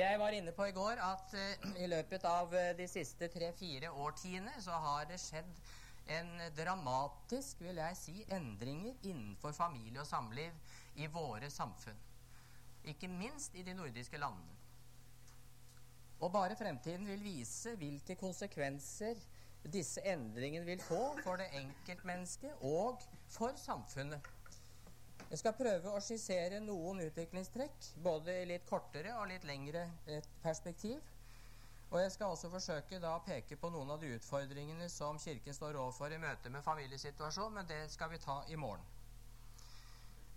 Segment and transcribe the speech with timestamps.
[0.00, 3.90] Jeg var inne på i går at uh, i løpet av uh, de siste tre-fire
[3.92, 5.58] årtiene så har det skjedd
[6.14, 10.56] en dramatisk, vil jeg si, endringer innenfor familie og samliv
[10.96, 12.00] i våre samfunn.
[12.88, 14.56] Ikke minst i de nordiske landene.
[16.20, 19.20] Og bare fremtiden vil vise hvilke konsekvenser
[19.68, 24.24] disse endringene vil få for det enkeltmennesket og for samfunnet.
[25.28, 29.84] Jeg skal prøve å skissere noen utviklingstrekk, både i litt kortere og litt lengre
[30.42, 30.98] perspektiv.
[31.90, 35.54] Og jeg skal også forsøke da å peke på noen av de utfordringene som Kirken
[35.54, 38.86] står overfor i møte med familiesituasjonen, men det skal vi ta i morgen.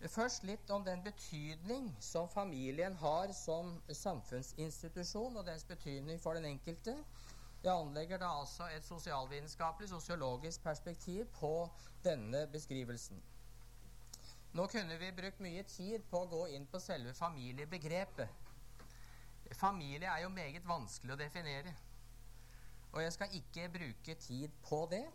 [0.09, 6.49] Først litt om den betydning som familien har som samfunnsinstitusjon, og dens betydning for den
[6.49, 6.97] enkelte.
[7.63, 11.53] Jeg anlegger da altså et sosialvitenskapelig, sosiologisk perspektiv på
[12.03, 13.21] denne beskrivelsen.
[14.53, 18.41] Nå kunne vi brukt mye tid på å gå inn på selve familiebegrepet.
[19.57, 21.73] Familie er jo meget vanskelig å definere.
[22.93, 25.07] Og jeg skal ikke bruke tid på det.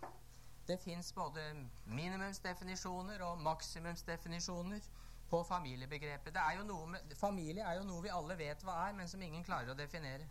[0.67, 1.45] Det fins både
[1.87, 4.91] minimumsdefinisjoner og maksimumsdefinisjoner
[5.31, 6.37] på familiebegrepet.
[6.37, 9.71] Er med, familie er jo noe vi alle vet hva er, men som ingen klarer
[9.71, 10.27] å definere.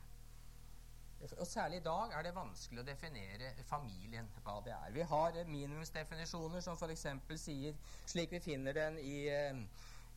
[1.21, 4.91] Og Særlig i dag er det vanskelig å definere familien, hva det er.
[4.93, 7.07] Vi har minimumsdefinisjoner som f.eks.
[7.41, 9.63] sier, slik vi finner den i, eh,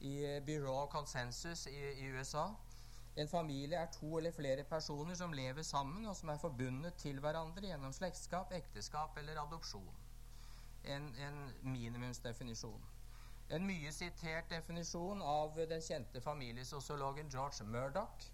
[0.01, 2.51] i Bureau of Consensus i, i USA
[3.17, 7.19] en familie er to eller flere personer som lever sammen, og som er forbundet til
[7.21, 9.97] hverandre gjennom slektskap, ekteskap eller adopsjon.
[10.85, 12.87] En, en minimumsdefinisjon.
[13.51, 18.31] En mye sitert definisjon av den kjente familiesosiologen George Murdoch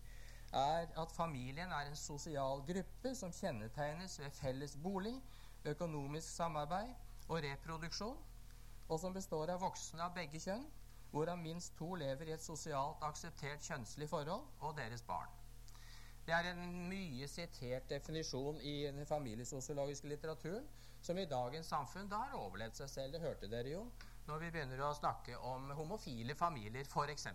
[0.53, 5.15] er at familien er en sosial gruppe som kjennetegnes ved felles bolig,
[5.65, 6.93] økonomisk samarbeid
[7.29, 8.19] og reproduksjon,
[8.89, 10.67] og som består av voksne av begge kjønn,
[11.11, 15.31] hvorav minst to lever i et sosialt akseptert kjønnslig forhold, og deres barn.
[16.27, 20.67] Det er en mye sitert definisjon i den familiesosiologiske litteraturen,
[21.01, 23.15] som i dagens samfunn da har overlevd seg selv.
[23.15, 23.85] Det hørte dere jo
[24.27, 27.29] når vi begynner å snakke om homofile familier, f.eks.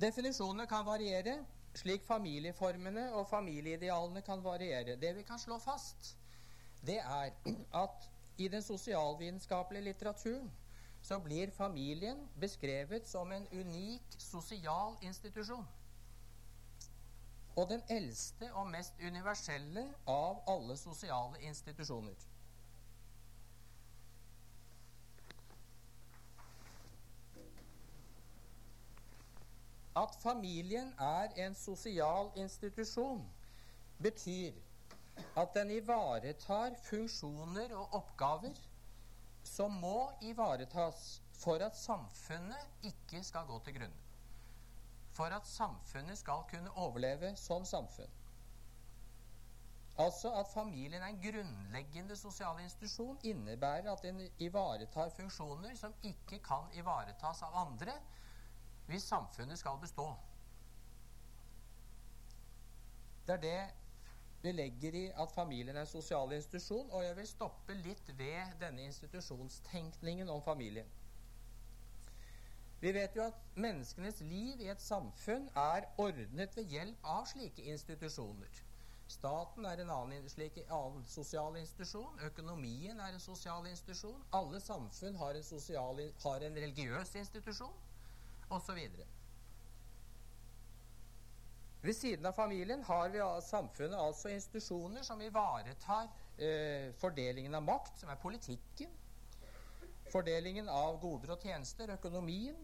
[0.00, 1.34] Definisjonene kan variere,
[1.76, 4.96] slik familieformene og familieidealene kan variere.
[4.96, 6.14] Det vi kan slå fast,
[6.86, 7.34] det er
[7.82, 8.08] at
[8.40, 10.48] i den sosialvitenskapelige litteraturen
[11.02, 15.68] så blir familien beskrevet som en unik sosial institusjon.
[17.56, 22.16] Og den eldste og mest universelle av alle sosiale institusjoner.
[29.96, 33.24] At familien er en sosial institusjon,
[34.02, 34.52] betyr
[35.36, 38.54] at den ivaretar funksjoner og oppgaver
[39.44, 44.06] som må ivaretas for at samfunnet ikke skal gå til grunne.
[45.16, 48.14] For at samfunnet skal kunne overleve som samfunn.
[49.98, 56.38] Altså at familien er en grunnleggende sosial institusjon innebærer at den ivaretar funksjoner som ikke
[56.46, 57.98] kan ivaretas av andre
[58.90, 60.08] hvis samfunnet skal bestå.
[63.26, 63.60] Det er det
[64.42, 68.56] vi legger i at familien er en sosial institusjon, og jeg vil stoppe litt ved
[68.60, 70.88] denne institusjonstenkningen om familien.
[72.80, 77.66] Vi vet jo at menneskenes liv i et samfunn er ordnet ved hjelp av slike
[77.74, 78.62] institusjoner.
[79.10, 82.20] Staten er en annen, slik, annen sosial institusjon.
[82.24, 84.22] Økonomien er en sosial institusjon.
[84.32, 87.74] Alle samfunn har en, sosial, har en religiøs institusjon,
[88.50, 88.78] osv.
[91.82, 98.02] Ved siden av familien har vi samfunnet altså institusjoner som ivaretar eh, fordelingen av makt,
[98.02, 98.90] som er politikken,
[100.12, 102.58] fordelingen av goder og tjenester, økonomien.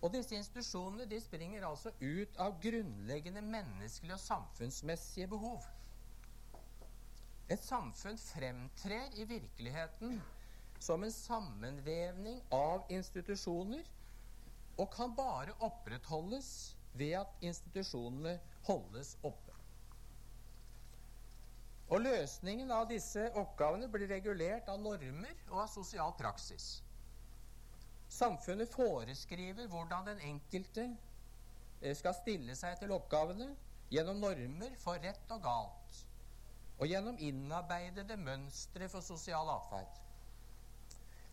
[0.00, 5.64] Og disse institusjonene de springer altså ut av grunnleggende menneskelige og samfunnsmessige behov.
[7.52, 10.16] Et samfunn fremtrer i virkeligheten
[10.80, 13.84] som en sammenvevning av institusjoner
[14.76, 19.52] og kan bare opprettholdes ved at institusjonene holdes oppe.
[21.92, 26.80] Og Løsningen av disse oppgavene blir regulert av normer og av sosial praksis.
[28.14, 30.86] Samfunnet foreskriver hvordan den enkelte
[31.80, 33.50] eh, skal stille seg til oppgavene
[33.92, 36.00] gjennom normer for rett og galt,
[36.78, 40.03] og gjennom innarbeidede mønstre for sosial atferd.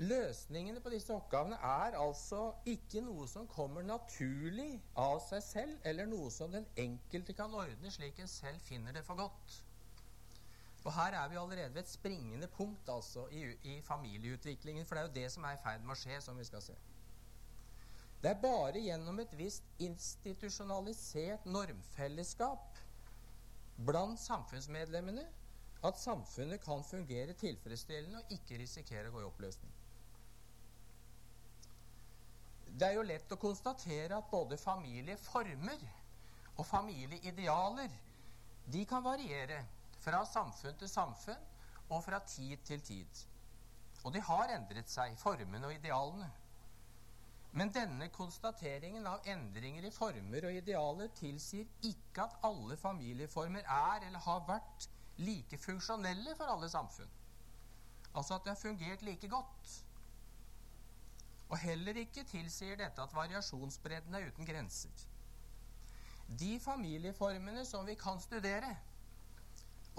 [0.01, 6.07] Løsningene på disse oppgavene er altså ikke noe som kommer naturlig av seg selv, eller
[6.09, 9.57] noe som den enkelte kan ordne slik en selv finner det for godt.
[10.81, 15.03] Og her er vi allerede ved et springende punkt altså i, i familieutviklingen, for det
[15.03, 16.77] er jo det som er i ferd med å skje, som vi skal se.
[18.23, 22.81] Det er bare gjennom et visst institusjonalisert normfellesskap
[23.85, 25.27] blant samfunnsmedlemmene
[25.85, 29.77] at samfunnet kan fungere tilfredsstillende og ikke risikere å gå i oppløsning.
[32.71, 35.81] Det er jo lett å konstatere at både familieformer
[36.55, 37.91] og familieidealer
[38.71, 39.59] de kan variere
[40.01, 41.49] fra samfunn til samfunn
[41.91, 43.25] og fra tid til tid.
[44.03, 46.29] Og de har endret seg, formene og idealene.
[47.51, 54.07] Men denne konstateringen av endringer i former og idealer tilsier ikke at alle familieformer er
[54.07, 54.87] eller har vært
[55.19, 57.11] like funksjonelle for alle samfunn.
[58.15, 59.73] Altså at de har fungert like godt.
[61.51, 65.03] Og heller ikke tilsier dette at variasjonsbredden er uten grenser.
[66.39, 68.69] De familieformene som vi kan studere,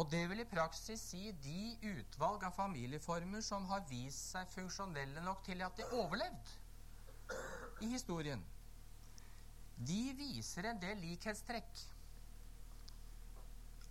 [0.00, 5.20] og det vil i praksis si de utvalg av familieformer som har vist seg funksjonelle
[5.26, 7.36] nok til at de overlevde
[7.84, 8.40] i historien,
[9.76, 11.84] de viser en del likhetstrekk.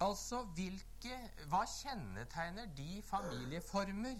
[0.02, 1.18] Altså hvilke
[1.52, 4.18] Hva kjennetegner de familieformer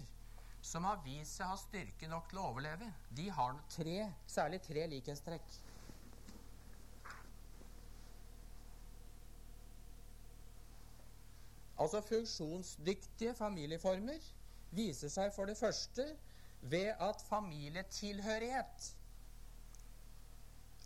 [0.62, 2.88] som har vist seg å ha styrke nok til å overleve?
[3.10, 5.58] De har tre, særlig tre likhetstrekk.
[11.82, 14.22] Altså funksjonsdyktige familieformer
[14.70, 16.06] viser seg for det første
[16.62, 18.92] ved at familietilhørighet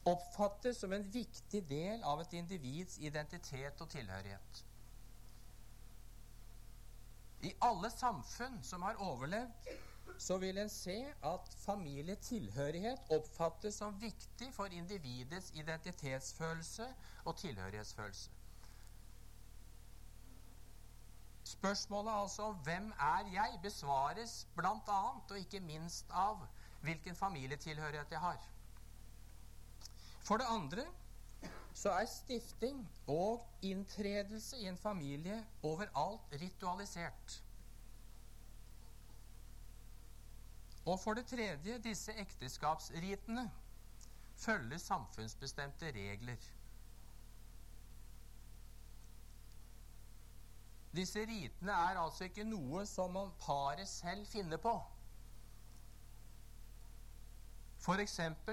[0.06, 4.62] oppfattes som en viktig del av et individs identitet og tilhørighet.
[7.40, 9.68] I alle samfunn som har overlevd,
[10.18, 10.96] så vil en se
[11.28, 16.86] at familietilhørighet oppfattes som viktig for individets identitetsfølelse
[17.24, 18.30] og tilhørighetsfølelse.
[21.46, 25.00] Spørsmålet altså om 'Hvem er jeg?' besvares bl.a.
[25.30, 26.46] og ikke minst av
[26.80, 28.48] hvilken familietilhørighet jeg har.
[30.26, 30.86] For det andre
[31.76, 32.78] så er stifting
[33.12, 37.42] og inntredelse i en familie overalt ritualisert.
[40.86, 43.50] Og for det tredje disse ekteskapsritene
[44.36, 46.48] følger samfunnsbestemte regler.
[50.96, 54.78] Disse ritene er altså ikke noe som man paret selv finner på.
[57.84, 58.00] For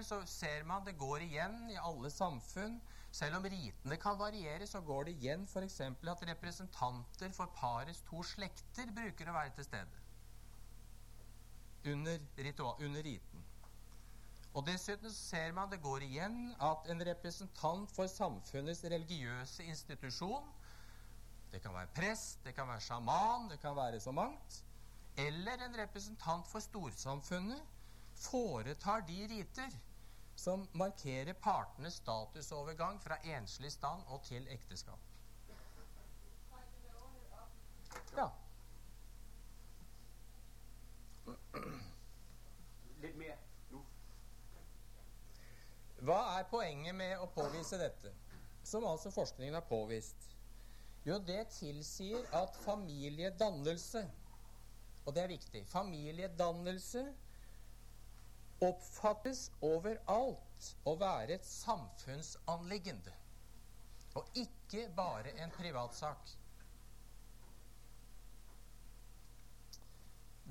[0.04, 2.82] så ser man det går igjen i alle samfunn.
[3.14, 5.80] Selv om ritene kan variere, så går det igjen f.eks.
[5.86, 10.00] at representanter for parets to slekter bruker å være til stede
[11.94, 12.20] under,
[12.80, 13.46] under riten.
[14.54, 20.52] Og Dessuten ser man det går igjen at en representant for samfunnets religiøse institusjon
[21.54, 24.64] det kan være prest, det kan være sjaman, det kan være så mangt.
[25.22, 27.62] Eller en representant for storsamfunnet
[28.18, 29.76] foretar de riter
[30.36, 35.00] som markerer partenes statusovergang fra enslig stand og til ekteskap.
[38.18, 38.30] Ja.
[43.04, 43.40] Litt mer.
[46.04, 48.12] Hva er poenget med å påvise dette,
[48.68, 50.34] som altså forskningen har påvist?
[51.08, 54.06] Jo, det tilsier at familiedannelse
[55.04, 55.62] Og det er viktig.
[55.68, 57.02] Familiedannelse
[58.64, 63.14] oppfattes overalt å være et samfunnsanliggende.
[64.16, 66.34] Og ikke bare en privatsak.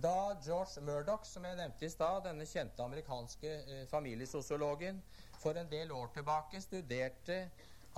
[0.03, 4.99] Da George Murdoch, som jeg nevnte i stad, denne kjente amerikanske eh, familiesosiologen,
[5.43, 7.37] for en del år tilbake studerte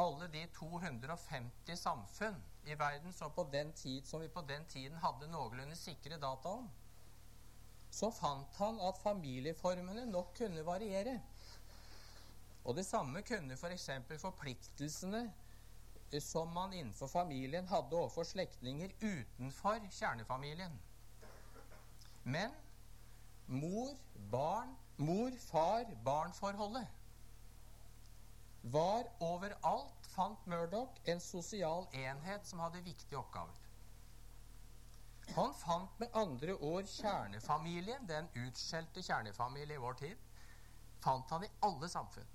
[0.00, 4.98] alle de 250 samfunn i verden som, på den tid, som vi på den tiden
[4.98, 6.68] hadde noenlunde sikre data om,
[7.94, 11.20] så fant han at familieformene nok kunne variere.
[12.64, 13.90] Og det samme kunne f.eks.
[14.08, 15.22] For forpliktelsene
[16.10, 20.74] eh, som man innenfor familien hadde overfor slektninger utenfor kjernefamilien.
[22.24, 22.50] Men
[23.46, 23.92] mor,
[24.30, 26.86] barn, mor-far-barn-forholdet
[28.62, 33.63] var overalt, fant Murdoch, en sosial enhet som hadde viktige oppgaver.
[35.32, 40.20] Han fant med andre ord kjernefamilien, den utskjelte kjernefamilie i vår tid,
[41.02, 42.28] fant han i alle samfunn.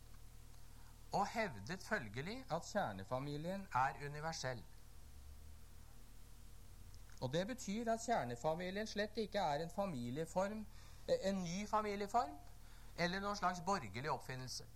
[1.11, 4.63] Og hevdet følgelig at kjernefamilien er universell.
[7.21, 10.65] Og det betyr at kjernefamilien slett ikke er en familieform,
[11.07, 12.35] en ny familieform,
[12.97, 14.67] eller noen slags borgerlig oppfinnelse.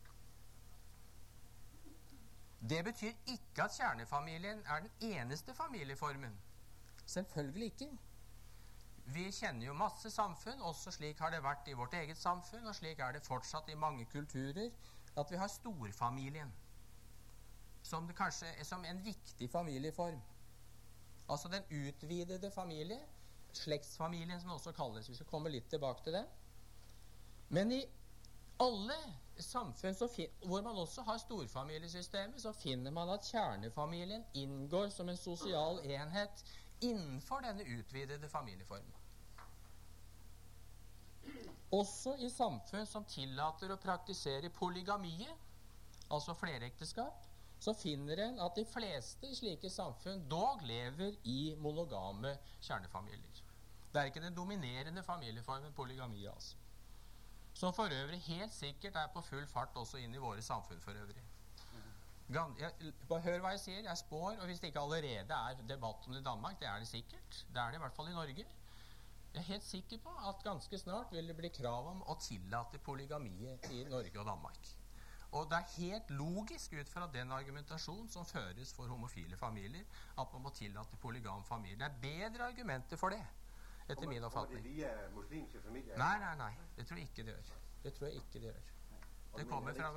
[2.69, 6.35] Det betyr ikke at kjernefamilien er den eneste familieformen.
[7.05, 7.89] Selvfølgelig ikke.
[9.05, 12.75] Vi kjenner jo masse samfunn, også slik har det vært i vårt eget samfunn, og
[12.75, 14.69] slik er det fortsatt i mange kulturer,
[15.17, 16.53] at vi har storfamilien
[17.83, 20.21] som, kanskje, som en viktig familieform.
[21.29, 22.99] Altså den utvidede familie,
[23.53, 25.09] slektsfamilien som det også kalles.
[25.09, 26.23] Vi skal komme litt tilbake til det.
[27.53, 27.83] Men i
[28.63, 28.97] alle
[29.39, 29.95] samfunn
[30.47, 36.43] hvor man også har storfamiliesystemet, så finner man at kjernefamilien inngår som en sosial enhet
[36.83, 38.99] innenfor denne utvidede familieformen.
[41.73, 45.31] Også i samfunn som tillater å praktisere polygamie,
[46.13, 47.23] altså flerekteskap,
[47.63, 53.41] så finner en at de fleste i slike samfunn dog lever i monogame kjernefamilier.
[53.93, 56.57] Det er ikke den dominerende familieformen polygami, altså.
[57.53, 60.97] Som for øvrig helt sikkert er på full fart også inn i våre samfunn for
[60.97, 61.21] øvrig.
[62.33, 63.81] Jeg, hør hva jeg sier.
[63.85, 66.79] Jeg spår, og hvis det ikke allerede er debatt om det i Danmark, det er
[66.81, 67.39] det sikkert.
[67.53, 68.45] Det er det i hvert fall i Norge.
[69.33, 72.81] Jeg er helt sikker på at ganske snart vil det bli krav om å tillate
[72.85, 74.73] polygamiet i Norge og Danmark.
[75.33, 79.85] Og det er helt logisk ut fra den argumentasjonen som føres for homofile familier,
[80.21, 81.79] at man må tillate polygam familie.
[81.81, 83.23] Det er bedre argumenter for det,
[83.87, 84.61] etter min oppfatning.
[84.63, 85.97] det via muslimske familier?
[85.97, 86.51] Nei, nei, nei.
[86.77, 87.55] Det tror jeg ikke det gjør.
[87.83, 88.69] Det tror jeg ikke det gjør.
[89.37, 89.89] Det kommer fra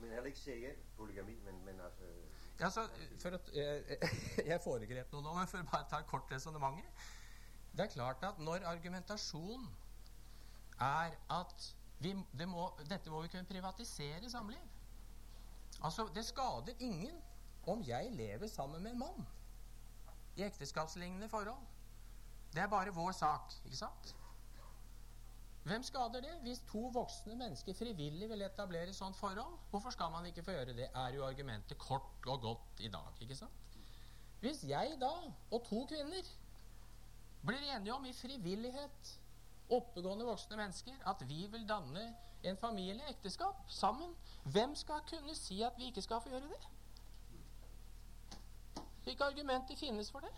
[0.00, 2.04] Men ikke seriell polygami, men, men altså
[2.60, 2.86] ja, så,
[3.22, 3.98] for at, jeg,
[4.46, 6.80] jeg foregrep noe nå, men for å bare ta et kort resonnement
[7.72, 9.68] Det er klart at når argumentasjonen
[10.80, 11.66] er at
[12.00, 14.60] vi, det må, dette må vi kunne privatisere samliv
[15.80, 17.20] Altså, Det skader ingen
[17.68, 19.26] om jeg lever sammen med en mann
[20.36, 21.66] i ekteskapslignende forhold.
[22.52, 24.14] Det er bare vår sak, ikke sant?
[25.62, 26.32] Hvem skader det?
[26.42, 30.76] Hvis to voksne mennesker frivillig vil etablere sånt forhold, hvorfor skal man ikke få gjøre
[30.76, 30.88] det?
[30.94, 33.76] Er jo argumentet kort og godt i dag, ikke sant?
[34.40, 35.12] Hvis jeg da,
[35.50, 36.30] og to kvinner,
[37.46, 39.18] blir enige om i frivillighet,
[39.70, 42.06] oppegående voksne mennesker, at vi vil danne
[42.42, 44.14] en familie, ekteskap, sammen,
[44.44, 46.68] hvem skal kunne si at vi ikke skal få gjøre det?
[49.04, 50.32] Hvilke argumenter finnes for det?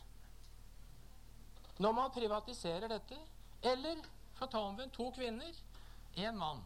[1.78, 3.18] Når man privatiserer dette,
[3.62, 4.02] eller
[4.50, 5.52] omvendt to kvinner,
[6.16, 6.62] én mann.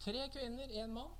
[0.00, 1.10] Tre kvinner, én mann.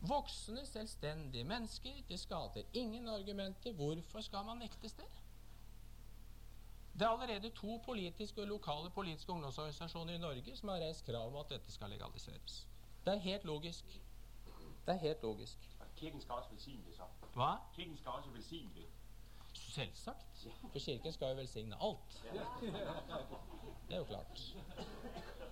[0.00, 2.02] Voksne, selvstendige mennesker.
[2.08, 3.72] Det skader ingen argumenter.
[3.72, 5.04] Hvorfor skal man nektes det?
[6.94, 11.26] Det er allerede to politiske og lokale politiske ungdomsorganisasjoner i Norge som har reist krav
[11.26, 12.66] om at dette skal legaliseres.
[13.04, 13.84] Det er helt logisk.
[14.86, 15.58] Det er helt logisk.
[15.96, 17.02] Kirken skal også velsigne det, så.
[17.34, 17.56] Hva?
[17.76, 18.86] Kirken skal også velsigne det.
[19.70, 20.46] Selvsagt.
[20.72, 22.20] For Kirken skal jo velsigne alt.
[23.88, 24.44] Det er jo klart.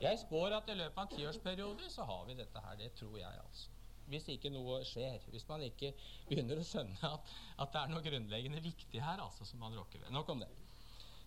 [0.00, 2.78] Jeg spår at i løpet av en tiårsperiode så har vi dette her.
[2.78, 3.68] Det tror jeg, altså.
[4.08, 5.20] Hvis ikke noe skjer.
[5.32, 5.92] Hvis man ikke
[6.28, 10.02] begynner å skjønne at, at det er noe grunnleggende viktig her altså, som man rokker
[10.02, 10.12] ved.
[10.14, 10.50] Nok om det.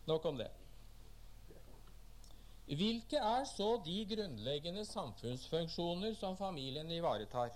[0.09, 0.49] Nok om det.
[2.71, 7.51] Hvilke er så de grunnleggende samfunnsfunksjoner som familien ivaretar?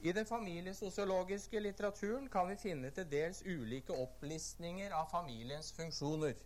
[0.00, 6.38] I den familiesosiologiske litteraturen kan vi finne til dels ulike opplistninger av familiens funksjoner.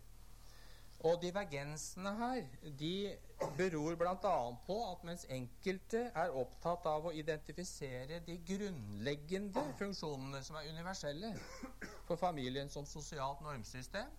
[1.07, 2.41] Og divergensene her
[2.79, 3.15] de
[3.55, 4.35] beror bl.a.
[4.67, 11.31] på at mens enkelte er opptatt av å identifisere de grunnleggende funksjonene som er universelle
[12.07, 14.11] for familien som sosialt normsystem,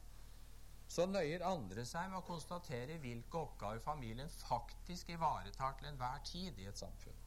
[0.88, 6.60] så nøyer andre seg med å konstatere hvilke oppgaver familien faktisk ivaretar til enhver tid
[6.62, 7.24] i et samfunn.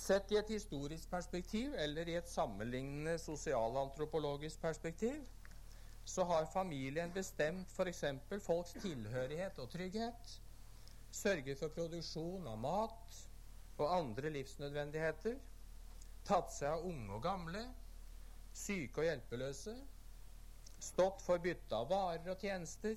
[0.00, 5.18] Sett i et historisk perspektiv eller i et sammenlignende sosialantropologisk perspektiv
[6.08, 8.04] så har familien bestemt f.eks.
[8.46, 10.32] folks tilhørighet og trygghet,
[11.12, 13.20] sørget for produksjon av mat
[13.76, 15.36] og andre livsnødvendigheter,
[16.24, 17.62] tatt seg av unge og gamle,
[18.56, 19.76] syke og hjelpeløse,
[20.80, 22.96] stått for bytte av varer og tjenester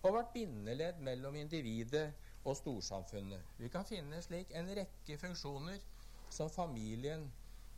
[0.00, 2.08] og vært bindeledd mellom individet
[2.42, 3.52] og storsamfunnet.
[3.60, 5.91] Vi kan finne slik en rekke funksjoner
[6.32, 7.26] som familien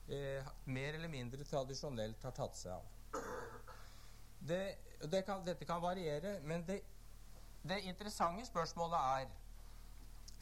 [0.08, 3.22] eh, mer eller mindre tradisjonelt har tatt seg av.
[4.38, 4.62] Det,
[5.10, 6.80] det kan, dette kan variere, men det,
[7.62, 9.32] det interessante spørsmålet er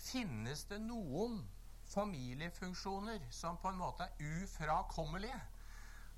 [0.03, 1.37] Finnes det noen
[1.93, 5.39] familiefunksjoner som på en måte er ufrakommelige?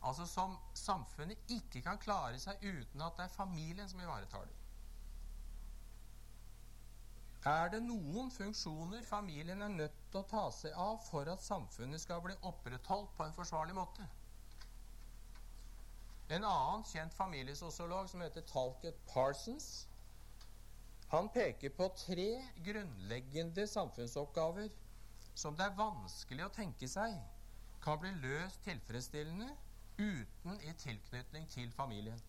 [0.05, 4.57] Altså som samfunnet ikke kan klare seg uten at det er familien som ivaretar det.
[7.45, 12.23] Er det noen funksjoner familien er nødt å ta seg av for at samfunnet skal
[12.25, 14.07] bli opprettholdt på en forsvarlig måte?
[16.33, 19.87] En annen kjent familiesosiolog som heter Talcott Parsons,
[21.13, 22.31] han peker på tre
[22.65, 24.71] grunnleggende samfunnsoppgaver
[25.35, 27.19] som det er vanskelig å tenke seg
[27.85, 29.51] kan bli løst tilfredsstillende
[29.99, 32.21] uten i tilknytning til familien.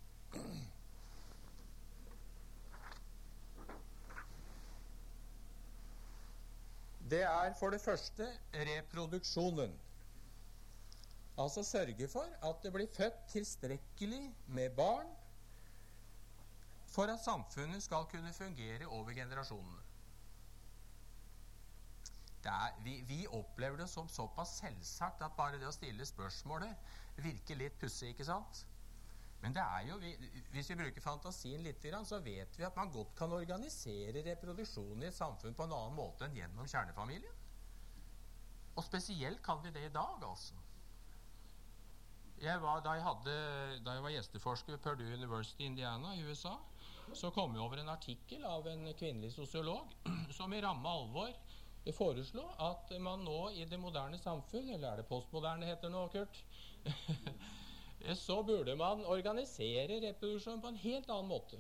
[7.10, 9.74] Det er for det første reproduksjonen.
[11.38, 15.10] Altså sørge for at det blir født tilstrekkelig med barn
[16.88, 19.82] for at samfunnet skal kunne fungere over generasjonene.
[22.46, 27.58] Er, vi, vi, opplever det som såpass selvsagt at bare det å stille spørsmålet virker
[27.58, 28.62] litt pussig, ikke sant?
[29.46, 30.12] Men det er jo, vi,
[30.56, 35.10] hvis vi bruker fantasien litt, så vet vi at man godt kan organisere reproduksjonen i
[35.12, 37.44] et samfunn på en annen måte enn gjennom kjernefamilien.
[38.74, 40.58] Og spesielt kan vi det i dag, altså.
[42.42, 43.36] Jeg var, da, jeg hadde,
[43.86, 46.56] da, jeg var gjesteforsker ved Purdue University i Indiana i USA,
[47.14, 49.94] så kom jeg over en artikkel av en kvinnelig sosiolog
[50.40, 51.30] som i ramme alvor
[51.94, 56.42] foreslo at man nå i det moderne samfunn, eller er det postmoderne heter nå, Kurt,
[58.14, 61.58] så burde man organisere reproduksjonen på en helt annen måte.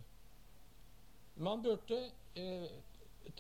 [1.35, 1.97] Man burde
[2.35, 2.67] eh,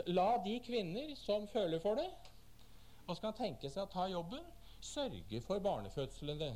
[0.07, 2.09] la de kvinner som føler for det,
[3.05, 4.41] og skal tenke seg å ta jobben,
[4.81, 6.55] sørge for barnefødslene.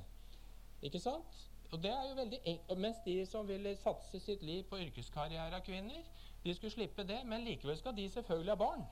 [0.81, 1.45] Ikke sant?
[1.71, 5.55] Og det er jo veldig enkelt, Mens de som ville satse sitt liv på yrkeskarriere
[5.55, 6.01] av kvinner,
[6.43, 8.85] de skulle slippe det, men likevel skal de selvfølgelig ha barn.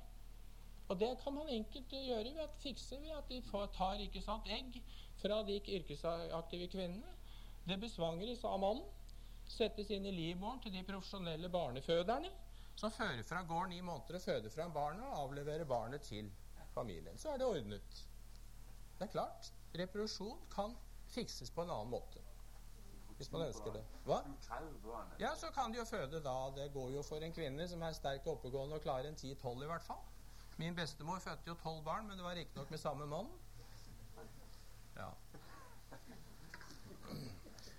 [0.88, 4.48] Og det kan man enkelt gjøre ved at fikse ved at de får, tar sant,
[4.48, 4.78] egg
[5.22, 7.17] fra de yrkesaktive kvinnene.
[7.68, 8.86] Det besvangres av mannen,
[9.48, 12.30] settes inn i livmoren til de profesjonelle barneføderne,
[12.80, 16.30] som fører fra gården ni måneder og føder fram barnet og avleverer barnet til
[16.76, 17.18] familien.
[17.18, 18.02] Så er det ordnet.
[19.00, 19.52] Det er klart.
[19.76, 20.76] Reproduksjon kan
[21.12, 22.24] fikses på en annen måte.
[23.18, 23.84] Hvis man ønsker det.
[24.06, 24.22] Hva?
[25.20, 26.36] Ja, så kan de jo føde da.
[26.56, 29.66] Det går jo for en kvinne som er sterk og oppegående og klarer en 10-12
[29.66, 30.04] i hvert fall.
[30.58, 33.28] Min bestemor fødte jo tolv barn, men det var riktignok med samme mann.
[34.96, 35.12] Ja.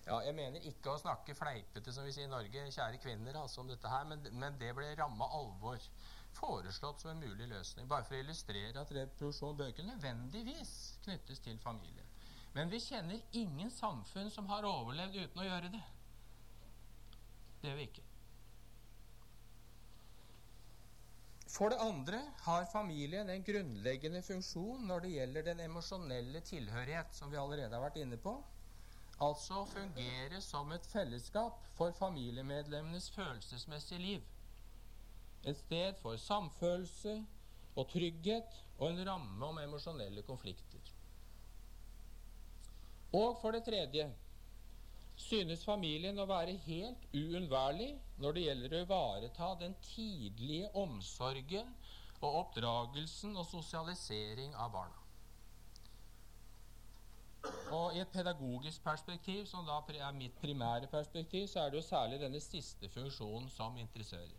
[0.08, 0.18] Ja.
[0.24, 3.70] Jeg mener ikke å snakke fleipete, som vi sier i Norge, kjære kvinner, altså om
[3.70, 5.82] dette her, men, men det ble ramma alvor.
[6.38, 7.88] Foreslått som en mulig løsning.
[7.90, 12.04] Bare for å illustrere at reproduksjon bør ikke nødvendigvis knyttes til familien.
[12.56, 15.82] Men vi kjenner ingen samfunn som har overlevd uten å gjøre det.
[17.60, 18.04] Det gjør vi ikke.
[21.48, 27.32] For det andre har familien en grunnleggende funksjon når det gjelder den emosjonelle tilhørighet, som
[27.32, 28.36] vi allerede har vært inne på.
[29.20, 34.22] Altså fungere som et fellesskap for familiemedlemmenes følelsesmessige liv.
[35.44, 37.16] Et sted for samfølelse
[37.76, 40.94] og trygghet og en ramme om emosjonelle konflikter.
[43.12, 44.06] Og for det tredje
[45.18, 47.90] synes familien å være helt uunnværlig
[48.22, 51.74] når det gjelder å ivareta den tidlige omsorgen
[52.20, 55.07] og oppdragelsen og sosialisering av barna.
[57.70, 61.88] Og I et pedagogisk perspektiv, som da er mitt primære perspektiv, så er det jo
[61.88, 64.36] særlig denne siste funksjonen som interesserer.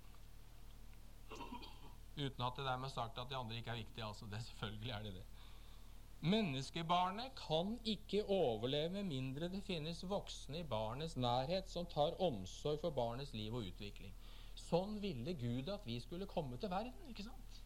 [2.19, 4.05] Uten at det dermed er sagt at de andre ikke er viktige.
[4.05, 5.23] altså det Selvfølgelig er det det.
[6.21, 12.81] Menneskebarnet kan ikke overleve med mindre det finnes voksne i barnets nærhet som tar omsorg
[12.81, 14.13] for barnets liv og utvikling.
[14.55, 17.07] Sånn ville Gud at vi skulle komme til verden.
[17.07, 17.62] ikke sant?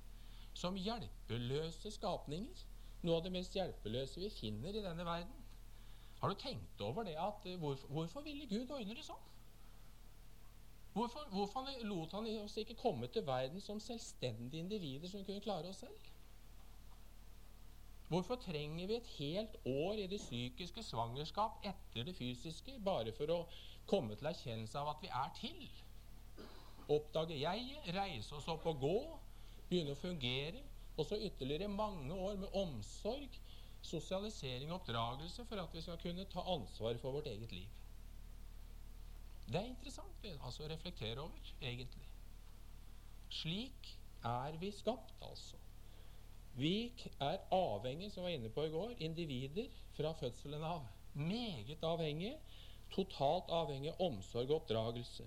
[0.54, 2.62] Som hjelpeløse skapninger.
[3.04, 5.44] Noe av det mest hjelpeløse vi finner i denne verden.
[6.22, 9.30] Har du tenkt over det at eh, hvorfor, hvorfor ville Gud ordne det sånn?
[10.94, 15.72] Hvorfor, hvorfor lot han oss ikke komme til verden som selvstendige individer som kunne klare
[15.74, 16.10] oss selv?
[18.08, 23.32] Hvorfor trenger vi et helt år i det psykiske svangerskap etter det fysiske bare for
[23.34, 23.40] å
[23.90, 25.64] komme til erkjennelse av at vi er til?
[26.94, 28.98] Oppdage jeg, reise oss opp og gå,
[29.70, 30.62] begynne å fungere,
[30.98, 33.40] og så ytterligere mange år med omsorg,
[33.82, 37.70] sosialisering og oppdragelse for at vi skal kunne ta ansvar for vårt eget liv.
[39.48, 42.08] Det er interessant altså, å reflektere over, egentlig.
[43.34, 43.90] Slik
[44.24, 45.60] er vi skapt, altså.
[46.56, 50.86] Vi er avhengig, som jeg var inne på i går, individer fra fødselen av.
[51.14, 52.38] Meget avhengige.
[52.94, 55.26] Totalt avhengig av omsorg og oppdragelse.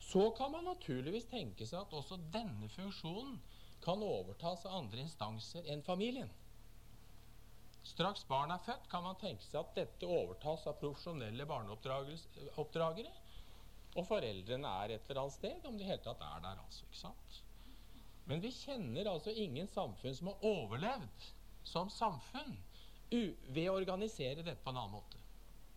[0.00, 3.36] Så kan man naturligvis tenke seg at også denne funksjonen
[3.84, 6.30] kan overtas av andre instanser enn familien.
[7.82, 13.12] Straks barn er født, kan man tenke seg at dette overtas av profesjonelle barneoppdragere.
[13.98, 16.60] Og foreldrene er et eller annet sted, om de i hele tatt er der.
[16.62, 17.40] altså, ikke sant?
[18.30, 21.30] Men vi kjenner altså ingen samfunn som har overlevd
[21.66, 22.58] som samfunn
[23.10, 25.18] ved å organisere dette på en annen måte.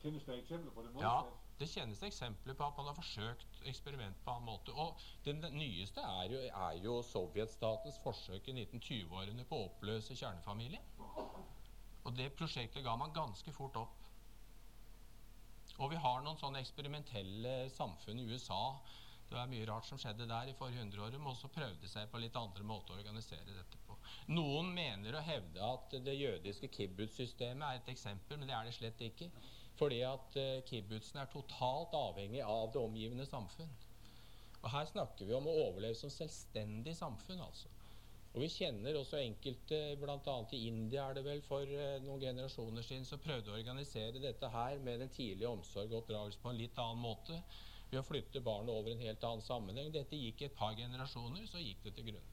[0.03, 1.15] Finnes det eksempler på det Ja,
[1.59, 4.73] det kjennes eksempler på at man har forsøkt eksperiment på en annen måte.
[4.73, 10.89] Og den nyeste er jo, er jo sovjetstatens forsøk i 1920-årene på å oppløse kjernefamilien.
[12.03, 13.99] Og det prosjektet ga man ganske fort opp.
[15.81, 18.59] Og vi har noen sånne eksperimentelle samfunn i USA
[19.29, 22.19] Det var mye rart som skjedde der i forrige hundreåret, men også prøvde seg på
[22.21, 23.95] litt andre måter å organisere dette på.
[24.29, 28.75] Noen mener å hevde at det jødiske kibbutz-systemet er et eksempel, men det er det
[28.75, 29.31] slett ikke.
[29.83, 33.71] Fordi at uh, kibbutzen er totalt avhengig av det omgivende samfunn.
[34.63, 37.67] Og her snakker vi om å overleve som selvstendig samfunn, altså.
[38.33, 40.37] Og vi kjenner også enkelte, bl.a.
[40.55, 44.49] i India er det vel for uh, noen generasjoner siden, som prøvde å organisere dette
[44.55, 47.41] her med den tidlige omsorg og oppdragelse på en litt annen måte
[47.91, 49.91] ved å flytte barnet over en helt annen sammenheng.
[49.93, 52.31] Dette gikk et par generasjoner, så gikk det til grunne.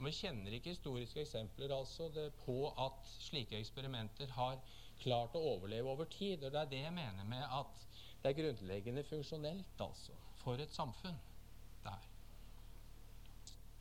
[0.00, 2.06] Vi kjenner ikke historiske eksempler altså
[2.44, 4.60] på at slike eksperimenter har
[5.02, 6.44] klart å overleve over tid.
[6.44, 7.86] Og det er det jeg mener med at
[8.20, 11.18] det er grunnleggende funksjonelt altså, for et samfunn.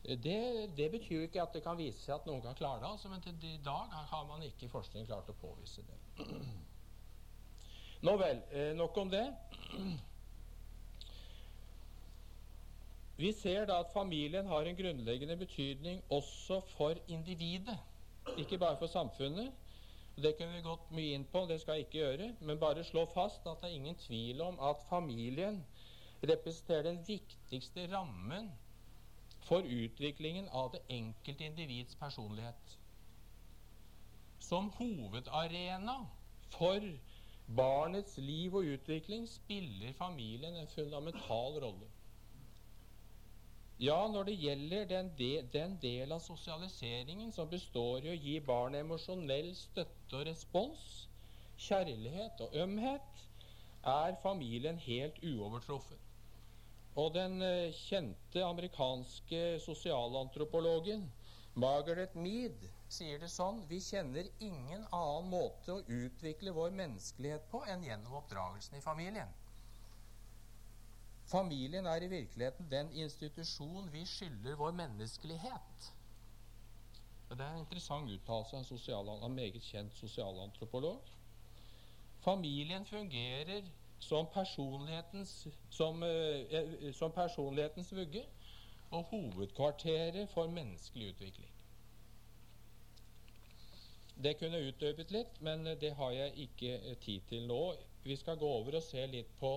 [0.04, 3.10] Det, det, betyr ikke at det kan vise seg at noen kan klare det, altså,
[3.12, 5.98] men til i dag har man ikke i forskning klart å påvise det.
[8.08, 9.26] Nå vel, eh, nok om det.
[13.20, 17.76] Vi ser da at familien har en grunnleggende betydning også for individet,
[18.38, 19.52] ikke bare for samfunnet.
[20.22, 23.06] Det kunne vi gått mye inn på, det skal jeg ikke gjøre, men bare slå
[23.14, 25.62] fast at det er ingen tvil om at familien
[26.24, 28.50] representerer den viktigste rammen
[29.48, 32.76] for utviklingen av det enkelte individs personlighet.
[34.44, 35.96] Som hovedarena
[36.58, 36.84] for
[37.56, 41.88] barnets liv og utvikling spiller familien en fundamental rolle.
[43.80, 48.34] Ja, når det gjelder den, de, den del av sosialiseringen som består i å gi
[48.44, 50.82] barn emosjonell støtte og respons,
[51.56, 53.24] kjærlighet og ømhet,
[53.88, 56.02] er familien helt uovertruffen.
[57.00, 61.08] Og den eh, kjente amerikanske sosialantropologen
[61.56, 67.64] Margaret Mead sier det sånn Vi kjenner ingen annen måte å utvikle vår menneskelighet på
[67.72, 69.32] enn gjennom oppdragelsen i familien.
[71.30, 75.90] Familien er i virkeligheten den institusjon vi skylder vår menneskelighet.
[77.30, 81.12] Det er en interessant uttalelse av en, en meget kjent sosialantropolog.
[82.26, 83.68] Familien fungerer
[84.00, 88.26] som personlighetens, som, eh, som personlighetens vugge
[88.92, 91.52] og hovedkvarteret for menneskelig utvikling.
[94.24, 97.76] Det kunne utdypet litt, men det har jeg ikke eh, tid til nå.
[98.04, 99.54] Vi skal gå over og se litt på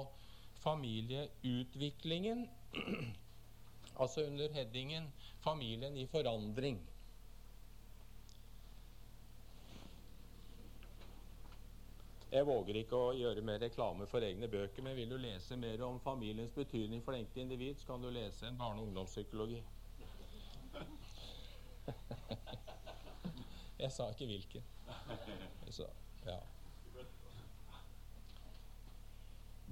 [0.62, 2.48] familieutviklingen,
[4.02, 6.80] altså under headingen 'Familien i forandring'.
[12.32, 15.82] Jeg våger ikke å gjøre mer reklame for egne bøker, men vil du lese mer
[15.84, 19.62] om familiens betydning for det enkelte individ, så kan du lese en barne- og ungdomspsykologi.
[23.82, 24.64] Jeg sa ikke hvilken.
[25.68, 25.86] Så,
[26.24, 26.38] ja.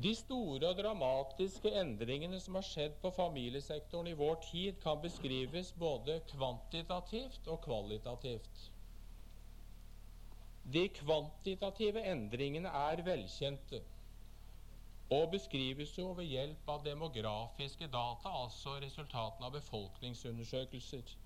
[0.01, 5.73] De store og dramatiske endringene som har skjedd på familiesektoren i vår tid, kan beskrives
[5.77, 8.63] både kvantitativt og kvalitativt.
[10.65, 13.83] De kvantitative endringene er velkjente
[15.11, 21.17] og beskrives jo ved hjelp av demografiske data, altså resultatene av befolkningsundersøkelser.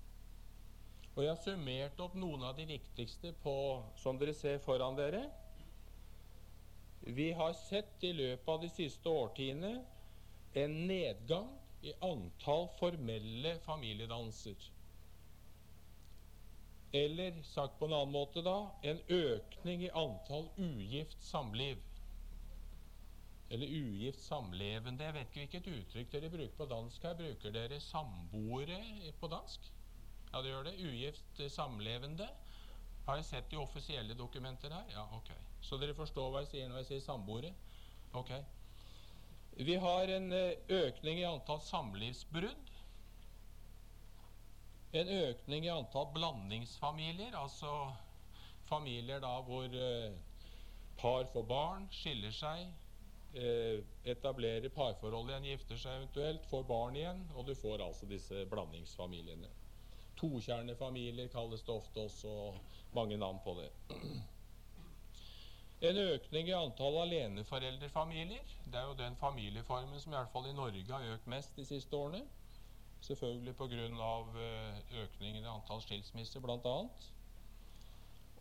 [1.15, 3.55] Og Jeg har summert opp noen av de viktigste på,
[4.01, 5.27] som dere ser foran dere.
[7.05, 9.75] Vi har sett i løpet av de siste årtiene
[10.57, 11.51] en nedgang
[11.85, 14.71] i antall formelle familiedannelser.
[16.95, 21.81] Eller sagt på en annen måte, da en økning i antall ugift samliv.
[23.53, 25.05] Eller ugift samlevende.
[25.05, 27.17] Jeg vet ikke hvilket uttrykk dere bruker på dansk her.
[27.19, 28.79] Bruker dere samboere
[29.19, 29.69] på dansk?
[30.31, 30.79] Ja, det gjør det.
[30.81, 32.31] Ugift samlevende.
[33.05, 34.89] Har jeg sett i offisielle dokumenter her?
[34.95, 35.29] Ja, ok.
[35.65, 37.51] Så dere forstår hva jeg sier når jeg sier samboere?
[38.15, 38.31] Ok.
[39.65, 42.75] Vi har en eh, økning i antall samlivsbrudd
[44.95, 47.91] en økning i antall blandingsfamilier, altså
[48.69, 50.13] familier da hvor eh,
[50.99, 52.69] par får barn, skiller seg,
[53.35, 58.45] eh, etablerer parforhold igjen, gifter seg eventuelt, får barn igjen, og du får altså disse
[58.51, 59.51] blandingsfamiliene.
[60.15, 62.53] Tokjernefamilier kalles det ofte også,
[62.95, 63.69] mange navn på det.
[65.85, 68.53] En økning i antall aleneforeldrefamilier.
[68.65, 71.65] Det er jo den familieformen som i hvert fall i Norge har økt mest de
[71.67, 72.23] siste årene.
[73.05, 73.83] Selvfølgelig pga.
[74.45, 76.77] Eh, økningen i antall skilsmisser bl.a.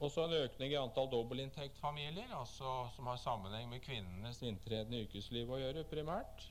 [0.01, 5.53] Også en økning i antall dobbeltinntektfamilier, altså som har sammenheng med kvinnenes inntreden i yrkeslivet
[5.53, 6.49] å gjøre, primært.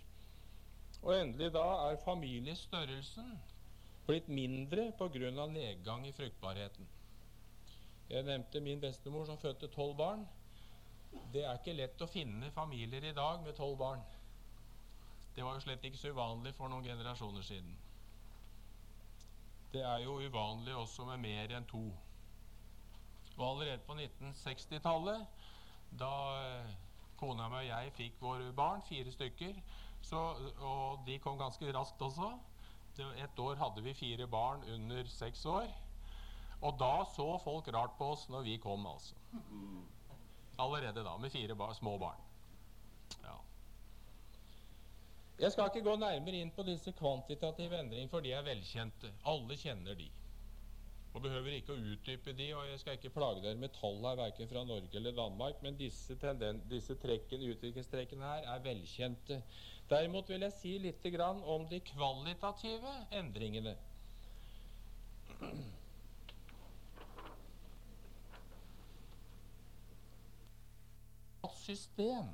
[1.02, 3.34] Og endelig da er familiestørrelsen
[4.06, 5.48] blitt mindre pga.
[5.48, 6.88] nedgang i fruktbarheten.
[8.10, 10.28] Jeg nevnte min bestemor som fødte tolv barn.
[11.34, 14.04] Det er ikke lett å finne familier i dag med tolv barn.
[15.36, 17.74] Det var jo slett ikke så uvanlig for noen generasjoner siden.
[19.74, 21.88] Det er jo uvanlig også med mer enn to.
[23.34, 25.24] Og allerede på 1960-tallet,
[25.98, 26.12] da
[26.44, 26.76] eh,
[27.18, 29.58] kona mi og jeg fikk våre barn, fire stykker,
[30.04, 30.22] så,
[30.60, 32.34] og de kom ganske raskt også
[33.00, 35.66] Et år hadde vi fire barn under seks år.
[36.62, 39.16] Og da så folk rart på oss når vi kom, altså.
[40.58, 42.20] Allerede da, med fire bar små barn.
[43.24, 43.38] Ja.
[45.40, 49.14] Jeg skal ikke gå nærmere inn på disse kvantitative endringene, for de er velkjente.
[49.26, 50.10] Alle kjenner de.
[51.14, 54.18] Og behøver ikke å utdype de, og jeg skal ikke plage dere med tall her,
[54.18, 56.18] verken fra Norge eller Danmark, men disse,
[56.72, 59.42] disse trekkene, utviklingstrekkene her er velkjente.
[59.90, 63.76] Derimot vil jeg si litt om de kvalitative endringene.
[71.52, 72.30] System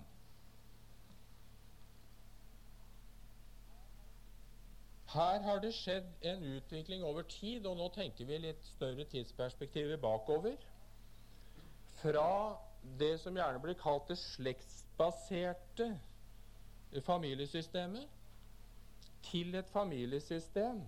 [5.09, 9.97] Her har det skjedd en utvikling over tid, og nå tenker vi litt større tidsperspektiver
[9.97, 10.59] bakover.
[11.97, 12.59] Fra
[12.99, 15.89] det som gjerne blir kalt det slektsbaserte
[17.05, 18.05] familiesystemet,
[19.29, 20.79] til et familiesystem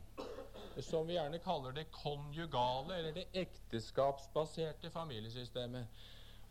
[0.79, 5.89] som vi gjerne kaller det konjugale, eller det ekteskapsbaserte familiesystemet.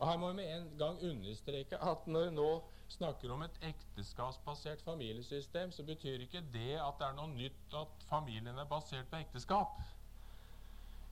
[0.01, 2.51] Og Her må vi med en gang understreke at når vi nå
[2.89, 8.07] snakker om et ekteskapsbasert familiesystem, så betyr ikke det at det er noe nytt at
[8.09, 9.77] familien er basert på ekteskap.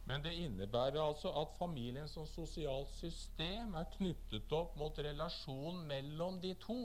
[0.09, 6.41] Men det innebærer altså at familien som sosialt system er knyttet opp mot relasjonen mellom
[6.41, 6.81] de to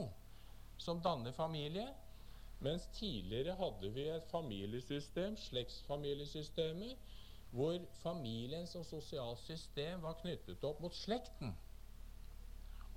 [0.83, 1.87] som danner familie.
[2.59, 6.99] Mens tidligere hadde vi et familiesystem, slektsfamiliesystemet,
[7.55, 11.55] hvor familien som sosialt system var knyttet opp mot slekten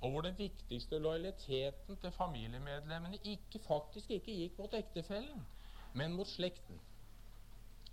[0.01, 5.45] og hvor den viktigste lojaliteten til familiemedlemmene ikke, faktisk ikke gikk mot ektefellen,
[5.93, 6.79] men mot slekten.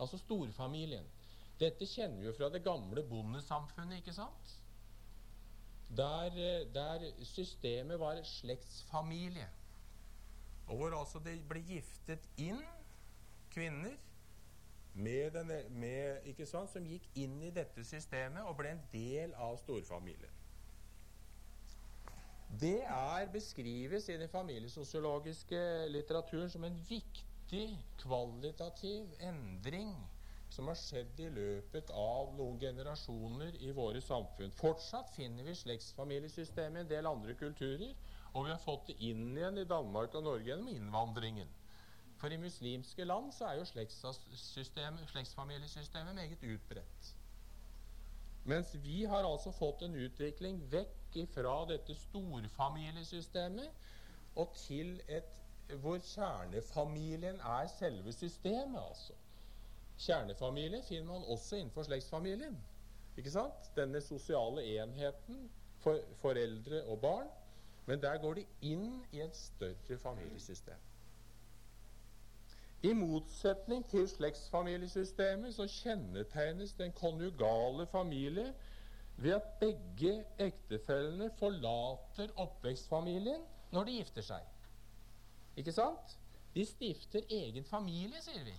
[0.01, 1.07] Altså storfamilien.
[1.61, 4.55] Dette kjenner vi jo fra det gamle bondesamfunnet, ikke sant?
[5.97, 9.49] Der, eh, der systemet var slektsfamilie.
[10.67, 12.61] Og hvor altså det ble giftet inn
[13.53, 13.97] kvinner
[14.95, 20.34] med denne, med, som gikk inn i dette systemet og ble en del av storfamilien.
[22.61, 25.59] Det er beskrives i den familiesosiologiske
[25.91, 27.65] litteraturen som en viktig
[27.99, 29.95] kvalitativ endring
[30.55, 34.53] som har skjedd i løpet av noen generasjoner i våre samfunn.
[34.55, 37.91] Fortsatt finner vi slektsfamiliesystemet i en del andre kulturer,
[38.35, 41.51] og vi har fått det inn igjen i Danmark og Norge gjennom innvandringen.
[42.21, 43.67] For i muslimske land så er jo
[45.11, 47.15] slektsfamiliesystemet meget utbredt.
[48.47, 51.04] Mens vi har altså fått en utvikling vekk
[51.35, 53.71] fra dette storfamiliesystemet
[54.37, 55.31] og til et
[55.81, 59.13] hvor kjernefamilien er selve systemet, altså.
[59.99, 62.59] Kjernefamilie finner man også innenfor slektsfamilien.
[63.17, 63.71] Ikke sant?
[63.77, 67.29] Denne sosiale enheten for foreldre og barn.
[67.87, 70.81] Men der går de inn i et større familiesystem.
[72.83, 78.55] I motsetning til slektsfamiliesystemet så kjennetegnes den konjugale familie
[79.17, 84.49] ved at begge ektefellene forlater oppvekstfamilien når de gifter seg.
[85.61, 86.17] Ikke sant?
[86.55, 88.55] De stifter egen familie, sier vi.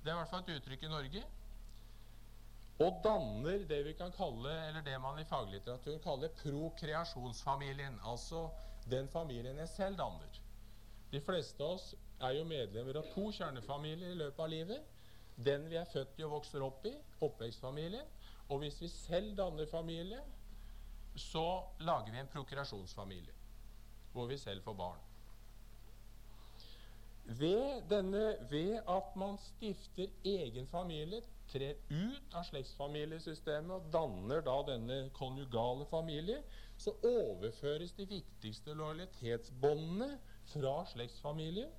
[0.00, 1.22] Det er i hvert fall et uttrykk i Norge.
[2.80, 7.98] Og danner det vi kan kalle, eller det man i faglitteraturen kaller prokreasjonsfamilien.
[8.08, 8.46] Altså
[8.88, 10.40] den familien jeg selv danner.
[11.12, 11.90] De fleste av oss
[12.20, 14.96] er jo medlemmer av to kjernefamilier i løpet av livet.
[15.36, 18.08] Den vi er født i og vokser opp i, oppvekstfamilien.
[18.50, 20.20] Og hvis vi selv danner familie,
[21.16, 23.32] så lager vi en prokreasjonsfamilie,
[24.12, 24.98] hvor vi selv får barn.
[27.24, 34.56] Ved, denne, ved at man stifter egen familie, trer ut av slektsfamiliesystemet og danner da
[34.66, 36.40] denne konjugale familie,
[36.78, 40.10] så overføres de viktigste lojalitetsbåndene
[40.50, 41.70] fra slektsfamilien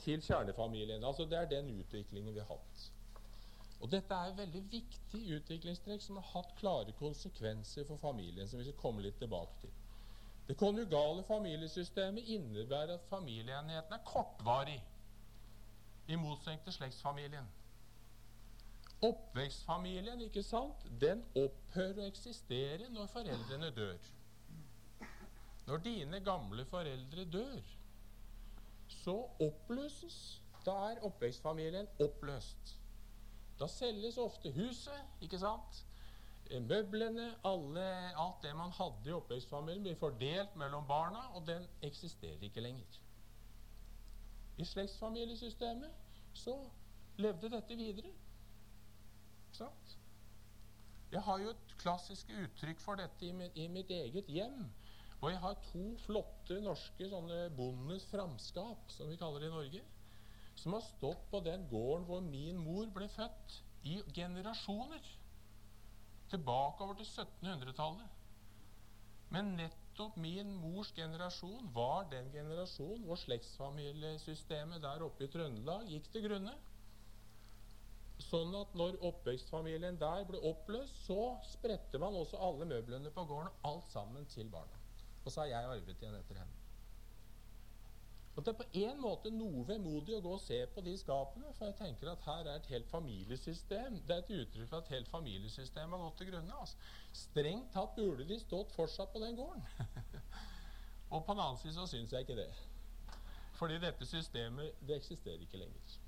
[0.00, 1.04] til kjernefamilien.
[1.04, 2.90] Altså Det er den utviklingen vi har hatt.
[3.82, 8.68] Og Dette er veldig viktig utviklingstrekk som har hatt klare konsekvenser for familien, som vi
[8.68, 9.72] skal komme litt tilbake til.
[10.46, 14.78] Det konjugale familiesystemet innebærer at familieenheten er kortvarig,
[16.10, 17.46] i motsetning til slektsfamilien.
[19.02, 24.10] Oppvekstfamilien ikke sant, den opphører å eksistere når foreldrene dør.
[25.66, 27.74] Når dine gamle foreldre dør,
[29.02, 32.76] så oppløses Da er oppvekstfamilien oppløst.
[33.62, 35.84] Da selges ofte huset, ikke sant?
[36.50, 37.84] Eh, møblene, alle,
[38.18, 42.98] alt det man hadde i oppvekstfamilien, blir fordelt mellom barna, og den eksisterer ikke lenger.
[44.58, 45.94] i slektsfamiliesystemet,
[46.34, 46.56] så
[47.16, 48.10] levde dette videre.
[49.46, 49.94] Ikke sant?
[51.12, 54.66] Jeg har jo et klassisk uttrykk for dette i mitt, i mitt eget hjem.
[55.20, 59.82] Og jeg har to flotte norske sånne bondens framskap, som vi kaller det i Norge,
[60.62, 65.02] som har stått på den gården hvor min mor ble født, i generasjoner.
[66.30, 68.18] Tilbake over til 1700-tallet.
[69.34, 76.10] Men nettopp min mors generasjon var den generasjonen hvor slektsfamiliesystemet der oppe i Trøndelag gikk
[76.12, 76.54] til grunne.
[78.22, 83.50] Sånn at når oppvekstfamilien der ble oppløst, så spredte man også alle møblene på gården,
[83.66, 84.78] alt sammen til barna.
[85.24, 86.61] Og så har jeg arvet igjen etter henne.
[88.36, 91.50] Og Det er på en måte noe vemodig å gå og se på de skapene,
[91.52, 93.98] for jeg tenker at her er et helt familiesystem.
[94.08, 96.60] Det er et uttrykk for at helt familiesystem har gått til grunne.
[96.64, 96.78] Altså.
[97.12, 99.66] Strengt tatt burde de stått fortsatt på den gården.
[101.12, 102.48] og på den annen side så syns jeg ikke det.
[103.60, 106.00] Fordi dette systemet det eksisterer ikke lenger.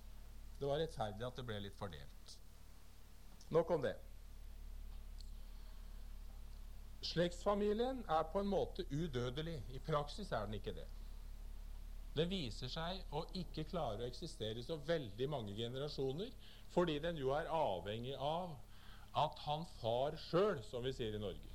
[0.59, 2.37] Det var rettferdig at det ble litt fordelt.
[3.53, 3.95] Nok om det.
[7.05, 9.61] Slektsfamilien er på en måte udødelig.
[9.77, 10.89] I praksis er den ikke det.
[12.15, 16.31] Den viser seg å ikke klare å eksistere så veldig mange generasjoner,
[16.75, 18.55] fordi den jo er avhengig av
[19.19, 21.51] at han far sjøl, som vi sier i Norge,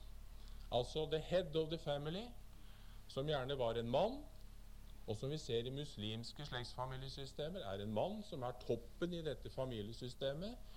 [0.76, 2.26] altså the head of the family,
[3.10, 4.20] som gjerne var en mann,
[5.10, 9.50] og som vi ser i muslimske slektsfamiliesystemer, er en mann som er toppen i dette
[9.50, 10.68] familiesystemet.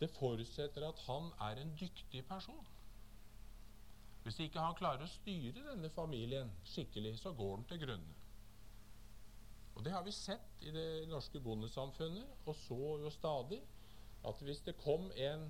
[0.00, 2.66] Det forutsetter at han er en dyktig person.
[4.22, 8.19] Hvis ikke han klarer å styre denne familien skikkelig, så går den til grunne.
[9.80, 13.62] Og Det har vi sett i det norske bondesamfunnet, og så jo stadig,
[14.28, 15.46] at hvis det kom en,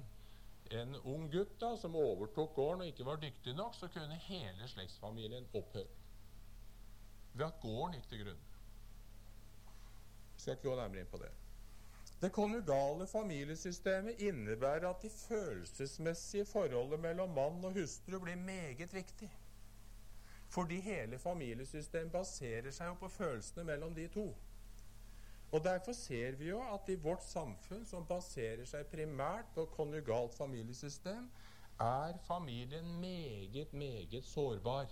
[0.70, 4.68] en ung gutt da, som overtok gården og ikke var dyktig nok, så kunne hele
[4.70, 5.98] slektsfamilien opphøre.
[7.32, 8.46] Ved at gården gikk til grunne.
[10.36, 11.34] Jeg skal ikke gå nærmere inn på det.
[12.22, 19.32] Det konjugale familiesystemet innebærer at de følelsesmessige forholdet mellom mann og hustru blir meget viktig.
[20.50, 24.26] Fordi hele familiesystemet baserer seg jo på følelsene mellom de to.
[25.52, 30.34] Og Derfor ser vi jo at i vårt samfunn, som baserer seg primært på konjugalt
[30.34, 31.30] familiesystem,
[31.80, 34.90] er familien meget, meget sårbar.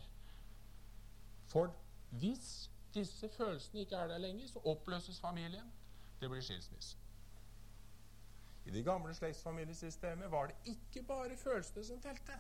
[1.47, 1.75] For
[2.11, 5.73] hvis disse følelsene ikke er der lenger, så oppløses familien.
[6.21, 6.97] Det blir skilsmisse.
[8.67, 12.33] I det gamle slektsfamiliesystemet var det ikke bare følelsene som telte.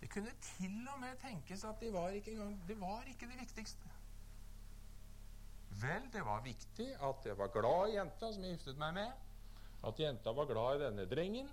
[0.00, 3.40] Det kunne til og med tenkes at de var ikke, engang, det var ikke det
[3.40, 3.92] viktigste.
[5.80, 9.24] Vel, det var viktig at jeg var glad i jenta som jeg giftet meg med.
[9.86, 11.48] At jenta var glad i denne drengen.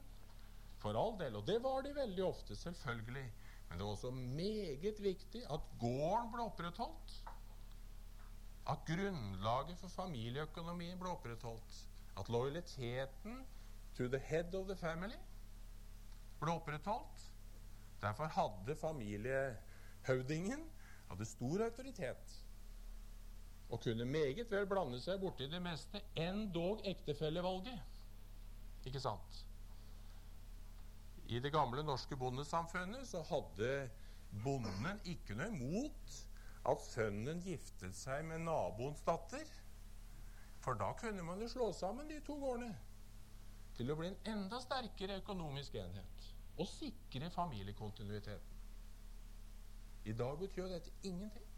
[0.83, 1.35] For all del.
[1.39, 3.25] Og det var de veldig ofte, selvfølgelig.
[3.69, 7.15] Men det var også meget viktig at gården ble opprettholdt.
[8.69, 11.79] At grunnlaget for familieøkonomien ble opprettholdt.
[12.19, 13.43] At lojaliteten
[13.97, 15.19] to the head of the family
[16.39, 17.29] ble opprettholdt.
[18.03, 20.65] Derfor hadde familiehøvdingen
[21.09, 22.39] hadde stor autoritet
[23.69, 27.79] og kunne meget vel blande seg borti det meste, endog ektefellevalget.
[28.85, 29.39] Ikke sant?
[31.31, 33.71] I det gamle norske bondesamfunnet så hadde
[34.43, 36.17] bonden ikke noe imot
[36.69, 39.47] at sønnen giftet seg med naboens datter.
[40.63, 42.75] For da kunne man jo slå sammen de to gårdene
[43.77, 46.12] til å bli en enda sterkere økonomisk enhet
[46.57, 48.61] og sikre familiekontinuiteten.
[50.05, 51.49] I dag betyr dette ingenting.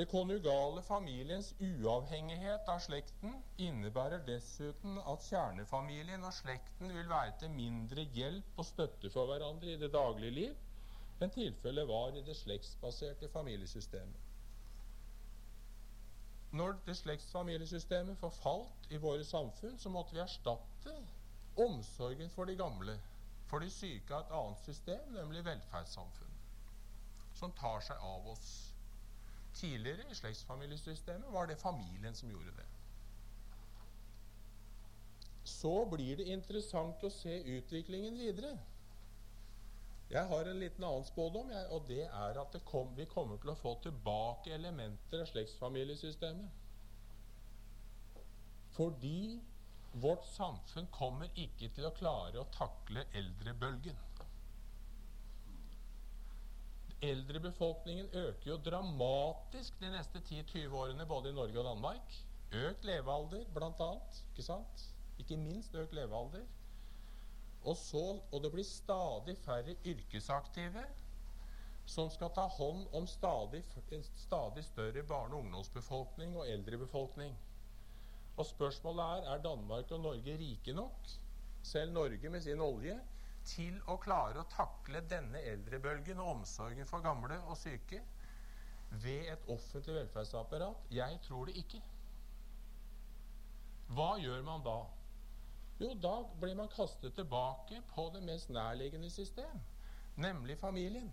[0.00, 7.50] Det konjugale familiens uavhengighet av slekten innebærer dessuten at kjernefamilien og slekten vil være til
[7.52, 12.38] mindre hjelp og støtte for hverandre i det daglige liv enn tilfellet var i det
[12.38, 14.29] slektsbaserte familiesystemet.
[16.50, 20.96] Når det slektsfamiliesystemet forfalt i våre samfunn, så måtte vi erstatte
[21.60, 22.96] omsorgen for de gamle,
[23.46, 26.34] for de syke av et annet system, nemlig velferdssamfunn,
[27.38, 28.50] som tar seg av oss.
[29.54, 32.66] Tidligere i slektsfamiliesystemet var det familien som gjorde det.
[35.44, 38.56] Så blir det interessant å se utviklingen videre.
[40.10, 43.38] Jeg har en liten annen spådom, jeg, og det er at det kom, vi kommer
[43.38, 46.50] til å få tilbake elementer av slektsfamiliesystemet.
[48.74, 49.38] Fordi
[50.02, 53.98] vårt samfunn kommer ikke til å klare å takle eldrebølgen.
[57.00, 62.16] Eldrebefolkningen øker jo dramatisk de neste 10-20 årene både i Norge og Danmark.
[62.50, 64.24] Økt levealder, blant annet.
[64.32, 64.88] Ikke sant?
[65.22, 66.44] Ikke minst økt levealder.
[67.64, 70.84] Og, så, og det blir stadig færre yrkesaktive.
[71.90, 73.64] som skal ta hånd om stadig,
[74.14, 77.34] stadig større barne- og ungdomsbefolkning og eldrebefolkning.
[78.36, 81.08] Og spørsmålet er er Danmark og Norge rike nok,
[81.62, 83.00] selv Norge med sin olje,
[83.44, 88.02] til å klare å takle denne eldrebølgen og omsorgen for gamle og syke
[88.90, 90.86] ved et offentlig velferdsapparat?
[90.90, 91.82] Jeg tror det ikke.
[93.88, 94.78] Hva gjør man da?
[95.80, 99.60] Jo, da blir man kastet tilbake på det mest nærliggende system,
[100.16, 101.08] nemlig familien.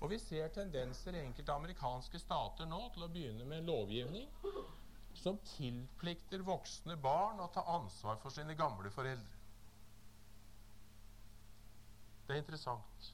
[0.00, 4.30] Og vi ser tendenser i enkelte amerikanske stater nå til å begynne med lovgivning
[5.20, 9.38] som tilplikter voksne barn å ta ansvar for sine gamle foreldre.
[12.26, 13.10] Det er interessant.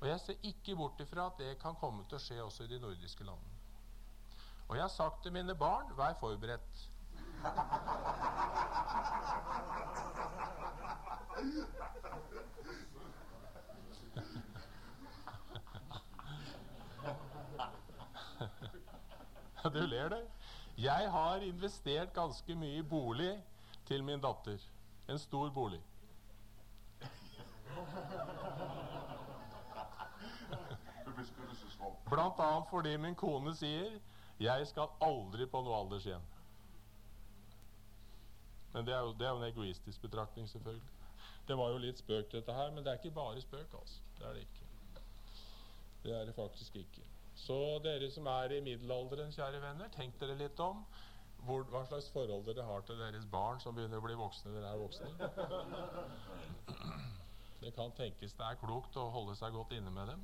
[0.00, 2.70] Og jeg ser ikke bort ifra at det kan komme til å skje også i
[2.70, 3.58] de nordiske landene.
[4.70, 6.86] Og jeg har sagt til mine barn vær forberedt.
[19.72, 20.16] Du ler, du.
[20.78, 23.32] Jeg har investert ganske mye i bolig
[23.88, 24.58] til min datter.
[25.08, 25.80] En stor bolig.
[32.10, 34.00] Blant annet fordi min kone sier
[34.40, 36.39] 'jeg skal aldri på noe aldershjem'.
[38.72, 40.90] Men det er, jo, det er en egoistisk betraktning, selvfølgelig.
[41.48, 44.02] Det var jo litt spøk, dette her, men det er ikke bare spøk, altså.
[44.18, 44.66] Det er det ikke.
[46.04, 47.02] Det er det faktisk ikke.
[47.34, 50.84] Så dere som er i middelalderen, kjære venner, tenk dere litt om.
[51.40, 54.52] Hvor, hva slags forhold dere har til deres barn som begynner å bli voksne.
[54.52, 55.08] Dere er voksne.
[57.60, 60.22] Det kan tenkes det er klokt å holde seg godt inne med dem.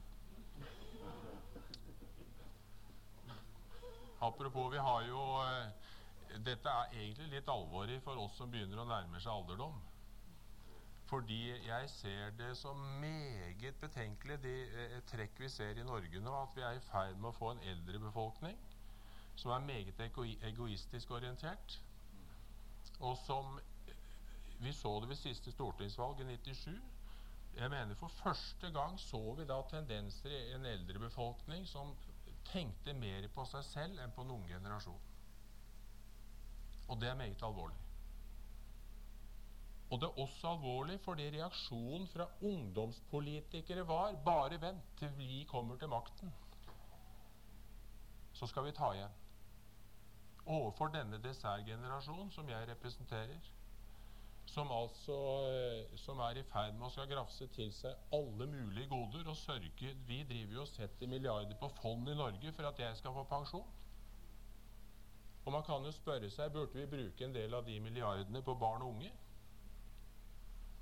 [4.24, 5.90] Apropos, vi har jo eh,
[6.46, 9.76] Dette er egentlig litt alvorlig for oss som begynner å nærme seg alderdom.
[11.06, 16.32] Fordi jeg ser det som meget betenkelig, de eh, trekk vi ser i Norge nå,
[16.34, 18.58] at vi er i ferd med å få en eldre befolkning
[19.36, 21.80] som er meget ego egoistisk orientert,
[23.00, 23.58] og som
[24.58, 26.80] Vi så det ved siste stortingsvalg i 97.
[27.58, 31.92] Jeg mener For første gang så vi da tendenser i en eldre befolkning som
[32.52, 35.02] tenkte mer på seg selv enn på noen generasjon.
[36.88, 37.76] Og det er meget alvorlig.
[39.90, 45.76] Og det er også alvorlig fordi reaksjonen fra ungdomspolitikere var bare vent til vi kommer
[45.76, 46.32] til makten.
[48.32, 49.14] Så skal vi ta igjen.
[50.46, 53.52] Overfor denne dessertgenerasjonen som jeg representerer,
[54.46, 55.16] som altså
[55.50, 59.36] eh, som er i ferd med å skal grafse til seg alle mulige goder og
[59.36, 63.14] sørge Vi driver jo og setter milliarder på fond i Norge for at jeg skal
[63.16, 63.66] få pensjon.
[65.46, 68.56] Og man kan jo spørre seg burde vi bruke en del av de milliardene på
[68.58, 69.12] barn og unge?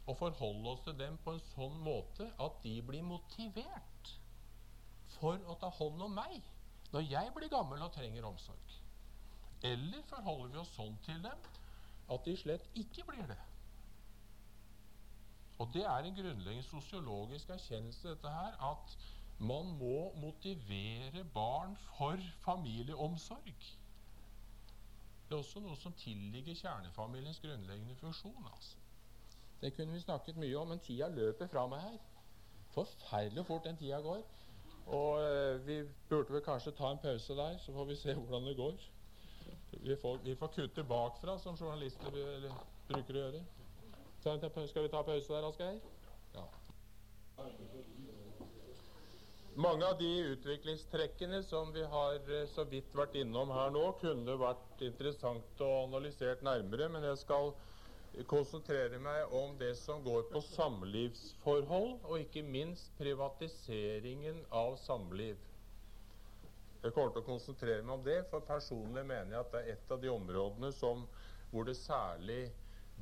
[0.09, 4.13] Og forholde oss til dem på en sånn måte at de blir motivert
[5.19, 6.41] for å ta hånd om meg
[6.95, 8.75] når jeg blir gammel og trenger omsorg.
[9.65, 11.45] Eller forholder vi oss sånn til dem
[12.15, 13.41] at de slett ikke blir det?
[15.61, 18.97] Og det er en grunnleggende sosiologisk erkjennelse dette her, at
[19.39, 23.71] man må motivere barn for familieomsorg.
[25.29, 28.49] Det er også noe som tilligger kjernefamiliens grunnleggende funksjon.
[28.53, 28.77] altså.
[29.61, 32.01] Det kunne vi snakket mye om, men tida løper fra meg her.
[32.75, 34.21] Forferdelig fort den tida går.
[34.87, 38.47] Og eh, vi burde vel kanskje ta en pause der, så får vi se hvordan
[38.47, 38.75] det går.
[39.73, 42.53] Vi får, vi får kutte bakfra, som journalister eller,
[42.89, 43.43] bruker å gjøre.
[44.21, 45.81] Skal vi ta pause der, Asgeir?
[46.35, 46.45] Ja.
[49.57, 54.35] Mange av de utviklingstrekkene som vi har eh, så vidt vært innom her nå, kunne
[54.41, 57.53] vært interessant å analysert nærmere, men jeg skal
[58.27, 65.39] konsentrere meg om det som går på samlivsforhold, og ikke minst privatiseringen av samliv.
[66.83, 69.73] Jeg kommer til å konsentrere meg om det, for personlig mener jeg at det er
[69.77, 71.07] et av de områdene som,
[71.55, 72.43] hvor det særlig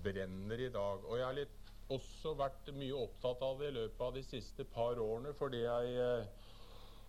[0.05, 1.09] brenner i dag.
[1.09, 1.59] Og jeg har litt,
[1.93, 5.97] også vært mye opptatt av det i løpet av de siste par årene, fordi jeg
[6.01, 6.42] eh,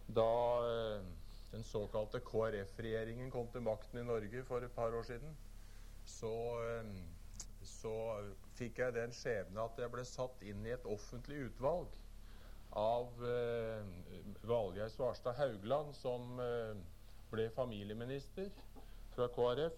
[0.07, 0.29] da
[0.67, 1.01] eh,
[1.53, 5.35] den såkalte KrF-regjeringen kom til makten i Norge for et par år siden,
[6.05, 6.33] så,
[6.65, 6.93] eh,
[7.63, 7.95] så
[8.57, 11.93] fikk jeg den skjebne at jeg ble satt inn i et offentlig utvalg
[12.73, 13.85] av eh,
[14.49, 16.73] Valgeir Svarstad Haugland, som eh,
[17.31, 18.49] ble familieminister
[19.13, 19.77] fra KrF.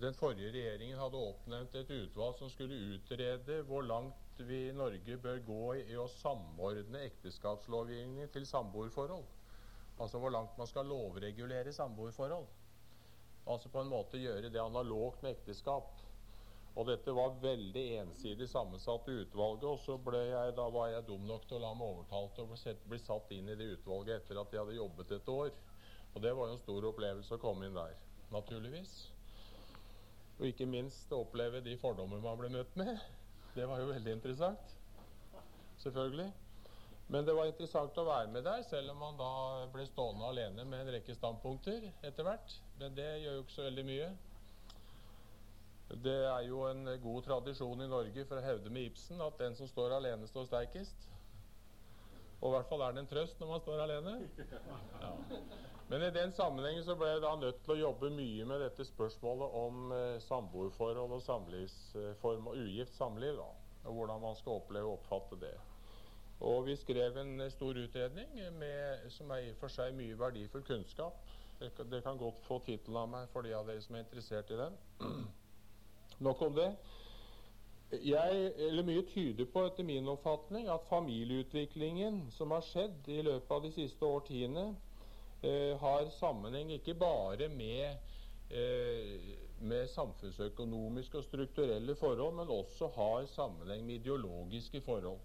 [0.00, 5.16] Den forrige regjeringen hadde oppnevnt et utvalg som skulle utrede hvor langt vi i Norge
[5.22, 9.26] bør gå i, i å samordne ekteskapslovgivningen til samboerforhold.
[10.00, 12.46] Altså hvor langt man skal lovregulere samboerforhold.
[13.50, 15.98] Altså på en måte gjøre det analogt med ekteskap.
[16.78, 21.06] Og dette var veldig ensidig sammensatt i utvalget, og så ble jeg, da var jeg
[21.08, 24.20] dum nok til å la meg overtale til å bli, satt inn i det utvalget
[24.20, 25.50] etter at jeg hadde jobbet et år.
[26.14, 27.96] Og det var jo en stor opplevelse å komme inn der,
[28.30, 28.94] naturligvis.
[30.38, 32.94] Og ikke minst oppleve de fordommer man ble møtt med.
[33.54, 34.76] Det var jo veldig interessant.
[35.82, 36.30] Selvfølgelig.
[37.10, 39.30] Men det var interessant å være med der, selv om man da
[39.72, 42.54] ble stående alene med en rekke standpunkter etter hvert.
[42.78, 44.10] Men det gjør jo ikke så veldig mye.
[46.04, 49.58] Det er jo en god tradisjon i Norge for å hevde med Ibsen at den
[49.58, 51.08] som står alene, står sterkest.
[52.40, 54.16] Og i hvert fall er det en trøst når man står alene.
[55.00, 55.10] Ja.
[55.90, 58.84] Men i den sammenhengen så ble jeg da nødt til å jobbe mye med dette
[58.86, 63.34] spørsmålet om eh, samboerforhold og samlivsform og ugift samliv.
[63.40, 63.48] da,
[63.88, 65.56] Og hvordan man skal oppleve og oppfatte det.
[66.46, 70.18] Og vi skrev en eh, stor utredning med, som er i og for seg mye
[70.18, 71.18] verdifull kunnskap.
[71.60, 74.60] Det, kan godt få tittelen av meg for de av dere som er interessert i
[74.60, 74.76] den.
[76.26, 76.68] Nok om det.
[77.90, 83.50] Jeg, eller Mye tyder på, etter min oppfatning, at familieutviklingen som har skjedd i løpet
[83.56, 84.68] av de siste årtiene,
[85.42, 87.96] har sammenheng ikke bare med,
[88.50, 95.18] eh, med samfunnsøkonomiske og strukturelle forhold, men også har sammenheng med ideologiske forhold.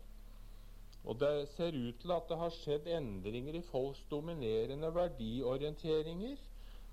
[1.06, 6.38] Og Det ser ut til at det har skjedd endringer i folks dominerende verdiorienteringer,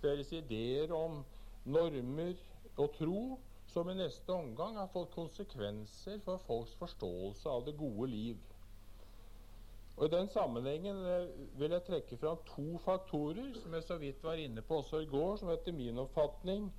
[0.03, 1.25] deres ideer om
[1.65, 2.35] normer
[2.77, 8.11] og tro, som i neste omgang har fått konsekvenser for folks forståelse av det gode
[8.11, 8.52] liv.
[9.97, 11.29] Og I den sammenhengen eh,
[11.61, 15.11] vil jeg trekke fram to faktorer som jeg så vidt var inne på også i
[15.11, 16.71] går, som etter min oppfatning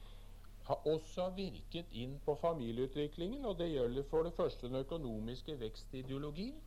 [0.68, 3.46] har også virket inn på familieutviklingen.
[3.46, 6.62] og Det gjelder for det første den økonomiske vekstideologien,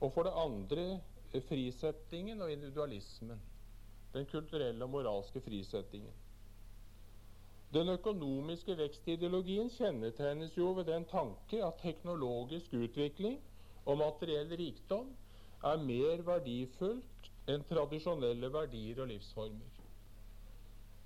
[0.00, 1.00] og for det andre
[1.48, 3.40] frisettingen og individualismen.
[4.14, 6.12] Den kulturelle og moralske frisettingen.
[7.74, 13.40] Den økonomiske vekstideologien kjennetegnes jo ved den tanke at teknologisk utvikling
[13.84, 15.10] og materiell rikdom
[15.70, 19.80] er mer verdifullt enn tradisjonelle verdier og livsformer.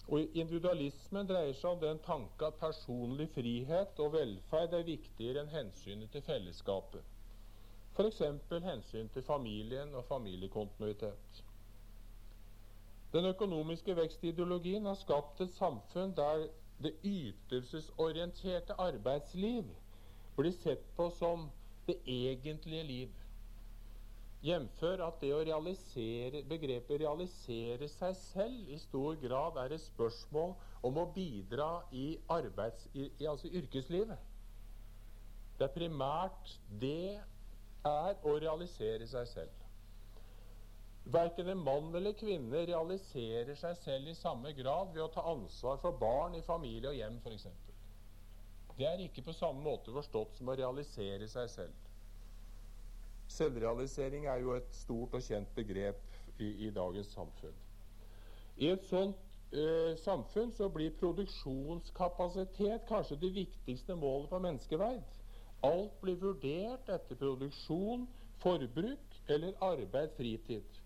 [0.09, 5.53] Og Individualismen dreier seg om den tanke at personlig frihet og velferd er viktigere enn
[5.53, 7.05] hensynet til fellesskapet.
[7.99, 8.23] F.eks.
[8.65, 11.43] hensyn til familien og familiekontinuitet.
[13.13, 16.47] Den økonomiske vekstideologien har skapt et samfunn der
[16.83, 19.65] det ytelsesorienterte arbeidsliv
[20.37, 21.49] blir sett på som
[21.87, 23.09] det egentlige liv.
[24.39, 24.83] Jf.
[25.03, 30.55] at det å realisere, begrepet 'realisere seg selv' i stor grad er et spørsmål
[30.87, 34.19] om å bidra i, arbeids, i, i altså yrkeslivet.
[35.59, 37.19] Det er primært det
[37.85, 39.65] er å realisere seg selv.
[41.09, 45.81] Verken en mann eller kvinne realiserer seg selv i samme grad ved å ta ansvar
[45.83, 47.49] for barn i familie og hjem f.eks.
[48.79, 51.88] Det er ikke på samme måte forstått som å realisere seg selv.
[53.29, 56.01] Selvrealisering er jo et stort og kjent begrep
[56.39, 57.57] i, i dagens samfunn.
[58.57, 59.17] I et sånt
[59.53, 65.19] eh, samfunn så blir produksjonskapasitet kanskje det viktigste målet på menneskeverd.
[65.67, 68.09] Alt blir vurdert etter produksjon,
[68.43, 70.83] forbruk eller arbeid, fritid.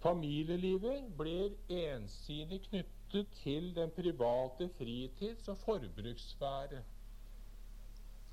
[0.00, 6.82] Familielivet blir ensidig knyttet til den private fritids- og forbrukssfære.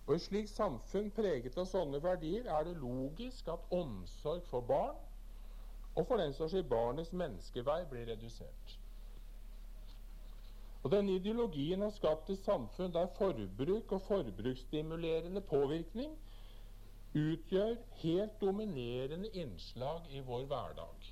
[0.07, 4.95] Og I slikt samfunn preget av sånne verdier er det logisk at omsorg for barn,
[5.97, 8.77] og for den saks skyld barnets menneskevei, blir redusert.
[10.83, 16.13] Og Denne ideologien har skapt et samfunn der forbruk og forbruksstimulerende påvirkning
[17.17, 21.09] utgjør helt dominerende innslag i vår hverdag.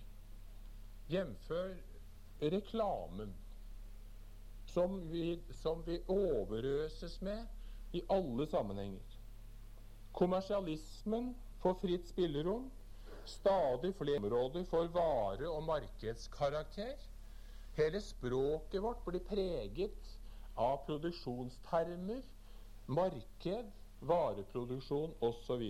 [1.10, 1.52] Jf.
[2.42, 3.36] reklamen,
[4.66, 7.44] som vi, som vi overøses med
[7.96, 9.18] i alle sammenhenger.
[10.16, 11.34] Kommersialismen
[11.64, 12.72] får fritt spillerom.
[13.26, 16.96] Stadig flere områder får vare- og markedskarakter.
[17.76, 20.20] Hele språket vårt blir preget
[20.56, 22.22] av produksjonstermer,
[22.88, 25.64] marked, vareproduksjon osv.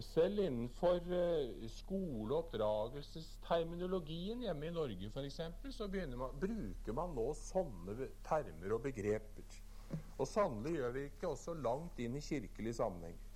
[0.00, 5.40] Selv innenfor uh, skole- og oppdragelsesterminologien hjemme i Norge f.eks.
[5.76, 9.60] så man, bruker man nå sånne termer og begreper.
[10.20, 13.26] Og sannelig gjør vi ikke også langt inn i kirkelige sammenhenger.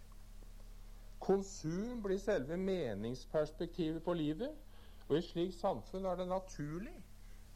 [1.25, 4.53] Konsum blir selve meningsperspektivet på livet,
[5.09, 6.97] og i slikt samfunn er det naturlig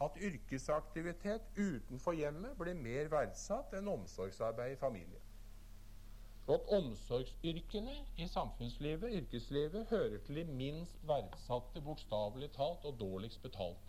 [0.01, 5.29] at yrkesaktivitet utenfor hjemmet blir mer verdsatt enn omsorgsarbeid i familien
[6.49, 13.41] og at omsorgsyrkene i samfunnslivet, yrkeslivet, hører til de minst verdsatte, bokstavelig talt, og dårligst
[13.41, 13.88] betalte.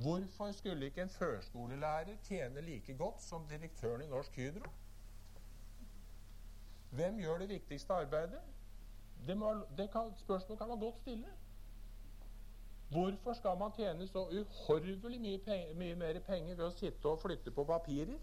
[0.00, 4.70] Hvorfor skulle ikke en førskolelærer tjene like godt som direktøren i Norsk Hydro?
[6.90, 8.40] Hvem gjør det viktigste arbeidet?
[9.26, 11.26] Det, må, det kan, spørsmålet kan man godt stille.
[12.88, 17.20] Hvorfor skal man tjene så uhorvelig mye, penger, mye mer penger ved å sitte og
[17.20, 18.16] flytte på papirer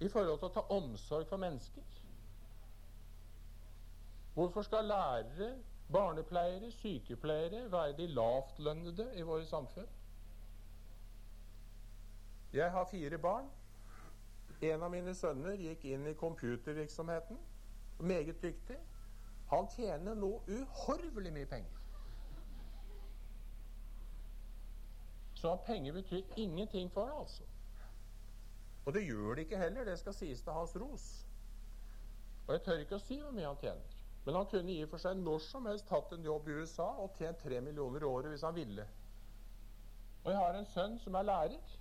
[0.00, 1.86] i forhold til å ta omsorg for mennesker?
[4.34, 5.54] Hvorfor skal lærere,
[5.92, 9.93] barnepleiere, sykepleiere være de lavtlønnede i våre samfunn?
[12.54, 13.48] Jeg har fire barn.
[14.62, 17.40] En av mine sønner gikk inn i computervirksomheten.
[17.98, 18.76] Meget dyktig.
[19.50, 21.80] Han tjener nå uhorvelig mye penger.
[25.34, 27.42] Så penger betyr ingenting for det, altså.
[28.86, 29.84] Og det gjør det ikke heller.
[29.84, 31.26] Det skal sies til hans ros.
[32.46, 34.00] Og jeg tør ikke å si hvor mye han tjener.
[34.24, 36.86] Men han kunne i og for seg når som helst hatt en jobb i USA
[37.02, 38.86] og tjent tre millioner i året hvis han ville.
[40.22, 41.74] Og jeg har en sønn som er lærer,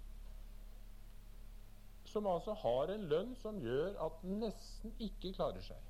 [2.14, 5.90] som altså har en lønn som gjør at den nesten ikke klarer seg.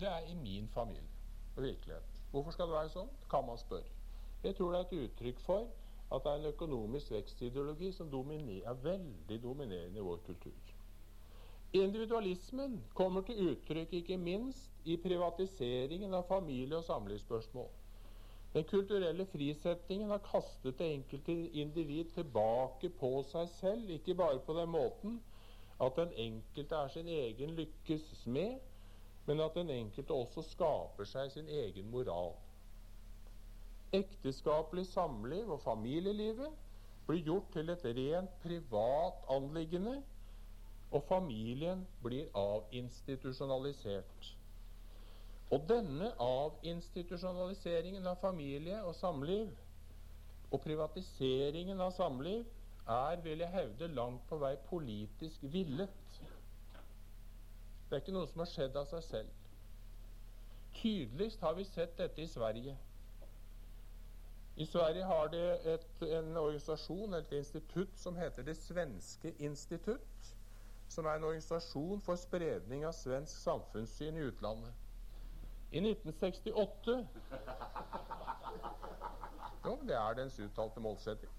[0.00, 1.08] Det er i min familie
[1.56, 2.20] og virkelighet.
[2.30, 3.88] Hvorfor skal det være sånn, kan man spørre.
[4.44, 5.66] Jeg tror det er et uttrykk for
[6.10, 10.76] at det er en økonomisk vekstideologi som dominer, er veldig dominerende i vår kultur.
[11.72, 17.68] Individualismen kommer til uttrykk ikke minst i privatiseringen av familie- og samlivsspørsmål.
[18.54, 24.56] Den kulturelle frisetningen har kastet det enkelte individ tilbake på seg selv, ikke bare på
[24.58, 25.20] den måten
[25.80, 28.58] at den enkelte er sin egen lykkes smed,
[29.26, 32.34] men at den enkelte også skaper seg sin egen moral.
[33.94, 36.50] Ekteskapelig samliv og familielivet
[37.06, 40.00] blir gjort til et rent privat anliggende
[40.90, 44.34] og familien blir avinstitusjonalisert.
[45.50, 49.50] Og denne avinstitusjonaliseringen av familie og samliv
[50.50, 52.44] og privatiseringen av samliv
[52.90, 56.20] er, vil jeg hevde, langt på vei politisk villet.
[57.88, 59.34] Det er ikke noe som har skjedd av seg selv.
[60.80, 62.76] Tydeligst har vi sett dette i Sverige.
[64.60, 65.44] I Sverige har det
[65.74, 65.86] et,
[66.18, 70.30] en organisasjon, et institutt, som heter Det svenske institutt
[70.90, 74.79] som er en organisasjon for spredning av svensk samfunnssyn i utlandet.
[75.72, 77.06] I 1968
[79.64, 81.30] Jo, det er dens uttalte målsetting.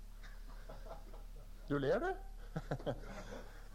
[1.70, 2.14] Du ler, du?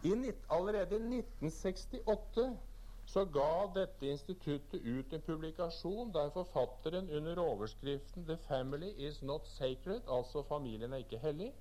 [0.07, 2.57] I, allerede i 1968
[3.07, 9.47] så ga dette instituttet ut en publikasjon der forfatteren under overskriften 'The family is not
[9.47, 11.53] sacred', altså 'familien er ikke hellig',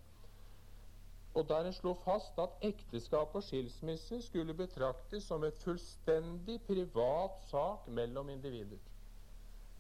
[1.37, 7.43] og der en slo fast at ekteskap og skilsmisse skulle betraktes som et fullstendig privat
[7.51, 8.81] sak mellom individer.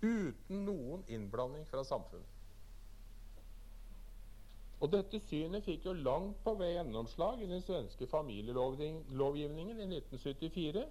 [0.02, 2.32] Uten noen innblanding fra samfunnet.
[4.84, 10.84] Og Dette synet fikk jo langt på vei gjennomslag i den svenske familielovgivningen i 1974,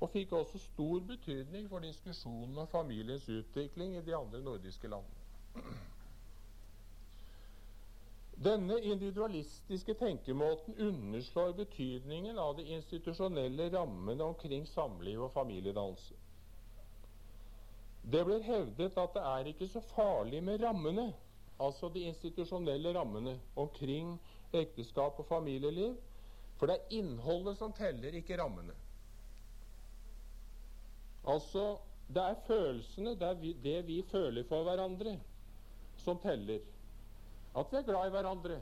[0.00, 5.76] og fikk også stor betydning for diskusjonen om familiens utvikling i de andre nordiske landene.
[8.40, 16.16] Denne individualistiske tenkemåten underslår betydningen av de institusjonelle rammene omkring samliv og familiedannelse.
[18.00, 21.10] Det blir hevdet at det er ikke så farlig med rammene,
[21.60, 24.14] altså de institusjonelle rammene omkring
[24.56, 25.98] ekteskap og familieliv,
[26.56, 28.72] for det er innholdet som teller, ikke rammene.
[31.28, 31.76] Altså,
[32.08, 35.18] det er følelsene, det, er vi, det vi føler for hverandre,
[36.00, 36.64] som teller.
[37.56, 38.58] At vi er glad i hverandre.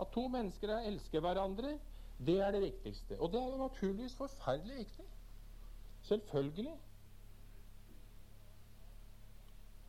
[0.00, 1.78] At to mennesker elsker hverandre,
[2.26, 3.20] det er det viktigste.
[3.20, 5.06] Og det er jo naturligvis forferdelig viktig.
[6.08, 6.74] Selvfølgelig.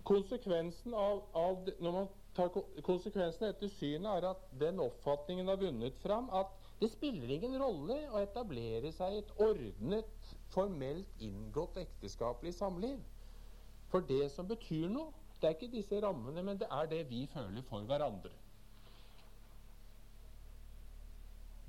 [0.10, 2.50] Konsekvensen av, av når man tar
[2.86, 7.98] konsekvensen etter synet, er at den oppfatningen har vunnet fram at det spiller ingen rolle
[8.10, 13.02] å etablere seg et ordnet, formelt inngått ekteskapelig samliv.
[13.92, 17.26] For det som betyr noe, det er ikke disse rammene, men det er det vi
[17.34, 18.32] føler for hverandre.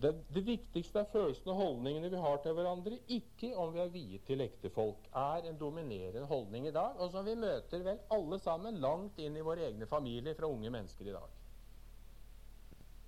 [0.01, 3.93] Det, det viktigste er følelsene og holdningene vi har til hverandre, ikke om vi er
[3.93, 8.39] viet til ektefolk, er en dominerende holdning i dag, og som vi møter vel alle
[8.41, 11.37] sammen langt inn i våre egne familier fra unge mennesker i dag.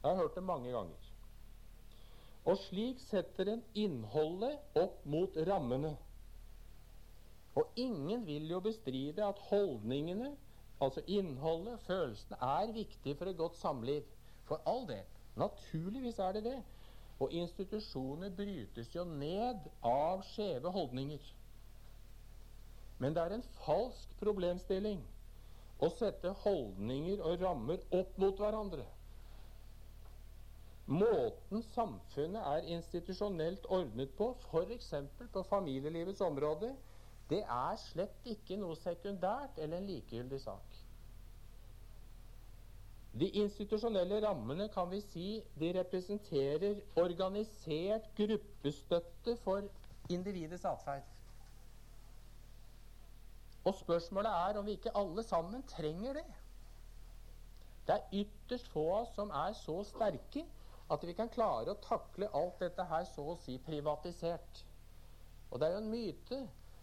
[0.03, 1.09] Jeg har hørt det mange ganger.
[2.45, 5.95] Og slik setter en innholdet opp mot rammene.
[7.55, 10.33] Og ingen vil jo bestride at holdningene
[10.83, 14.03] Altså innholdet, følelsene, er viktig for et godt samliv.
[14.49, 15.05] For all del.
[15.39, 16.59] Naturligvis er det det.
[17.21, 21.23] Og institusjoner brytes jo ned av skjeve holdninger.
[22.99, 25.01] Men det er en falsk problemstilling
[25.83, 28.85] å sette holdninger og rammer opp mot hverandre.
[30.87, 34.93] Måten samfunnet er institusjonelt ordnet på, f.eks.
[35.33, 36.73] på familielivets område,
[37.33, 40.83] det er slett ikke noe sekundært eller en likegyldig sak.
[43.13, 45.27] De institusjonelle rammene kan vi si
[45.61, 49.69] de representerer organisert gruppestøtte for
[50.13, 51.09] individets atferd.
[53.65, 56.25] Og spørsmålet er om vi ikke alle sammen trenger det.
[57.87, 60.45] Det er ytterst få av oss som er så sterke
[60.93, 64.65] at vi kan klare å takle alt dette her så å si privatisert.
[65.51, 66.41] Og det er jo en myte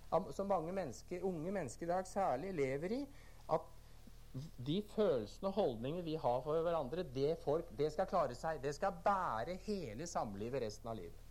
[0.09, 3.01] som mange mennesker, unge mennesker i dag særlig lever i,
[3.53, 3.65] at
[4.65, 8.61] de følelsene og holdningene vi har for hverandre, det, folk, det skal klare seg.
[8.63, 11.25] Det skal bære hele samlivet resten av livet.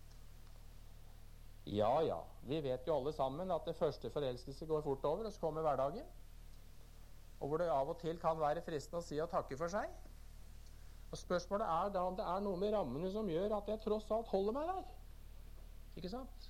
[1.68, 2.18] Ja, ja.
[2.48, 5.62] Vi vet jo alle sammen at det første forelskelse går fort over, og så kommer
[5.66, 6.06] hverdagen.
[7.40, 9.90] Og hvor det av og til kan være fristende å si og takke for seg.
[11.12, 14.08] Og Spørsmålet er da om det er noe med rammene som gjør at jeg tross
[14.12, 14.88] alt holder meg der.
[16.00, 16.48] Ikke sant?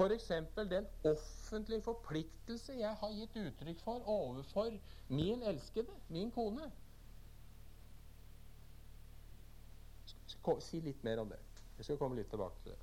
[0.00, 0.28] F.eks.
[0.70, 4.70] den offentlige forpliktelse jeg har gitt uttrykk for overfor
[5.08, 6.70] min elskede, min kone.
[10.08, 11.40] Jeg skal si litt mer om det.
[11.76, 12.80] Jeg skal komme litt tilbake til det.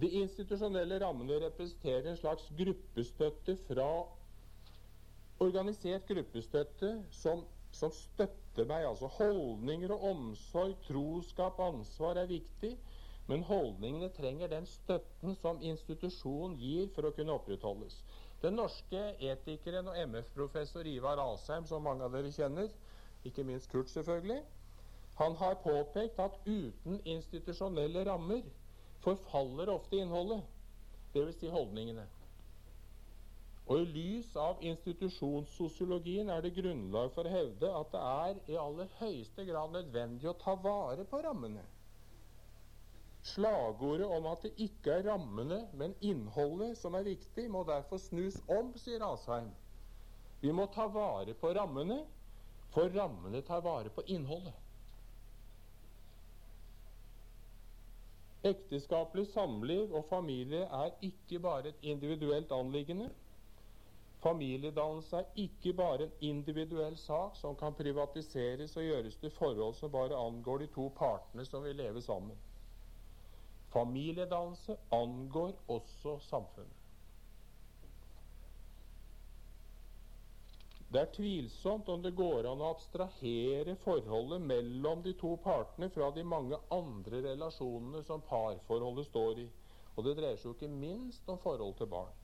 [0.00, 3.90] De institusjonelle rammene representerer en slags gruppestøtte fra
[5.44, 7.44] organisert gruppestøtte som
[7.76, 8.84] som støtter meg.
[8.88, 12.74] Altså holdninger og omsorg, troskap, ansvar er viktig.
[13.30, 18.00] Men holdningene trenger den støtten som institusjonen gir for å kunne opprettholdes.
[18.42, 22.72] Den norske etikeren og MF-professor Ivar Asheim, som mange av dere kjenner,
[23.28, 24.40] ikke minst Kurt selvfølgelig,
[25.20, 28.42] han har påpekt at uten institusjonelle rammer
[29.04, 30.42] forfaller ofte innholdet,
[31.14, 31.36] dvs.
[31.38, 32.06] Si holdningene.
[33.70, 38.56] Og I lys av institusjonssosiologien er det grunnlag for å hevde at det er i
[38.58, 41.62] aller høyeste grad nødvendig å ta vare på rammene.
[43.22, 48.38] Slagordet om at det ikke er rammene, men innholdet som er viktig, må derfor snus
[48.48, 49.50] om, sier Asheim.
[50.40, 51.98] Vi må ta vare på rammene,
[52.72, 54.56] for rammene tar vare på innholdet.
[58.48, 63.10] Ekteskapelig samliv og familie er ikke bare et individuelt anliggende.
[64.24, 69.92] Familiedannelse er ikke bare en individuell sak som kan privatiseres og gjøres til forhold som
[69.92, 72.36] bare angår de to partene som vil leve sammen.
[73.70, 76.76] Familiedannelse angår også samfunnet.
[80.90, 86.08] Det er tvilsomt om det går an å abstrahere forholdet mellom de to partene fra
[86.16, 89.46] de mange andre relasjonene som parforholdet står i.
[89.94, 92.16] Og det dreier seg jo ikke minst om forhold til barn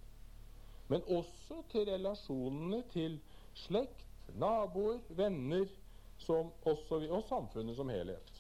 [0.89, 3.19] men også til relasjonene til
[3.67, 4.05] slekt,
[4.39, 5.67] naboer, venner
[6.23, 8.36] som også, og samfunnet som helhet.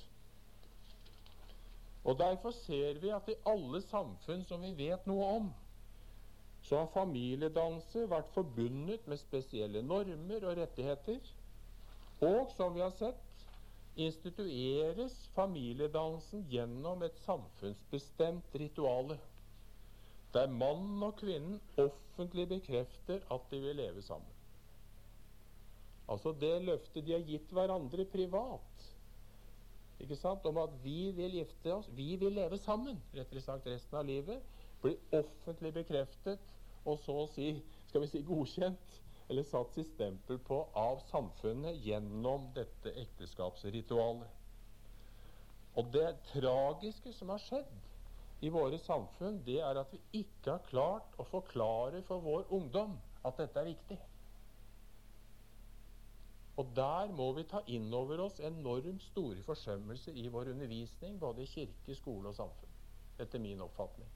[2.06, 5.48] Og Derfor ser vi at i alle samfunn som vi vet noe om,
[6.62, 11.18] så har familiedannelse vært forbundet med spesielle normer og rettigheter.
[12.26, 13.46] Og som vi har sett,
[13.96, 19.18] institueres familiedannelsen gjennom et samfunnsbestemt rituale
[20.34, 24.32] der mannen og kvinnen offentlig bekrefter at de vil leve sammen.
[26.12, 28.90] Altså det løftet de har gitt hverandre privat,
[30.02, 33.96] ikke sant, om at vi vil gifte oss, vi vil leve sammen, rettere sagt resten
[33.96, 34.42] av livet,
[34.82, 36.42] blir offentlig bekreftet
[36.86, 37.48] og så å si,
[37.88, 44.28] skal vi si godkjent, eller satt sitt stempel på av samfunnet gjennom dette ekteskapsritualet.
[45.76, 47.72] Og det tragiske som har skjedd,
[48.44, 52.98] i våre samfunn, det er at vi ikke har klart å forklare for vår ungdom
[53.24, 53.96] at dette er viktig.
[56.56, 61.44] Og der må vi ta inn over oss enormt store forsømmelser i vår undervisning, både
[61.44, 62.78] i kirke, skole og samfunn.
[63.20, 64.08] Etter min oppfatning.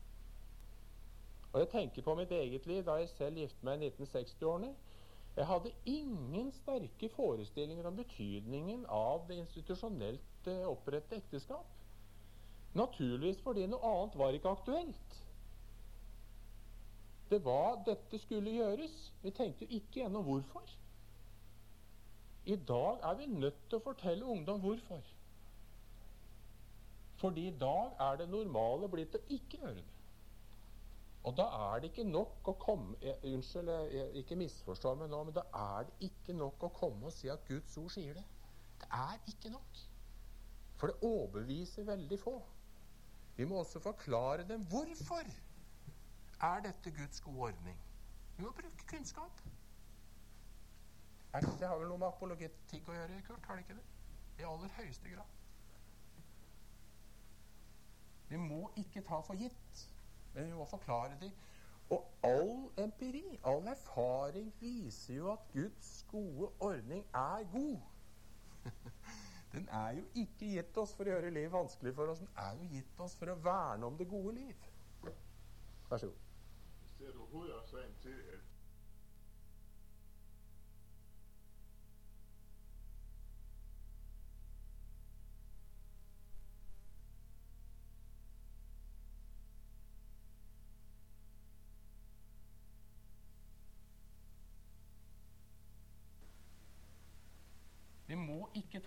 [1.53, 4.71] Og jeg tenker på mitt eget liv da jeg selv giftet meg i 1960-årene.
[5.37, 11.67] Jeg hadde ingen sterke forestillinger om betydningen av det institusjonelt opprettede ekteskap.
[12.75, 15.17] Naturligvis fordi noe annet var ikke aktuelt.
[17.31, 18.95] Det var dette skulle gjøres.
[19.23, 20.71] Vi tenkte jo ikke gjennom hvorfor.
[22.45, 25.01] I dag er vi nødt til å fortelle ungdom hvorfor.
[27.21, 29.89] Fordi i dag er det normale blitt å ikke gjøre det.
[31.29, 35.19] Og da er det ikke nok å komme jeg, Unnskyld, jeg, ikke misforstå meg nå,
[35.29, 38.25] men da er det ikke nok å komme og si at Guds ord sier det.
[38.81, 39.83] Det er ikke nok.
[40.81, 42.39] For det overbeviser veldig få.
[43.37, 45.29] Vi må også forklare dem hvorfor
[46.49, 47.77] er dette Guds gode ordning.
[48.37, 49.45] Vi må bruke kunnskap.
[51.33, 53.45] Er det, det har vel noe med apologetikk å gjøre, Kurt?
[53.47, 53.87] Har det ikke det?
[54.41, 55.37] I aller høyeste grad.
[58.31, 59.87] Vi må ikke ta for gitt,
[60.35, 61.31] men vi må forklare det.
[61.91, 67.79] Og all empiri, all erfaring, viser jo at Guds gode ordning er god.
[69.53, 72.23] Den er jo ikke gitt oss for å gjøre liv vanskelig for oss.
[72.23, 74.69] Den er jo gitt oss for å verne om det gode liv.
[75.91, 76.29] Vær så god.
[76.93, 78.21] Ser du hovedårsagen til,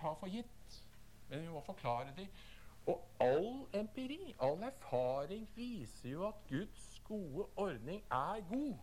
[0.04, 0.80] ta for gitt,
[1.30, 2.28] men vi må forklare det.
[2.86, 8.74] Og all empiri, all erfaring, viser jo at Guds gode ordning er god.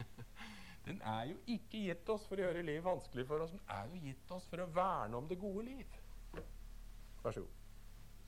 [0.86, 3.90] Den er jo ikke gitt oss for å gjøre livet vanskelig for oss, den er
[3.92, 5.98] jo gitt oss for å verne om det gode liv.
[7.20, 7.58] Vær så god.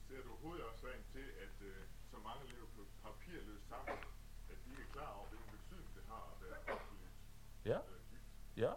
[0.07, 1.79] ser du hovedårsagen til, at uh,
[2.11, 4.05] så mange lever på papirløst sammen,
[4.53, 8.37] at de er klar over, hvilken betydning det har å være absolut Ja, øh, gift?
[8.61, 8.73] ja.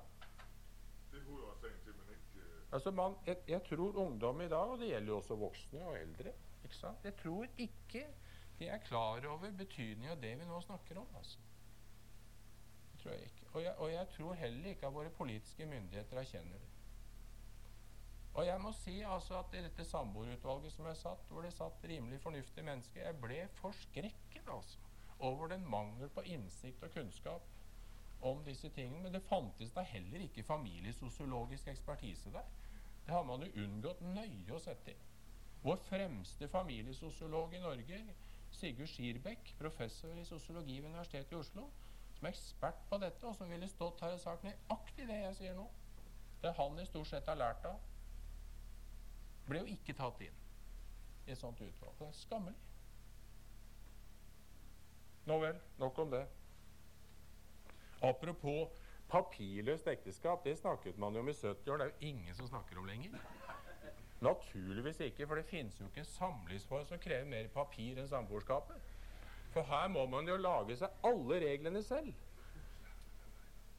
[1.13, 4.49] Det er hovedårsagen til, at man ikke øh, Altså man, jeg, jeg tror ungdom i
[4.53, 6.33] dag, og det gjelder jo også voksne og eldre
[6.67, 7.05] ikke sant?
[7.05, 8.07] Jeg tror ikke
[8.59, 11.09] de er klar over betydningen av det vi nå snakker om.
[11.17, 11.39] altså.
[12.93, 13.47] Det tror jeg ikke.
[13.53, 16.73] Og jeg, og jeg tror heller ikke at våre politiske myndigheter erkjenner det.
[18.37, 21.85] Og jeg må si altså at i dette samboerutvalget som jeg satt, hvor det satt
[21.89, 24.79] rimelig fornuftige mennesker, jeg ble forskrekket altså,
[25.19, 27.47] over den mangel på innsikt og kunnskap
[28.21, 29.03] om disse tingene.
[29.07, 32.45] Men det fantes da heller ikke familiesosiologisk ekspertise der.
[33.07, 35.03] Det har man jo unngått nøye å sette inn.
[35.63, 38.01] Vår fremste familiesosiolog i Norge,
[38.55, 41.67] Sigurd Skirbekk, professor i sosiologi ved Universitetet i Oslo,
[42.17, 45.37] som er ekspert på dette, og som ville stått her og sagt nøyaktig det jeg
[45.41, 45.67] sier nå.
[46.43, 47.79] Det han i stort sett har lært av,
[49.47, 50.43] ble jo ikke tatt inn
[51.27, 51.95] i et sånt utvalg.
[51.99, 52.59] Det er skammelig.
[55.27, 56.25] Nå vel, nok om det.
[58.07, 58.75] Apropos
[59.09, 61.77] papirløst ekteskap, det snakket man jo om i 70 år.
[61.77, 63.15] Det er jo ingen som snakker om lenger.
[64.21, 68.93] Naturligvis ikke, for det finnes jo ikke en samlivsform som krever mer papir enn samboerskapet.
[69.53, 72.15] For her må man jo lage seg alle reglene selv.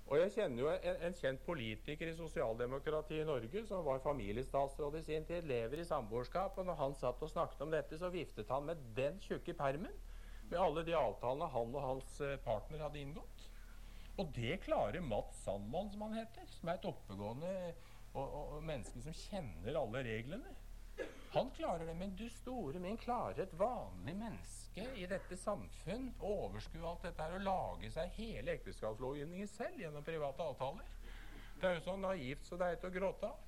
[0.08, 4.96] Og jeg kjenner jo en, en kjent politiker i sosialdemokratiet i Norge som var familiestatsråd
[4.96, 8.12] i sin tid, lever i samboerskap, og når han satt og snakket om dette, så
[8.14, 9.92] viftet han med den tjukke permen
[10.48, 13.37] med alle de avtalene han og hans eh, partner hadde inngått.
[14.18, 17.52] Og det klarer Mats Sandmann, som han heter, som er et oppegående
[18.14, 20.56] og, og, og menneske som kjenner alle reglene.
[21.36, 26.32] Han klarer det, men du store min, klarer et vanlig menneske i dette samfunn å
[26.48, 30.88] overskue alt dette her og lage seg hele ekteskapslovgivningen selv gjennom private avtaler?
[31.58, 33.44] Det er jo så naivt så det er til å gråte av.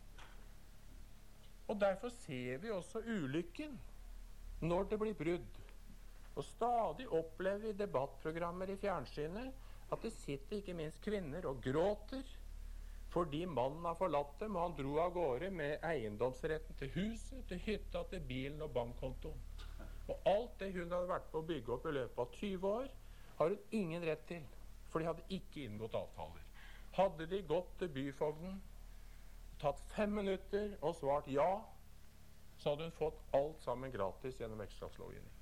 [1.70, 3.74] Og derfor ser vi også ulykken
[4.66, 5.58] når det blir brudd.
[6.36, 12.36] Og stadig opplever vi debattprogrammer i fjernsynet at det sitter ikke minst kvinner og gråter
[13.10, 17.62] fordi mannen har forlatt dem, og han dro av gårde med eiendomsretten til huset, til
[17.64, 19.40] hytta, til bilen og bankkontoen.
[20.10, 22.92] Og alt det hun hadde vært på å bygge opp i løpet av 20 år,
[23.40, 24.46] har hun ingen rett til,
[24.92, 26.46] for de hadde ikke inngått avtaler.
[27.00, 28.62] Hadde de gått til byfogden,
[29.62, 31.50] tatt fem minutter og svart ja,
[32.60, 35.34] så hadde hun fått alt sammen gratis gjennom ekteskapslovgivning.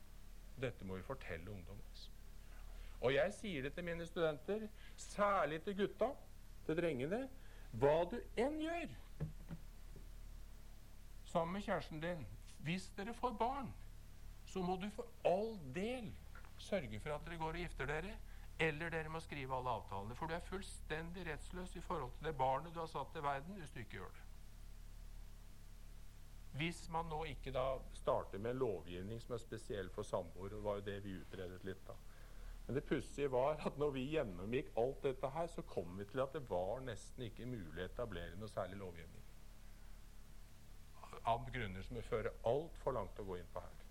[0.61, 1.83] Dette må vi fortelle ungdommen.
[1.91, 2.16] Altså.
[3.01, 6.09] Og jeg sier det til mine studenter, særlig til gutta,
[6.65, 7.27] til drengene.
[7.77, 8.95] Hva du enn gjør
[11.27, 12.23] sammen med kjæresten din,
[12.63, 13.73] hvis dere får barn,
[14.45, 16.13] så må du for all del
[16.57, 18.15] sørge for at dere går og gifter dere,
[18.59, 20.15] eller dere må skrive alle avtalene.
[20.15, 23.59] For du er fullstendig rettsløs i forhold til det barnet du har satt til verden,
[23.59, 24.23] hvis du ikke gjør det.
[26.57, 30.63] Hvis man nå ikke da starter med en lovgivning som er spesiell for samboere, det
[30.63, 31.93] var jo det vi utredet litt da.
[32.67, 36.19] Men det pussige var at når vi gjennomgikk alt dette her, så kom vi til
[36.19, 39.23] at det var nesten ikke mulig å etablere noe særlig lovgivning.
[41.27, 43.83] Av grunner som vil føre altfor langt å gå inn på her.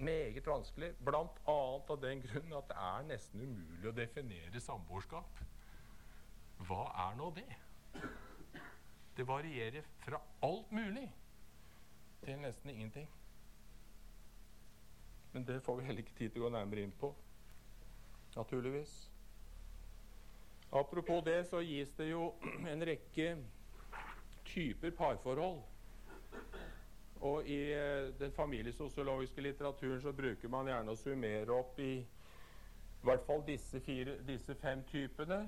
[0.00, 1.26] Meget vanskelig, bl.a.
[1.50, 5.42] av den grunn at det er nesten umulig å definere samboerskap.
[6.70, 7.48] Hva er nå det?
[9.16, 11.08] Det varierer fra alt mulig
[12.22, 13.10] til nesten ingenting.
[15.32, 17.12] Men det får vi heller ikke tid til å gå nærmere inn på.
[18.36, 19.10] Naturligvis.
[20.72, 22.32] Apropos det, så gis det jo
[22.72, 23.36] en rekke
[24.46, 25.62] typer parforhold.
[27.20, 33.08] Og i eh, den familiesosiologiske litteraturen så bruker man gjerne å summere opp i I
[33.08, 35.46] hvert fall disse, fire, disse fem typene.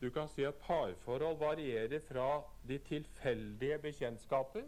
[0.00, 4.64] Du kan si at parforhold varierer fra de tilfeldige bekjentskaper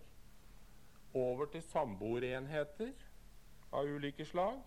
[1.14, 2.92] over til samboerenheter
[3.72, 4.60] av ulike slag,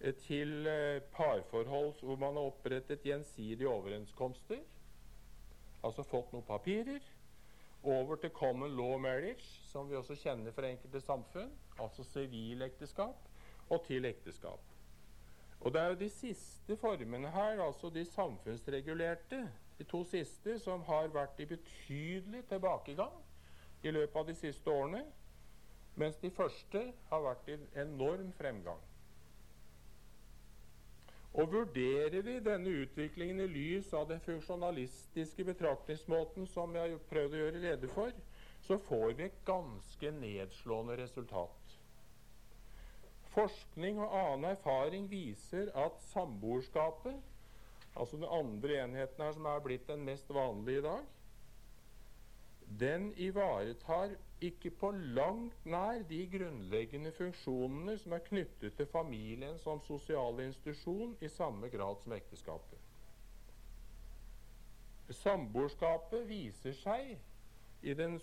[0.00, 4.62] eh, til eh, parforhold hvor man har opprettet gjensidige overenskomster,
[5.84, 7.02] altså fått noen papirer,
[7.86, 13.28] over til common law marriage, som vi også kjenner fra enkelte samfunn, altså sivilekteskap,
[13.70, 14.62] og til ekteskap.
[15.60, 19.48] Og det er jo de siste formene her, altså de samfunnsregulerte,
[19.78, 23.14] de to siste, som har vært i betydelig tilbakegang
[23.82, 25.02] i løpet av de siste årene,
[25.96, 28.82] mens de første har vært i enorm fremgang.
[31.36, 37.36] Og Vurderer vi denne utviklingen i lys av den funksjonalistiske betraktningsmåten som jeg har prøvd
[37.36, 38.12] å gjøre rede for,
[38.64, 41.74] så får vi et ganske nedslående resultat.
[43.34, 47.20] Forskning og annen erfaring viser at samboerskapet,
[47.92, 51.04] altså den andre enheten her som er blitt den mest vanlige i dag,
[52.80, 59.80] den ivaretar ikke på langt nær de grunnleggende funksjonene som er knyttet til familien som
[59.86, 62.78] sosial institusjon i samme grad som ekteskapet.
[65.10, 67.16] Samboerskapet viser seg
[67.86, 68.18] i den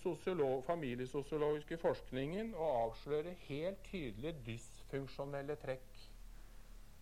[0.68, 6.01] familiesosiologiske forskningen å avsløre helt tydelig dysfunksjonelle trekk.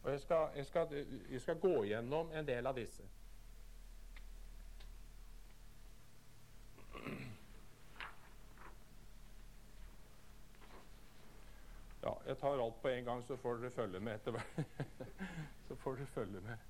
[0.03, 0.93] Og jeg skal, jeg, skal,
[1.31, 3.03] jeg skal gå gjennom en del av disse.
[12.03, 14.61] Ja, jeg tar alt på en gang, så får dere følge med etter hvert.
[15.67, 16.67] så får dere følge med.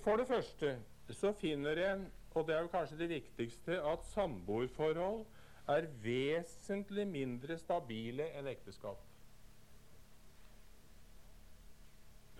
[0.00, 0.78] For det første
[1.10, 5.26] så finner en, og det er jo kanskje det viktigste, at samboerforhold
[5.68, 9.02] er vesentlig mindre stabile enn ekteskap.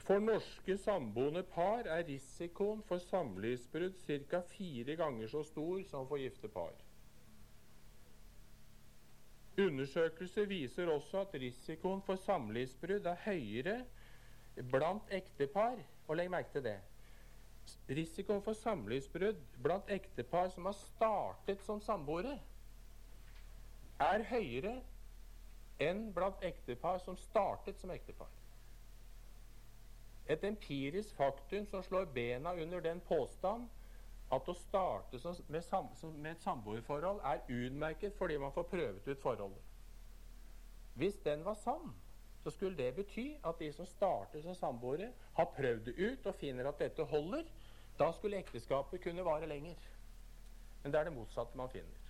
[0.05, 4.41] For norske samboende par er risikoen for samlivsbrudd ca.
[4.41, 6.75] fire ganger så stor som for gifte par.
[9.59, 13.85] Undersøkelser viser også at risikoen for samlivsbrudd er høyere
[14.73, 15.77] blant ektepar.
[16.09, 16.79] Og legg merke til det.
[17.89, 22.39] Risikoen for samlivsbrudd blant ektepar som har startet som samboere,
[24.01, 24.75] er høyere
[25.81, 28.29] enn blant ektepar som startet som ektepar.
[30.27, 33.69] Et empirisk faktum som slår bena under den påstand
[34.35, 39.23] at å starte med, sam, med et samboerforhold er utmerket fordi man får prøvet ut
[39.23, 39.71] forholdet.
[40.95, 41.95] Hvis den var sann,
[42.45, 46.35] så skulle det bety at de som starter som samboere, har prøvd det ut og
[46.39, 47.47] finner at dette holder.
[47.99, 49.81] Da skulle ekteskapet kunne vare lenger.
[50.83, 52.04] Men det er det motsatte man finner.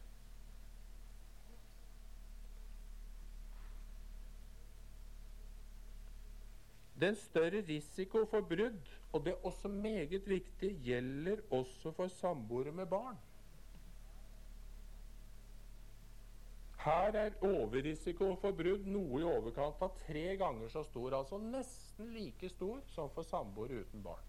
[7.04, 8.80] Den større risiko for brudd,
[9.12, 13.18] og det er også meget viktig, gjelder også for samboere med barn.
[16.84, 22.10] Her er overrisiko for brudd noe i overkant av tre ganger så stor, altså nesten
[22.12, 24.24] like stor som for samboere uten barn.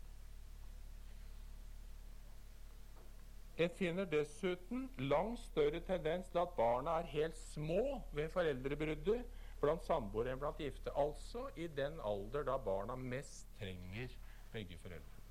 [3.57, 9.21] En finner dessuten langt større tendens til at barna er helt små ved foreldrebruddet
[9.61, 10.93] blant samboere enn blant gifte.
[10.95, 14.13] Altså i den alder da barna mest trenger
[14.53, 15.23] begge foreldre.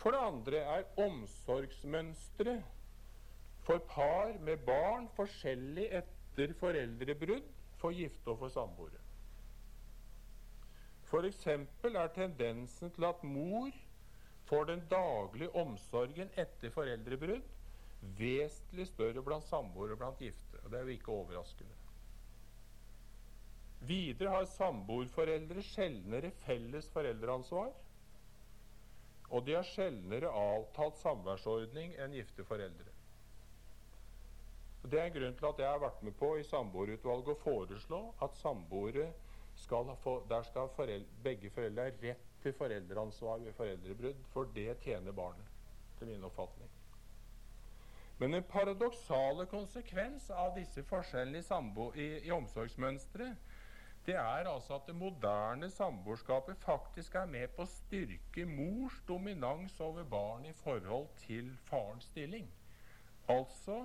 [0.00, 2.64] For det andre er omsorgsmønsteret
[3.64, 7.46] for par med barn forskjellig etter foreldrebrudd
[7.80, 9.00] for gifte og for samboere.
[11.04, 11.46] F.eks.
[11.46, 13.70] er tendensen til at mor
[14.44, 17.42] får den daglige omsorgen etter foreldrebrudd
[18.18, 20.43] vesentlig større blant samboere og blant gifte.
[20.64, 21.76] Og Det er jo ikke overraskende.
[23.84, 27.72] Videre har samboerforeldre sjeldnere felles foreldreansvar,
[29.30, 32.92] og de har sjeldnere avtalt samværsordning enn gifte foreldre.
[34.84, 38.00] Det er en grunn til at jeg har vært med på i samboerutvalget å foreslå
[38.24, 39.08] at samboere
[39.56, 44.74] skal få, der skal foreldre, begge foreldre ha rett til foreldreansvar ved foreldrebrudd, for det
[44.84, 45.52] tjener barnet,
[45.98, 46.73] til min oppfatning.
[48.24, 53.26] Men en paradoksale konsekvens av disse forskjellene i, i, i omsorgsmønstre,
[54.06, 59.76] det er altså at det moderne samboerskapet faktisk er med på å styrke mors dominans
[59.84, 62.48] over barn i forhold til farens stilling.
[63.28, 63.82] Altså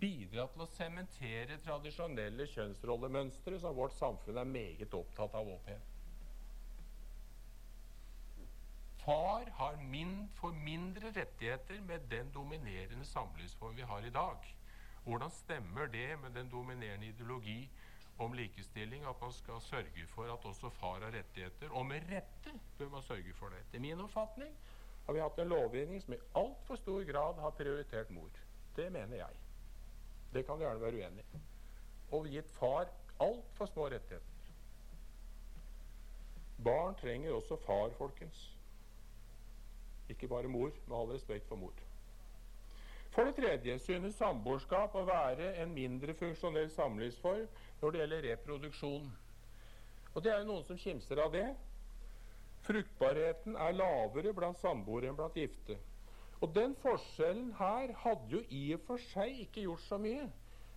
[0.00, 5.91] bidra til å sementere tradisjonelle kjønnsrollemønstre som vårt samfunn er meget opptatt av å oppheve.
[9.04, 14.36] Far har min, for mindre rettigheter med den dominerende samlivsform vi har i dag.
[15.04, 17.70] Hvordan stemmer det med den dominerende ideologi
[18.18, 21.70] om likestilling at man skal sørge for at også far har rettigheter.
[21.70, 23.58] Og med rette bør man sørge for det.
[23.58, 24.54] Etter min oppfatning
[25.06, 28.30] har vi hatt en lovgivning som i altfor stor grad har prioritert mor.
[28.76, 29.40] Det mener jeg.
[30.34, 31.42] Det kan du gjerne være uenig i.
[32.12, 32.86] Og gitt far
[33.20, 34.28] altfor små rettigheter.
[36.64, 38.61] Barn trenger også far, folkens.
[40.10, 41.74] Ikke bare mor, med all respekt for mor.
[43.12, 47.44] For det tredje synes samboerskap å være en mindre funksjonell samlivsform
[47.82, 49.10] når det gjelder reproduksjon.
[50.14, 51.46] Og det er jo noen som kimser av det.
[52.64, 55.76] Fruktbarheten er lavere blant samboere enn blant gifte.
[56.42, 60.28] Og den forskjellen her hadde jo i og for seg ikke gjort så mye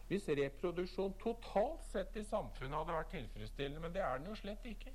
[0.05, 4.67] hvis reproduksjon totalt sett i samfunnet hadde vært tilfredsstillende, men det er den jo slett
[4.69, 4.91] ikke.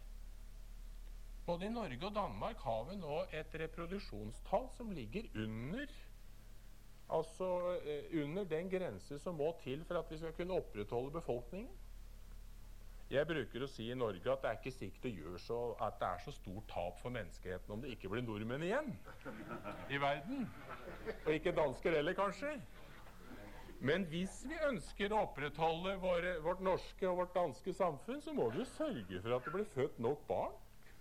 [1.50, 5.90] Både i Norge og Danmark har vi nå et reproduksjonstall som ligger under
[7.10, 7.46] Altså
[7.90, 11.72] eh, under den grense som må til for at vi skal kunne opprettholde befolkningen.
[13.10, 15.98] Jeg bruker å si i Norge at det er ikke sikkert det gjør så at
[15.98, 18.94] det er så stort tap for menneskeheten om det ikke blir nordmenn igjen
[19.90, 20.46] i verden.
[21.24, 22.54] Og ikke dansker heller, kanskje.
[23.82, 28.52] Men hvis vi ønsker å opprettholde våre, vårt norske og vårt danske samfunn, så må
[28.54, 30.58] vi jo sørge for at det blir født nok barn.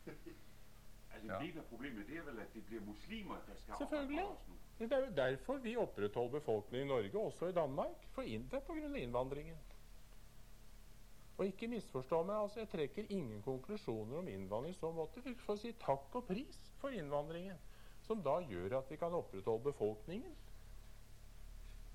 [0.09, 4.25] Altså, en Det problemet, det er vel, at det blir muslimer, der skal Selvfølgelig.
[4.79, 8.07] Det er jo derfor vi opprettholder befolkningen i Norge, også i Danmark.
[8.11, 8.95] For det er pga.
[8.95, 9.57] innvandringen.
[11.37, 15.21] Og ikke misforstå meg, altså jeg trekker ingen konklusjoner om innvandring i så måte.
[15.23, 17.55] Vi får si takk og pris for innvandringen,
[18.03, 20.33] som da gjør at vi kan opprettholde befolkningen.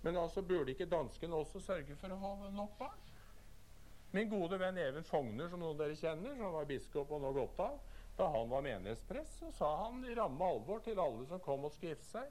[0.03, 3.05] Men altså burde ikke danskene også sørge for å ha nok barn?
[4.13, 7.33] Min gode venn Even Fogner, som noen av dere kjenner, som var biskop og nå
[7.37, 7.79] gått av,
[8.17, 11.73] da han var menighetsprest, så sa han i ramme alvor til alle som kom og
[11.75, 12.29] skulle gifte seg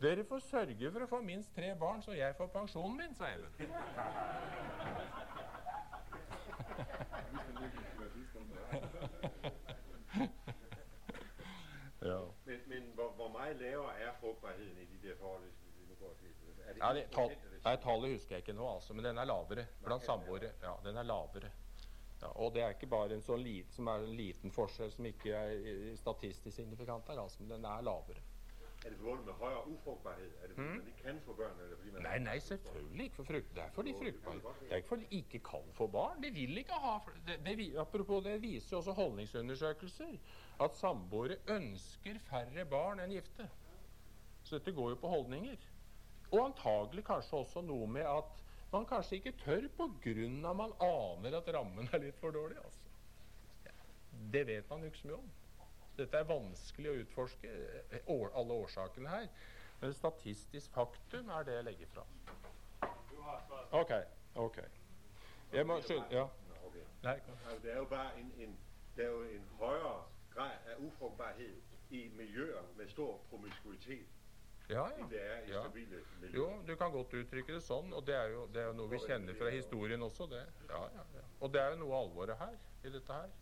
[0.00, 3.30] dere får sørge for å få minst tre barn, så jeg får pensjonen min, sa
[3.32, 3.48] Even.
[12.10, 12.20] ja.
[12.44, 15.52] Men, men hvor, hvor mye lavere er fruktbarheten i de der forholdene?
[17.64, 20.50] nei, tallet husker jeg ikke nå, altså, men den er lavere blant samboere.
[20.62, 21.50] Ja, den er lavere.
[22.22, 25.08] Ja, og det er ikke bare en sånn liten, som er en liten forskjell som
[25.08, 28.24] ikke er eh, statistisk signifikant her, altså, men den er lavere.
[28.86, 30.30] Er det med høyere ufrugtbarhed?
[30.42, 31.32] Er det fordi, de man ikke kan få
[31.92, 32.02] man...
[32.02, 33.54] Nei, nei, selvfølgelig ikke for frukt.
[33.54, 34.54] Det er fordi fruktbare.
[34.60, 36.22] Det er ikke fordi de ikke kan få barn.
[36.22, 40.18] De vil ikke ha det, det, Apropos det viser også holdningsundersøkelser
[40.60, 43.48] at samboere ønsker færre barn enn gifte.
[44.44, 45.56] Så dette går jo på holdninger.
[46.30, 49.68] Og antagelig kanskje også noe med at man kanskje ikke tør
[50.44, 52.56] av man aner at rammen er litt for dårlig.
[52.64, 52.80] altså.
[54.32, 55.30] Det vet man jo ikke så mye om.
[55.96, 57.52] Dette er vanskelig å utforske
[57.90, 58.00] eh,
[58.36, 59.28] alle årsakene her.
[59.80, 62.12] Men statistisk faktum er det jeg legger fram.
[63.76, 63.92] OK.
[64.34, 64.58] ok.
[65.52, 66.26] Jeg må skynde Ja.
[67.62, 68.32] Det er jo bare en,
[69.04, 69.10] er
[69.60, 70.02] højere
[70.34, 74.15] grad av ufruktbarhet i miljøer med stor promiskuitet,
[74.68, 75.06] ja, ja.
[75.46, 75.62] ja.
[76.34, 78.90] Jo, du kan godt uttrykke det sånn, og det er jo, det er jo noe
[78.90, 80.26] vi kjenner fra historien også.
[80.32, 80.42] det.
[80.68, 81.26] Ja, ja, ja.
[81.40, 83.34] Og det er jo noe av alvoret her, i dette her.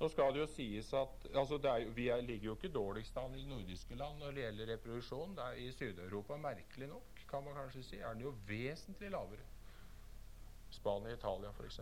[0.00, 3.18] Nå skal det jo sies at altså det er, Vi er, ligger jo ikke dårligst
[3.20, 5.36] an i nordiske land når det gjelder reproduksjon.
[5.36, 9.44] Det er I Sør-Europa, merkelig nok, kan man kanskje si, er den jo vesentlig lavere.
[10.72, 11.78] Spania Italia, f.eks.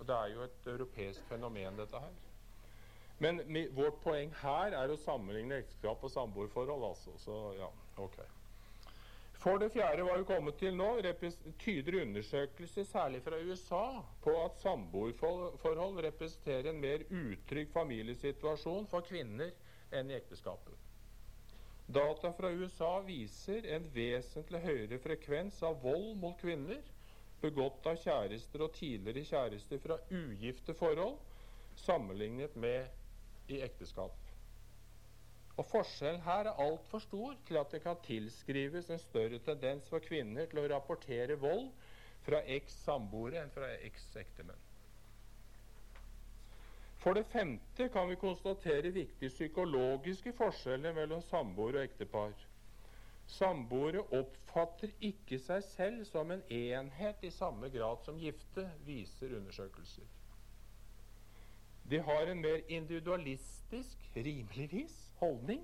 [0.00, 2.20] Og det er jo et europeisk fenomen, dette her.
[3.22, 7.14] Men mi, vårt poeng her er å sammenligne ekteskap og samboerforhold, altså.
[7.22, 8.20] Så ja, ok.
[9.42, 10.88] For det fjerde var vi kommet til nå,
[11.58, 13.84] tyder undersøkelser, særlig fra USA,
[14.22, 19.50] på at samboerforhold representerer en mer utrygg familiesituasjon for kvinner
[19.92, 20.78] enn i ekteskapet.
[21.92, 26.78] Data fra USA viser en vesentlig høyere frekvens av vold mot kvinner
[27.42, 31.18] begått av kjærester og tidligere kjærester fra ugifte forhold
[31.82, 34.14] sammenlignet med i ekteskap.
[35.60, 40.00] Og Forskjellen her er altfor stor til at det kan tilskrives en større tendens for
[40.04, 41.66] kvinner til å rapportere vold
[42.24, 44.68] fra eks-samboere enn fra eks-ektemenn.
[47.02, 52.34] For det femte kan vi konstatere viktige psykologiske forskjeller mellom samboere og ektepar.
[53.36, 60.06] Samboere oppfatter ikke seg selv som en enhet i samme grad som gifte, viser undersøkelser.
[61.90, 65.62] De har en mer individualistisk, rimeligvis, holdning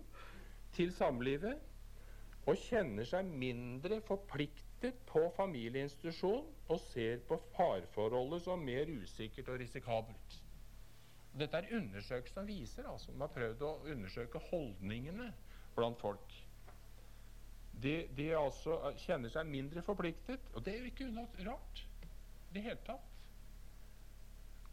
[0.76, 1.58] til samlivet
[2.48, 9.58] og kjenner seg mindre forpliktet på familieinstitusjon og ser på parforholdet som mer usikkert og
[9.60, 10.38] risikabelt.
[11.38, 13.12] Dette er undersøkelser som viser, altså.
[13.12, 15.28] Man har prøvd å undersøke holdningene
[15.76, 16.38] blant folk.
[17.78, 21.84] De, de altså kjenner seg mindre forpliktet, og det er jo ikke unna rart
[22.48, 23.04] i det hele tatt.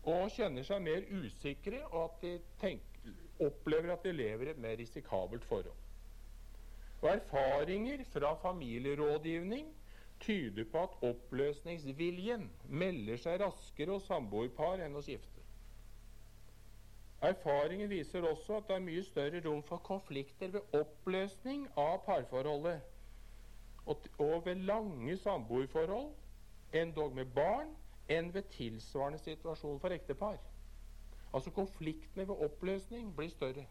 [0.06, 2.95] og kjenner seg mer usikre, og at de tenker,
[3.40, 5.82] opplever at de lever et mer risikabelt forhold.
[7.02, 9.68] Og Erfaringer fra familierådgivning
[10.20, 15.44] tyder på at oppløsningsviljen melder seg raskere hos samboerpar enn hos gifte.
[17.26, 22.82] Erfaringen viser også at det er mye større rom for konflikter ved oppløsning av parforholdet
[23.86, 26.12] og, og ved lange samboerforhold
[26.82, 27.72] endog med barn
[28.12, 30.38] enn ved tilsvarende situasjon for ektepar.
[31.36, 33.66] Altså konfliktene ved oppløsning blir større.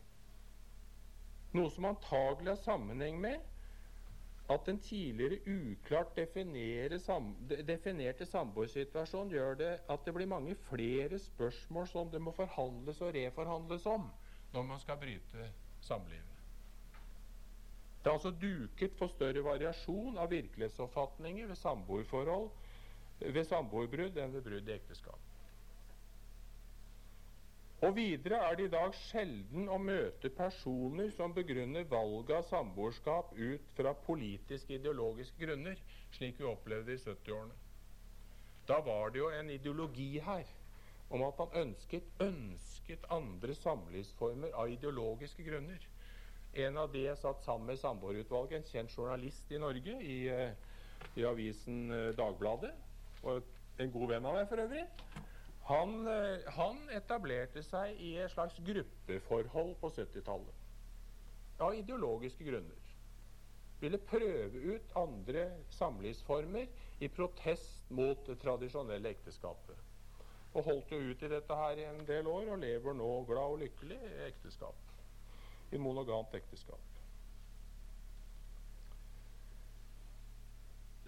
[1.55, 3.41] Noe som antagelig har sammenheng med
[4.53, 6.19] at den tidligere uklart
[7.01, 7.31] sam,
[7.69, 13.15] definerte samboersituasjonen gjør det at det blir mange flere spørsmål som det må forhandles og
[13.16, 14.11] reforhandles om
[14.53, 15.49] når man skal bryte
[15.81, 16.35] samlivet.
[18.05, 21.57] Det er altså duket for større variasjon av virkelighetsoppfatninger ved
[23.24, 25.34] ved samboerbrudd enn ved brudd i ekteskap.
[27.85, 33.35] Og Videre er det i dag sjelden å møte personer som begrunner valget av samboerskap
[33.36, 35.81] ut fra politiske ideologiske grunner,
[36.16, 37.59] slik vi opplevde i 70-årene.
[38.65, 40.48] Da var det jo en ideologi her
[41.12, 45.85] om at man ønsket, ønsket andre samlivsformer av ideologiske grunner.
[46.65, 50.56] En av de jeg satt sammen med samboerutvalget, en kjent journalist i Norge, i, eh,
[51.20, 52.73] i avisen eh, Dagbladet,
[53.23, 53.44] og
[53.78, 54.86] en god venn av meg for øvrig,
[55.65, 60.61] han, eh, han etablerte seg i et slags gruppeforhold på 70-tallet.
[61.65, 62.91] Av ideologiske grunner.
[63.81, 66.69] Ville prøve ut andre samlivsformer
[67.01, 69.81] i protest mot det tradisjonelle ekteskapet.
[70.55, 73.57] Og holdt jo ut i dette her i en del år, og lever nå glad
[73.57, 74.93] og lykkelig i ekteskap.
[75.73, 76.93] I monogamt ekteskap.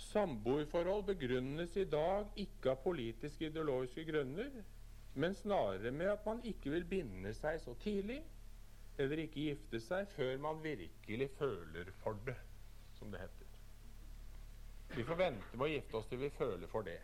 [0.07, 4.53] Samboerforhold begrunnes i dag ikke av politiske ideologiske grunner,
[5.16, 8.20] men snarere med at man ikke vil binde seg så tidlig,
[8.99, 12.37] eller ikke gifte seg før man virkelig føler for det,
[12.99, 13.53] som det heter.
[14.97, 17.01] Vi får vente med å gifte oss til vi føler for det.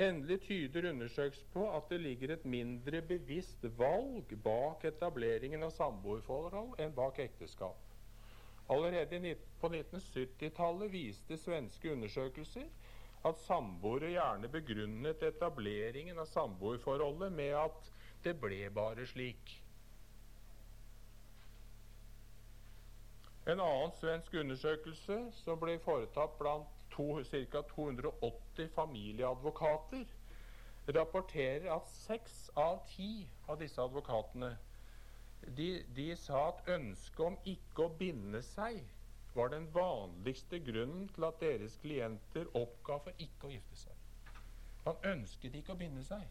[0.00, 6.80] Endelig tyder undersøkelser på at det ligger et mindre bevisst valg bak etableringen av samboerforhold
[6.80, 7.89] enn bak ekteskap.
[8.70, 12.68] Allerede på 1970-tallet viste svenske undersøkelser
[13.26, 17.90] at samboere gjerne begrunnet etableringen av samboerforholdet med at
[18.24, 19.56] det ble bare slik.
[23.50, 27.62] En annen svensk undersøkelse som ble foretatt blant ca.
[27.74, 30.04] 280 familieadvokater,
[30.94, 34.50] rapporterer at seks av ti av disse advokatene
[35.46, 38.80] de, de sa at ønsket om ikke å binde seg
[39.34, 43.96] var den vanligste grunnen til at deres klienter oppga for ikke å gifte seg.
[44.84, 46.24] Man ønsket ikke å binde seg.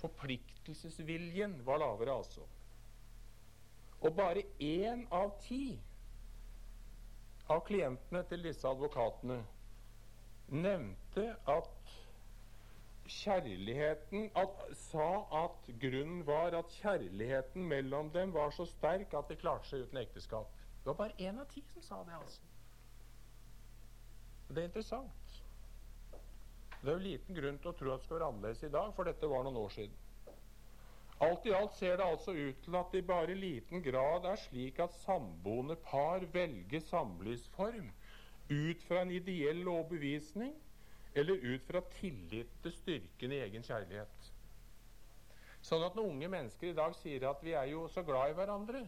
[0.00, 2.44] Forpliktelsesviljen var lavere, altså.
[4.04, 5.78] Og bare én av ti
[7.50, 9.38] av klientene til disse advokatene
[10.52, 11.75] nevnte at
[13.10, 15.08] kjærligheten at, sa
[15.44, 20.00] at grunnen var at kjærligheten mellom dem var så sterk at de klarte seg uten
[20.02, 20.52] ekteskap.
[20.80, 22.42] Det var bare én av ti som sa det, altså.
[24.48, 25.38] Det er interessant.
[26.80, 28.92] Det er jo liten grunn til å tro at det skal være annerledes i dag,
[28.94, 29.96] for dette var noen år siden.
[31.26, 34.36] Alt i alt ser det altså ut til at det bare i liten grad er
[34.36, 37.88] slik at samboende par velger samlivsform
[38.50, 40.52] ut fra en ideell overbevisning
[41.16, 44.32] eller ut fra tillit til styrken i egen kjærlighet.
[45.64, 48.36] Sånn at når unge mennesker i dag sier at vi er jo så glad i
[48.38, 48.82] hverandre,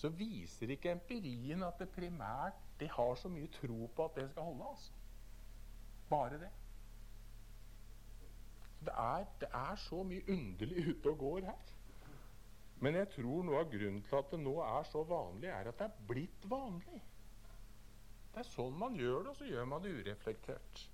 [0.00, 4.26] så viser ikke empirien at det primært de har så mye tro på at det
[4.32, 4.66] skal holde.
[4.72, 4.92] altså.
[6.10, 6.50] Bare det.
[8.80, 11.74] Det er, det er så mye underlig ute og går her.
[12.80, 15.78] Men jeg tror noe av grunnen til at det nå er så vanlig, er at
[15.78, 17.02] det er blitt vanlig.
[18.32, 20.89] Det er sånn man gjør det, og så gjør man det ureflektert.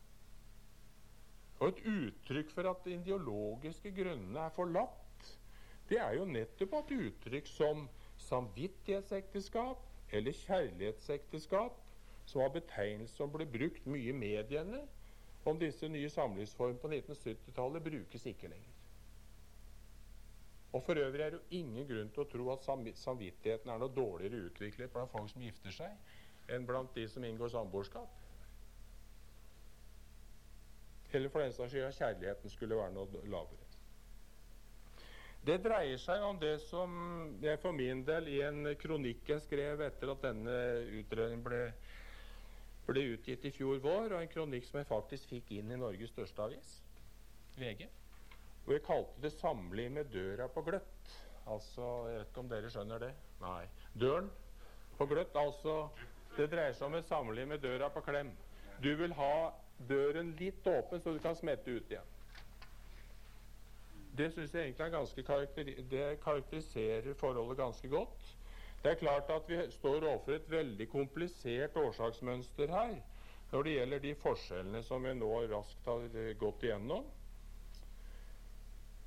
[1.59, 5.31] Og et uttrykk for at de ideologiske grunnene er forlatt,
[5.89, 7.87] det er jo nettopp at uttrykk som
[8.27, 9.85] samvittighetsekteskap
[10.19, 11.79] eller kjærlighetsekteskap,
[12.27, 14.83] som var betegnelser som ble brukt mye i mediene
[15.47, 18.73] om disse nye samlivsformene på 1970-tallet, brukes ikke lenger.
[20.75, 23.95] Og For øvrig er det jo ingen grunn til å tro at samvittigheten er noe
[23.95, 25.95] dårligere utviklet blant folk som gifter seg,
[26.53, 28.11] enn blant de som inngår samboerskap.
[31.17, 33.67] Eller for den saks skyld at kjærligheten skulle være noe lavere.
[35.47, 36.95] Det dreier seg om det som
[37.39, 40.57] jeg for min del i en kronikk jeg skrev etter at denne
[40.99, 41.61] utredningen ble,
[42.89, 46.11] ble utgitt i fjor vår, og en kronikk som jeg faktisk fikk inn i Norges
[46.11, 46.73] største avis,
[47.57, 47.87] VG,
[48.67, 51.15] Og jeg kalte det 'samliv med døra på gløtt'.
[51.47, 53.13] Altså, Jeg vet ikke om dere skjønner det?
[53.41, 53.67] Nei.
[53.95, 54.31] Døren
[54.99, 55.89] på gløtt, altså
[56.37, 58.33] Det dreier seg om et samliv med døra på klem.
[58.83, 62.13] Du vil ha døren litt åpen, så du kan smette ut igjen.
[64.17, 68.31] Det syns jeg egentlig er ganske karakteri det karakteriserer forholdet ganske godt.
[68.83, 72.97] Det er klart at vi står overfor et veldig komplisert årsaksmønster her
[73.53, 77.05] når det gjelder de forskjellene som vi nå raskt har eh, gått igjennom.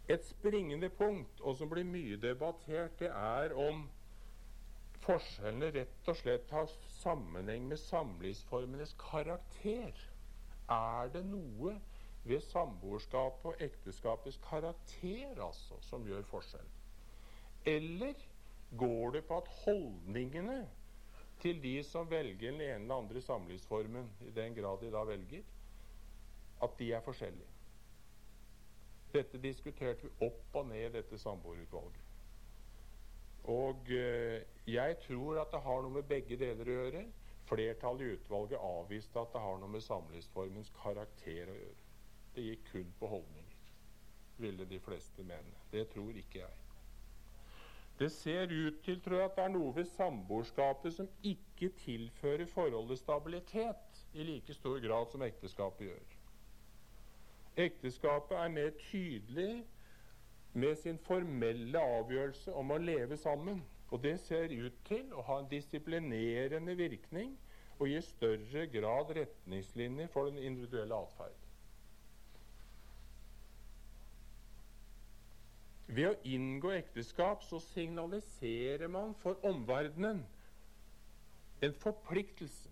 [0.10, 3.84] Et springende punkt, og som blir mye debattert, det er om
[5.04, 9.94] forskjellene rett og slett har sammenheng med samlivsformenes karakter.
[10.70, 11.76] Er det noe
[12.30, 16.68] ved samboerskapet og ekteskapets karakter altså som gjør forskjell?
[17.66, 18.14] Eller
[18.78, 20.60] går det på at holdningene
[21.41, 25.44] til de som velger den ene eller andre samlivsformen, i den grad de da velger,
[26.64, 27.56] at de er forskjellige?
[29.14, 32.06] Dette diskuterte vi opp og ned i dette samboerutvalget.
[33.50, 37.06] Og eh, jeg tror at det har noe med begge deler å gjøre.
[37.50, 41.86] Flertallet i utvalget avviste at det har noe med samlivsformens karakter å gjøre.
[42.36, 43.56] Det gikk kun på holdninger,
[44.38, 45.64] ville de fleste mene.
[45.72, 46.60] Det tror ikke jeg.
[48.00, 52.46] Det ser ut til tror jeg, at det er noe ved samboerskapet som ikke tilfører
[52.48, 56.14] forholdet stabilitet i like stor grad som ekteskapet gjør.
[57.60, 59.66] Ekteskapet er mer tydelig
[60.54, 63.60] med sin formelle avgjørelse om å leve sammen.
[63.91, 67.34] Og det ser ut til å ha en disiplinerende virkning
[67.80, 71.45] og gi større grad retningslinjer for den individuelle atferd.
[75.90, 80.22] Ved å inngå ekteskap så signaliserer man for omverdenen
[81.66, 82.70] en forpliktelse.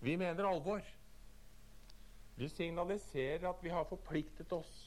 [0.00, 0.80] Vi mener alvor.
[2.36, 4.85] Vi signaliserer at vi har forpliktet oss.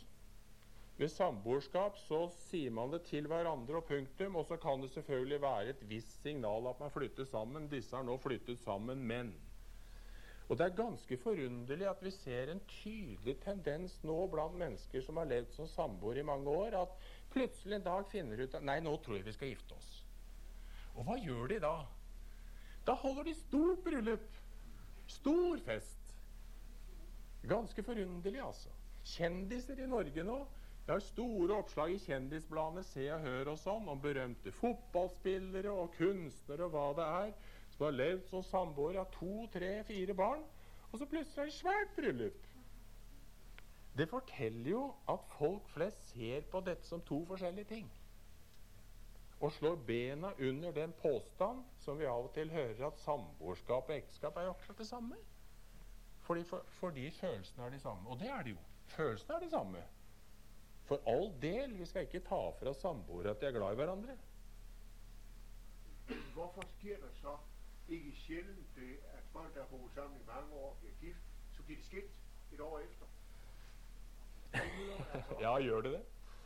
[1.00, 5.38] Ved samboerskap så sier man det til hverandre og punktum, og så kan det selvfølgelig
[5.42, 7.70] være et visst signal at man flytter sammen.
[7.72, 9.32] Disse har nå flyttet sammen, men
[10.50, 15.22] Og det er ganske forunderlig at vi ser en tydelig tendens nå blant mennesker som
[15.22, 16.96] har levd som samboere i mange år, at
[17.32, 19.92] plutselig en dag finner ut at Nei, nå tror jeg vi skal gifte oss.
[20.98, 21.76] Og hva gjør de da?
[22.88, 24.40] Da holder de stort bryllup.
[25.08, 26.16] Stor fest.
[27.48, 28.74] Ganske forunderlig, altså.
[29.06, 30.40] Kjendiser i Norge nå.
[30.90, 35.92] Det er store oppslag i kjendisbladene Se og Hør og sånn om berømte fotballspillere og
[35.94, 37.34] kunstnere og hva det er,
[37.76, 40.42] som har levd som samboere av to, tre, fire barn.
[40.90, 42.48] Og så plutselig er det svært bryllup.
[44.02, 44.82] Det forteller jo
[45.14, 47.86] at folk flest ser på dette som to forskjellige ting.
[49.46, 54.00] Og slår bena under den påstand som vi av og til hører at samboerskap og
[54.00, 55.22] ekteskap er jo akkurat det samme.
[56.26, 58.10] Fordi, for, fordi følelsene er de samme.
[58.10, 58.68] Og det er det jo.
[58.98, 59.86] Følelsene er de samme.
[60.90, 64.18] For all del, vi skal ikke ta fra samboere at de er glad i hverandre.
[66.34, 67.36] Hvorfor sker det så
[67.90, 71.64] ikke sjældent det, at folk, der har boet sammen i mange år, bliver gift, så
[71.64, 72.12] bliver de skilt
[72.54, 73.06] et år efter?
[75.46, 76.02] Ja, gjør det det?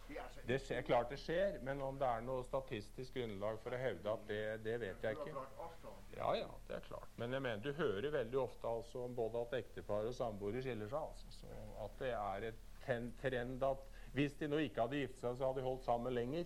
[0.08, 0.18] det
[0.54, 4.12] altså skjer, klart det skjer, men om det er noe statistisk grunnlag for å hevde
[4.12, 5.46] at det, det vet jeg ikke.
[6.18, 7.16] Ja, ja, det er klart.
[7.16, 10.92] Men jeg mener, du hører veldig ofte altså om både at ektepar og samboere skiller
[10.92, 11.16] seg.
[11.16, 11.56] Altså.
[11.86, 12.62] At det er et
[13.24, 16.46] trend at hvis de nå ikke hadde giftet seg, så hadde de holdt sammen lenger.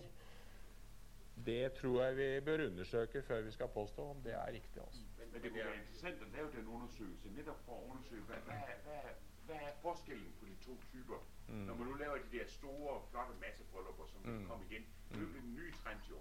[1.46, 4.82] Det tror jeg vi bør undersøke før vi skal påstå om det er riktig.
[4.82, 5.00] Også.
[5.18, 8.40] Men, men det kunne være interessant at lave den undersøkelsen nettopp for å undersøke hva,
[8.46, 9.18] hva, hva, hva er-
[9.48, 11.20] hvad er forskellen på de to typer?
[11.48, 11.54] Mm.
[11.68, 14.46] Når man nå laver de der store, flotte massebryllupper, som mm.
[14.48, 16.18] kommer igjen, Det er jo en ny trend jo.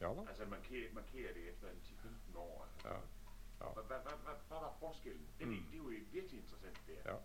[0.00, 0.20] Ja da.
[0.28, 2.62] Altså, man markerer, markerer det etter en 10-15 år.
[2.64, 2.88] Altså.
[2.88, 2.98] Ja.
[3.60, 3.68] Ja.
[4.48, 5.26] Hva, var forskellen?
[5.38, 5.54] Det, mm.
[5.70, 7.02] det er jo virkelig interessant, det er.
[7.12, 7.16] Ja,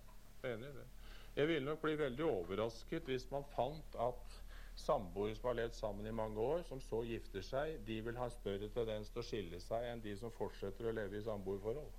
[0.43, 0.87] jeg er enig i det.
[1.35, 4.35] Jeg ville nok bli veldig overrasket hvis man fant at
[4.77, 8.27] samboere som har levd sammen i mange år, som så gifter seg, de vil ha
[8.30, 11.91] større tendens til å skille seg enn de som fortsetter å leve i samboerforhold.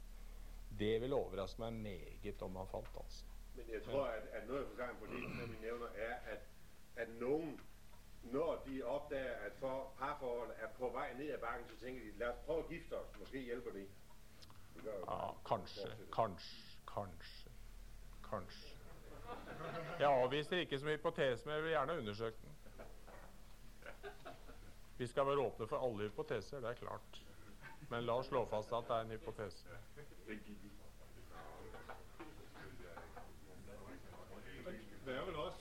[0.78, 3.26] Det ville overraske meg meget om man fant, altså.
[3.56, 6.48] Men jeg tror, at, at noe av forklaringen på det, som vi nevner, er, at,
[7.02, 7.52] at noen,
[8.34, 12.14] når de oppdager at for parforholdet er på vei ned av bakken, så tenker de,
[12.22, 13.84] la oss prøve å gifte oss, Måske hjelper det.
[14.78, 17.52] Det Ja, kanskje, kanskje, kanskje,
[18.30, 18.73] kanskje.
[19.98, 22.50] Jeg avviser ikke som hypotese, men jeg vil gjerne undersøke den.
[24.98, 27.22] Vi skal være åpne for alle hypoteser, det er klart.
[27.90, 29.66] Men la oss slå fast at det er en hypotese.
[35.06, 35.58] Der er vel også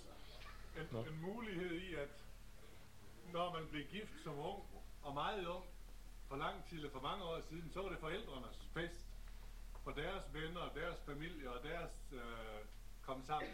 [0.79, 2.23] en, en mulighet i, at
[3.33, 4.63] når man blir gift som ung,
[5.03, 5.65] og meget ung,
[6.27, 9.05] for lang tid for mange år siden, så var det forældrenes fest.
[9.83, 12.65] For deres venner, deres familie og deres øh,
[13.05, 13.51] kom sammen.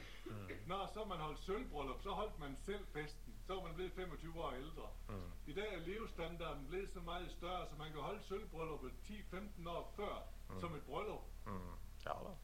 [0.68, 3.34] Når så man holdt sølvbryllup, så holdt man selv festen.
[3.48, 4.90] Så var man blevet 25 år ældre.
[5.48, 9.94] I dag er levestandarden blevet så meget større, så man kan holde sølvbrylluppet 10-15 år
[9.96, 10.16] før
[10.60, 11.26] som et bryllup.
[12.06, 12.36] Ja da.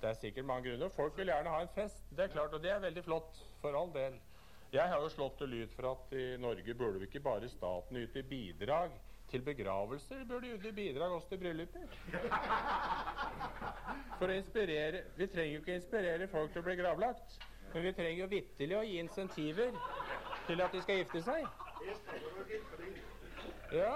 [0.00, 0.88] Det er sikkert mange grunner.
[0.88, 2.04] Folk vil gjerne ha en fest.
[2.10, 3.44] Det er klart, og det er veldig flott.
[3.60, 4.20] For all del.
[4.72, 7.96] Jeg har jo slått til lyd for at i Norge burde vi ikke bare staten
[8.00, 8.94] yte bidrag
[9.32, 11.86] til begravelser, burde yte bidrag også til brylluper.
[14.18, 17.38] For å inspirere Vi trenger jo ikke inspirere folk til å bli gravlagt.
[17.72, 19.72] Men vi trenger jo vitterlig å gi insentiver
[20.46, 21.46] til at de skal gifte seg.
[23.72, 23.94] Ja.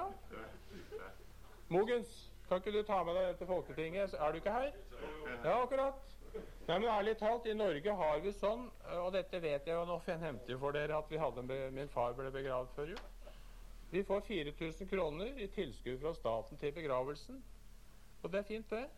[1.69, 2.15] Mogens,
[2.49, 4.15] kan ikke du ta med deg dette Folketinget?
[4.17, 4.71] Er du ikke her?
[5.45, 6.01] Ja, akkurat.
[6.67, 8.65] Nei, men ærlig talt, i Norge har vi sånn,
[9.03, 11.45] og dette vet jeg jo nå, for jeg nevnte jo for dere at vi hadde
[11.77, 13.05] min far ble begravd før jul.
[13.91, 17.45] Vi får 4000 kroner i tilskudd fra staten til begravelsen.
[18.23, 18.89] Og det er fint, det.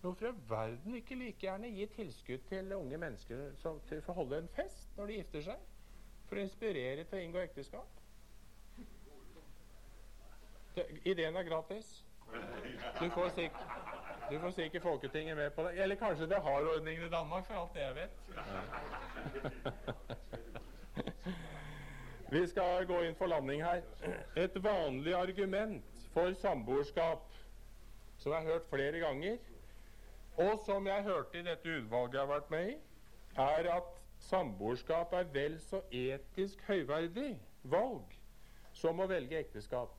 [0.00, 4.38] Hvorfor i verden ikke like gjerne gi tilskudd til unge mennesker som, til å holde
[4.38, 5.66] en fest når de gifter seg?
[6.28, 8.00] For å inspirere til å inngå ekteskap?
[10.74, 12.04] Det, ideen er gratis.
[13.00, 13.90] Du får sikkert
[14.30, 15.82] du får sikkert Folketinget med på det.
[15.82, 18.10] Eller kanskje det har ordningen i Danmark, for alt det jeg vet.
[22.30, 23.80] Vi skal gå inn for landing her.
[24.38, 27.24] Et vanlig argument for samboerskap,
[28.22, 29.38] som jeg har hørt flere ganger,
[30.38, 32.76] og som jeg hørte i dette utvalget jeg har vært med i,
[33.34, 33.90] er at
[34.28, 37.32] samboerskap er vel så etisk høyverdig
[37.72, 38.14] valg
[38.78, 39.96] som å velge ekteskap.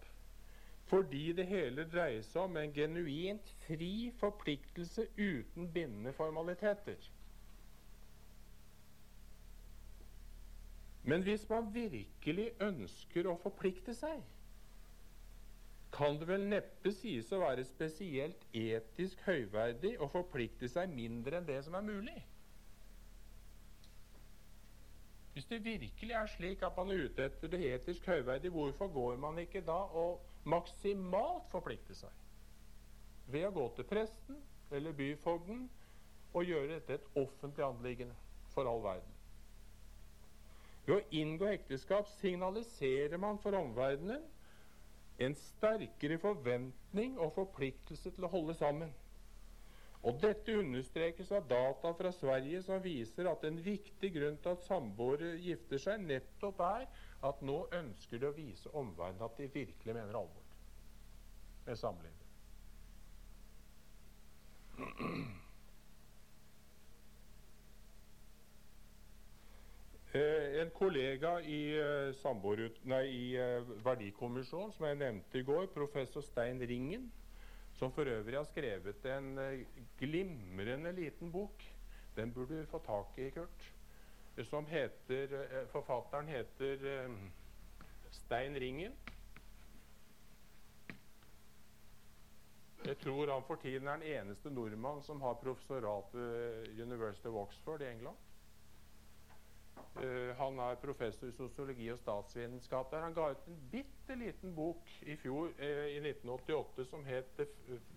[0.87, 6.99] Fordi det hele dreier seg om en genuint fri forpliktelse uten bindende formaliteter.
[11.03, 14.21] Men hvis man virkelig ønsker å forplikte seg,
[15.91, 21.47] kan det vel neppe sies å være spesielt etisk høyverdig å forplikte seg mindre enn
[21.49, 22.19] det som er mulig.
[25.33, 29.19] Hvis det virkelig er slik at man er ute etter det etisk høyverdige, hvorfor går
[29.19, 30.21] man ikke da og
[30.51, 32.17] maksimalt forplikte seg
[33.31, 34.39] ved å gå til presten
[34.75, 35.65] eller byfogden
[36.33, 38.15] og gjøre dette et offentlig anliggende
[38.53, 39.20] for all verden?
[40.85, 44.23] Ved å inngå ekteskap signaliserer man for omverdenen
[45.21, 48.93] en sterkere forventning og forpliktelse til å holde sammen.
[50.01, 54.63] Og Dette understrekes av data fra Sverige som viser at en viktig grunn til at
[54.65, 56.87] samboere gifter seg, nettopp er
[57.29, 60.49] at nå ønsker de å vise omverdenen at de virkelig mener alvor
[61.67, 62.17] med samlivet.
[70.13, 76.23] Eh, en kollega i, uh, nei, i uh, Verdikommisjonen, som jeg nevnte i går, professor
[76.25, 77.05] Stein Ringen,
[77.79, 79.29] som for øvrig har skrevet en
[79.97, 81.63] glimrende liten bok
[82.17, 83.63] Den burde du få tak i, Kurt.
[84.49, 85.31] Som heter
[85.71, 87.07] Forfatteren heter
[88.11, 88.91] Stein Ringen.
[92.85, 97.39] Jeg tror han for tiden er den eneste nordmann som har professorat ved University of
[97.45, 98.17] Oxford i England.
[99.95, 102.91] Uh, han er professor i sosiologi og statsvitenskap.
[102.91, 107.31] Der han ga ut en bitte liten bok i fjor, uh, i 1988, som het
[107.37, 107.47] The,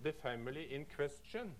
[0.04, 1.54] The Family in Question.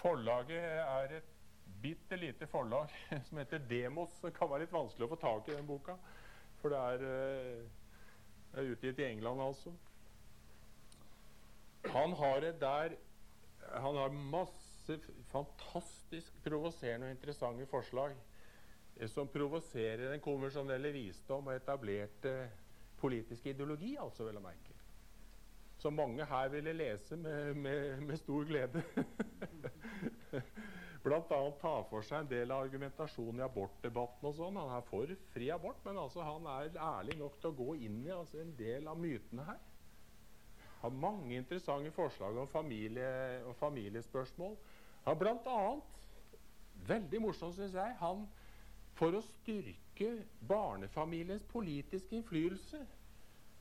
[0.00, 1.36] Forlaget er et
[1.82, 2.88] bitte lite forlag
[3.28, 4.18] som heter Demos.
[4.22, 5.96] Det kan være litt vanskelig å få tak i den boka,
[6.62, 9.74] for det er, uh, er utgitt i England, altså.
[11.88, 12.96] Han har det der
[13.72, 14.98] Han har masse
[15.30, 18.16] fantastisk provoserende og interessante forslag
[18.96, 22.32] eh, som provoserer den konvensjonelle visdom og etablerte
[22.98, 24.74] politiske ideologi, altså, vel å merke.
[25.78, 28.82] Som mange her ville lese med, med, med stor glede.
[31.04, 34.58] Blant annet ta for seg en del av argumentasjonen i abortdebatten og sånn.
[34.60, 38.02] Han er for fri abort, men altså han er ærlig nok til å gå inn
[38.04, 39.62] i altså, en del av mytene her
[40.80, 44.56] har mange interessante forslag om familie og familiespørsmål.
[45.04, 45.74] Han bl.a.
[46.88, 48.24] veldig morsomt, syns jeg, han
[48.98, 50.10] for å styrke
[50.48, 52.80] barnefamiliens politiske innflytelse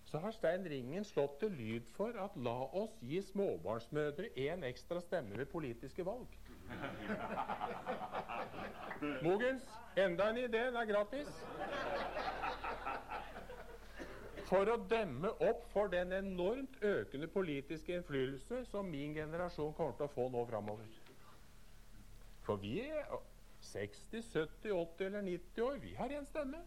[0.09, 5.03] så har Stein Ringen slått til lyd for at la oss gi småbarnsmødre én ekstra
[5.05, 6.33] stemme ved politiske valg.
[9.27, 9.67] Mogens,
[9.97, 10.63] enda en idé.
[10.73, 11.29] Det er gratis
[14.49, 20.07] for å demme opp for den enormt økende politiske innflytelse som min generasjon kommer til
[20.07, 20.89] å få nå framover.
[22.47, 23.05] For vi er
[23.61, 25.77] 60, 70, 80 eller 90 år.
[25.83, 26.61] Vi har én stemme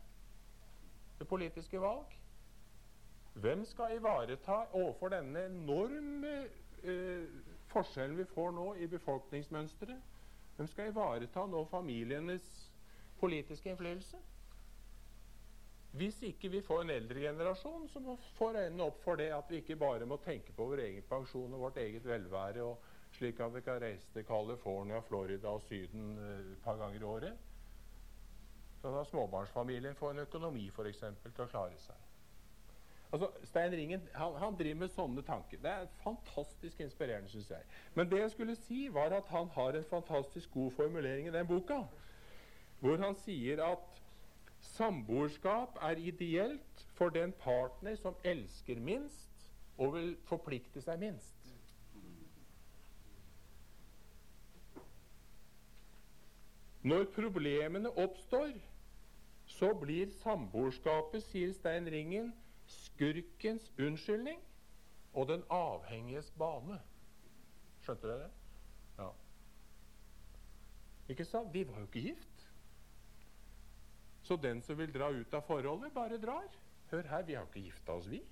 [1.18, 2.18] ved politiske valg.
[3.34, 6.32] Hvem skal ivareta overfor denne enorme
[6.84, 7.24] eh,
[7.72, 10.10] forskjellen vi får nå i befolkningsmønsteret?
[10.56, 12.44] Hvem skal ivareta nå familienes
[13.18, 14.20] politiske innflytelse?
[15.92, 18.06] Hvis ikke vi får en eldre generasjon som
[18.38, 21.52] får øynene opp for det at vi ikke bare må tenke på vår egen pensjon
[21.52, 22.78] og vårt eget velvære, og
[23.12, 27.10] slik at vi kan reise til California, Florida og Syden eh, et par ganger i
[27.16, 27.50] året.
[28.80, 32.08] Så da småbarnsfamilien får en økonomi for eksempel, til å klare seg.
[33.12, 35.60] Altså, Stein Ringen han, han, driver med sånne tanker.
[35.60, 37.68] Det er fantastisk inspirerende, syns jeg.
[37.94, 41.46] Men det jeg skulle si, var at han har en fantastisk god formulering i den
[41.46, 41.82] boka,
[42.80, 44.01] hvor han sier at
[44.62, 51.42] Samboerskap er ideelt for den partner som elsker minst og vil forplikte seg minst.
[56.82, 58.54] Når problemene oppstår,
[59.46, 62.32] så blir samboerskapet, sier Stein Ringen,
[62.66, 64.40] skurkens unnskyldning
[65.12, 66.80] og den avhengiges bane.
[67.82, 68.30] Skjønte dere det?
[68.98, 69.08] Ja.
[71.08, 71.54] Ikke sant?
[71.54, 72.31] Vi var jo ikke gift.
[74.22, 76.48] Så den som vil dra ut av forholdet, bare drar.
[76.90, 78.22] Hør her, vi har ikke gifta oss, vi.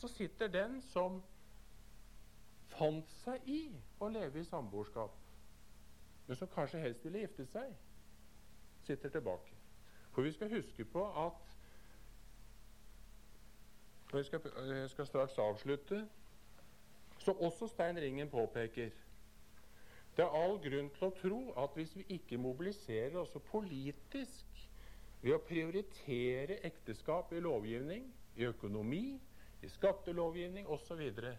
[0.00, 1.20] Så sitter den som
[2.70, 3.60] fant seg i
[4.00, 5.14] å leve i samboerskap,
[6.26, 7.72] men som kanskje helst ville gifte seg,
[8.86, 9.56] sitter tilbake.
[10.14, 11.50] For vi skal huske på at
[14.10, 16.00] og jeg skal, jeg skal straks avslutte.
[17.18, 18.90] Så også Stein Ringen påpeker
[20.16, 24.64] det er all grunn til å tro at hvis vi ikke mobiliserer også politisk
[25.22, 29.20] ved å prioritere ekteskap i lovgivning, i økonomi,
[29.62, 31.34] i skattelovgivning osv., så,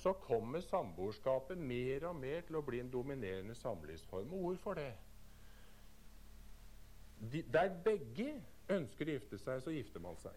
[0.00, 4.32] så kommer samboerskapet mer og mer til å bli en dominerende samlivsform.
[4.32, 4.92] Og hvorfor det?
[7.20, 8.32] De, der begge
[8.72, 10.36] ønsker å gifte seg, så gifter man seg.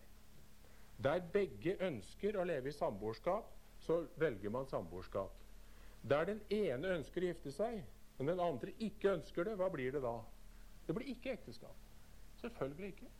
[1.04, 3.48] Der begge ønsker å leve i samboerskap,
[3.84, 5.43] så velger man samboerskap.
[6.10, 7.80] Der den ene ønsker å gifte seg,
[8.18, 10.18] men den andre ikke ønsker det, hva blir det da?
[10.88, 11.78] Det blir ikke ekteskap.
[12.42, 13.12] Selvfølgelig ikke.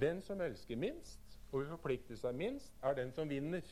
[0.00, 3.64] Den som elsker minst og vil forplikte seg minst, er den som vinner.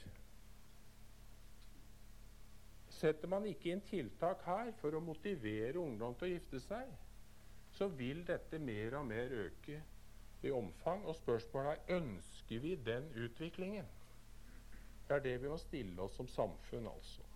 [2.95, 6.91] Setter man ikke inn tiltak her for å motivere ungdom til å gifte seg,
[7.75, 9.81] så vil dette mer og mer øke
[10.47, 11.03] i omfang.
[11.05, 13.87] Og spørsmålet er ønsker vi den utviklingen.
[15.09, 17.27] Det er det vi må stille oss som samfunn, altså.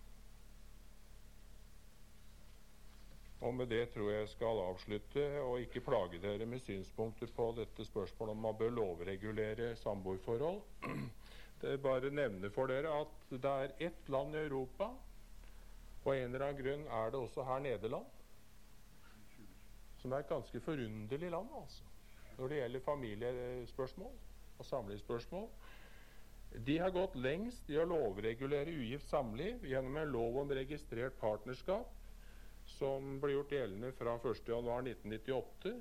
[3.40, 7.84] Og med det tror jeg skal avslutte og ikke plage dere med synspunkter på dette
[7.86, 10.62] spørsmålet om man bør lovregulere samboerforhold.
[11.60, 14.86] Det er bare å nevne for dere at det er ett land i Europa,
[16.04, 18.12] og en eller annen grunn er det også her Nederland,
[19.98, 21.88] som er et ganske forunderlig land altså,
[22.36, 24.14] når det gjelder familiespørsmål
[24.62, 25.48] og samlivsspørsmål.
[26.70, 31.97] De har gått lengst i å lovregulere ugift samliv gjennom en lov om registrert partnerskap
[32.78, 35.76] som ble gjort gjeldende fra 1.1.1998,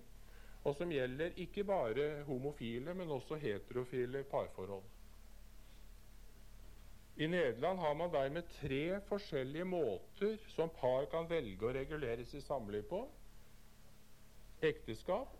[0.67, 4.85] og som gjelder ikke bare homofile, men også heterofile parforhold.
[7.17, 12.45] I Nederland har man dermed tre forskjellige måter som par kan velge å regulere sitt
[12.45, 12.99] samliv på.
[14.61, 15.31] Ekteskap,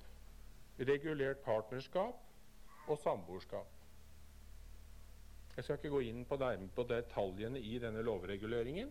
[0.80, 3.70] regulert partnerskap og samboerskap.
[5.58, 6.38] Jeg skal ikke gå inn på,
[6.74, 8.90] på detaljene i denne lovreguleringen,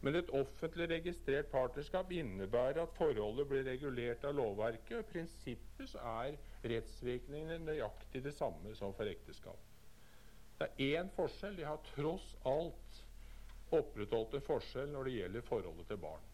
[0.00, 5.90] men et offentlig registrert partnerskap innebærer at forholdet blir regulert av lovverket, og i prinsippet
[5.90, 6.36] så er
[6.70, 9.58] rettsvirkningene nøyaktig det samme som for ekteskap.
[10.58, 11.56] Det er én forskjell.
[11.58, 13.00] De har tross alt
[13.74, 16.24] opprettholdt en forskjell når det gjelder forholdet til barn.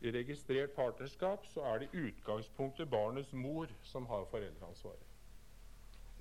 [0.00, 5.06] I registrert partnerskap så er det i utgangspunktet barnets mor som har foreldreansvaret.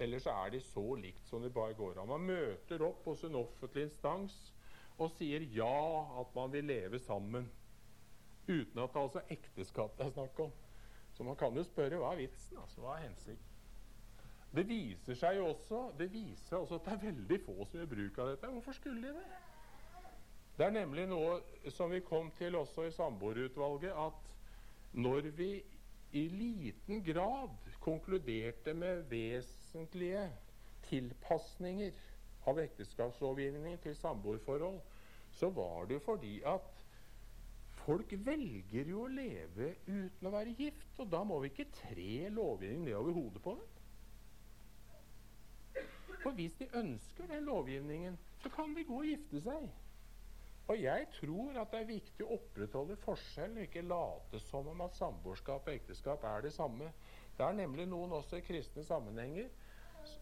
[0.01, 2.09] Ellers er de så likt som det bare går an.
[2.09, 4.35] Man møter opp hos en offentlig instans
[4.97, 7.49] og sier ja at man vil leve sammen.
[8.47, 10.55] Uten at det altså ekteskap det er snakk om.
[11.13, 12.57] Så man kan jo spørre hva er vitsen?
[12.61, 13.53] altså, Hva er hensikten?
[14.55, 17.89] Det viser seg jo også, det viser også at det er veldig få som gjør
[17.91, 18.51] bruk av dette.
[18.55, 19.25] Hvorfor skulle de det?
[20.57, 25.51] Det er nemlig noe som vi kom til også i samboerutvalget, at når vi
[26.17, 30.23] i liten grad konkluderte med vesentlige
[30.87, 31.91] tilpasninger
[32.47, 34.79] av ekteskapslovgivningen til samboerforhold,
[35.37, 36.83] så var det fordi at
[37.83, 40.93] folk velger jo å leve uten å være gift.
[41.03, 43.73] Og da må vi ikke tre lovgivning nedover hodet på dem.
[46.23, 49.67] For hvis de ønsker den lovgivningen, så kan de gå og gifte seg.
[50.67, 54.81] Og jeg tror at det er viktig å opprettholde forskjellen og ikke late som om
[54.83, 56.89] at samboerskap og ekteskap er det samme.
[57.37, 59.47] Det er nemlig noen også i kristne sammenhenger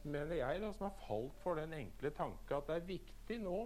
[0.03, 3.59] mener jeg, da, som har falt for den enkle tanke at det er viktig nå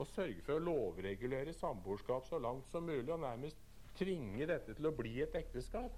[0.00, 3.58] å sørge for å lovregulere samboerskap så langt som mulig, og nærmest
[3.98, 5.96] tvinge dette til å bli et ekteskap.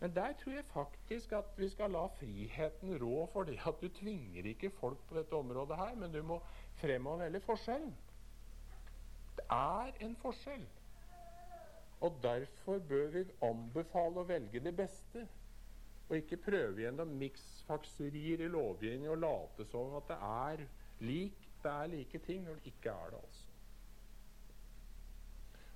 [0.00, 3.88] Men der tror jeg faktisk at vi skal la friheten rå for det at du
[3.88, 6.40] tvinger ikke folk på dette området her, men du må
[6.80, 7.94] fremover hele forskjellen.
[9.36, 10.66] Det er en forskjell.
[12.04, 15.24] Og derfor bør vi anbefale å velge det beste.
[16.08, 20.66] Og ikke prøve gjennom miksfakserier i lovgivningen og late som at det er,
[21.00, 23.20] lik, det er like ting når det ikke er det.
[23.24, 23.46] altså.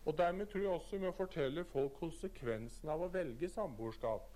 [0.09, 4.31] Og Dermed tror jeg også vi må fortelle folk konsekvensen av å velge samboerskap.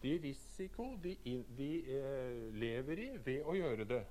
[0.00, 1.12] De risiko de,
[1.58, 4.04] de eh, lever i ved å gjøre det.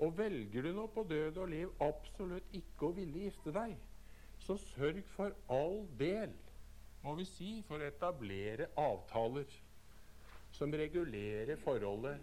[0.00, 3.76] Og velger du nå på død og liv absolutt ikke å ville gifte deg,
[4.40, 6.32] så sørg for all del,
[7.04, 9.52] må vi si, for å etablere avtaler
[10.52, 12.20] som regulerer forholdet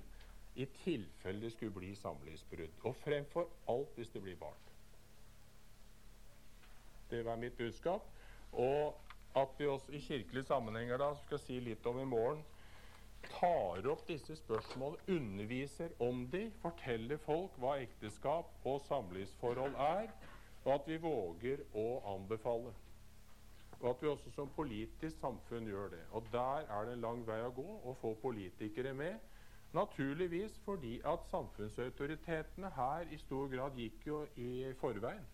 [0.60, 2.82] i tilfelle det skulle bli samlivsbrudd.
[2.84, 4.66] Og fremfor alt hvis det blir barn.
[7.10, 8.06] Det var mitt budskap.
[8.52, 8.96] Og
[9.38, 12.42] at vi også i kirkelige sammenhenger da skal si litt om i morgen,
[13.30, 20.10] tar opp disse spørsmålene, underviser om de, forteller folk hva ekteskap og samlivsforhold er,
[20.66, 22.74] og at vi våger å anbefale.
[23.80, 26.04] Og at vi også som politisk samfunn gjør det.
[26.12, 29.20] Og der er det en lang vei å gå å få politikere med.
[29.74, 35.28] Naturligvis fordi at samfunnsautoritetene her i stor grad gikk jo i forveien.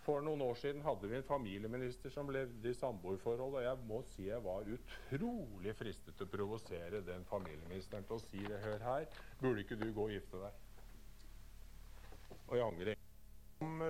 [0.00, 4.00] For noen år siden hadde vi en familieminister som levde i samboerforhold, og jeg må
[4.14, 8.62] si jeg var utrolig fristet til å provosere den familieministeren til å si det.
[8.64, 9.06] Hør her,
[9.42, 10.56] burde ikke du gå og gifte deg?
[12.48, 13.02] Og jeg angrer.
[13.60, 13.84] Om,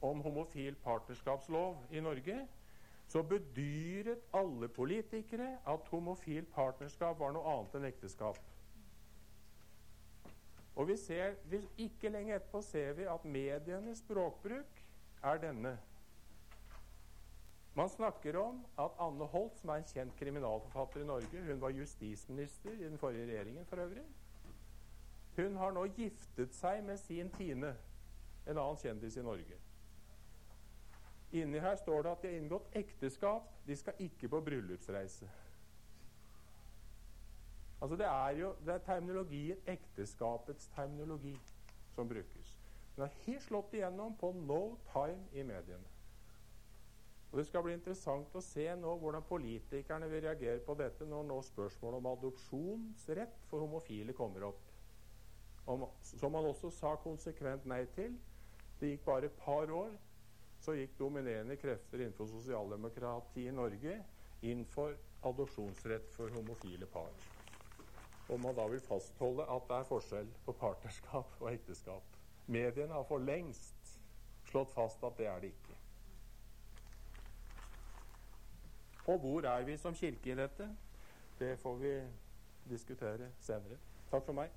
[0.00, 2.38] om homofil partnerskapslov i Norge
[3.08, 8.38] så bedyret alle politikere at homofil partnerskap var noe annet enn ekteskap.
[10.76, 11.36] Og vi ser,
[11.78, 14.82] Ikke lenge etterpå ser vi at medienes språkbruk
[15.22, 15.78] er denne.
[17.76, 21.70] Man snakker om at Anne Holt, som er en kjent kriminalforfatter i Norge Hun var
[21.76, 24.04] justisminister i den forrige regjeringen for øvrig.
[25.36, 27.74] Hun har nå giftet seg med sin Tine,
[28.46, 29.65] en annen kjendis i Norge.
[31.32, 33.48] Inni her står det at de har inngått ekteskap.
[33.66, 35.28] De skal ikke på bryllupsreise.
[37.80, 41.34] Altså Det er jo det er terminologien, ekteskapets terminologi,
[41.94, 42.58] som brukes.
[42.96, 45.84] Den har helt slått igjennom på no time i mediene.
[47.32, 51.26] Og Det skal bli interessant å se nå hvordan politikerne vil reagere på dette når
[51.28, 54.62] nå spørsmålet om adopsjonsrett for homofile kommer opp.
[55.66, 58.14] Om, som man også sa konsekvent nei til.
[58.80, 59.90] Det gikk bare et par år,
[60.60, 63.96] så gikk dominerende krefter innenfor sosialdemokratiet i Norge
[64.46, 64.96] inn for
[65.26, 67.12] adopsjonsrett for homofile par.
[68.28, 72.16] Og man da vil fastholde at det er forskjell på partnerskap og ekteskap.
[72.46, 73.96] Mediene har for lengst
[74.50, 75.78] slått fast at det er det ikke.
[79.06, 80.68] Og hvor er vi som kirke i dette?
[81.38, 81.92] Det får vi
[82.70, 83.78] diskutere senere.
[84.10, 84.50] Takk for meg.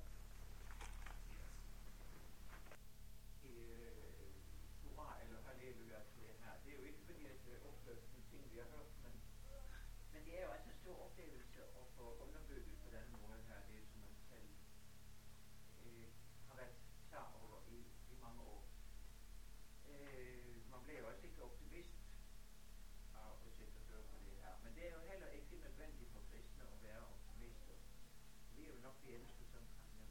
[29.10, 29.62] tjeneste som
[29.92, 30.10] kan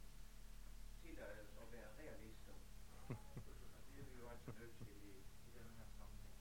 [1.02, 2.56] tillades å være realister.
[3.08, 3.14] Og
[3.94, 5.14] det er vi jo altså nødt til i,
[5.48, 6.34] i denne her sammenheng.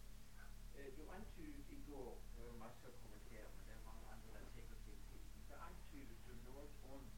[0.75, 4.33] Eh, du antydet i går Det var masse å kommentere, men det er mange andre
[4.35, 5.23] der sikkert vil til.
[5.47, 7.15] Så antydet du noe rundt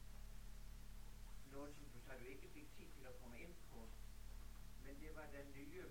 [1.52, 3.82] noe som du sa du ikke fikk tid til å komme inn på,
[4.86, 5.90] men det var den nye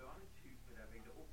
[0.00, 1.30] børnetype der ville oppstå.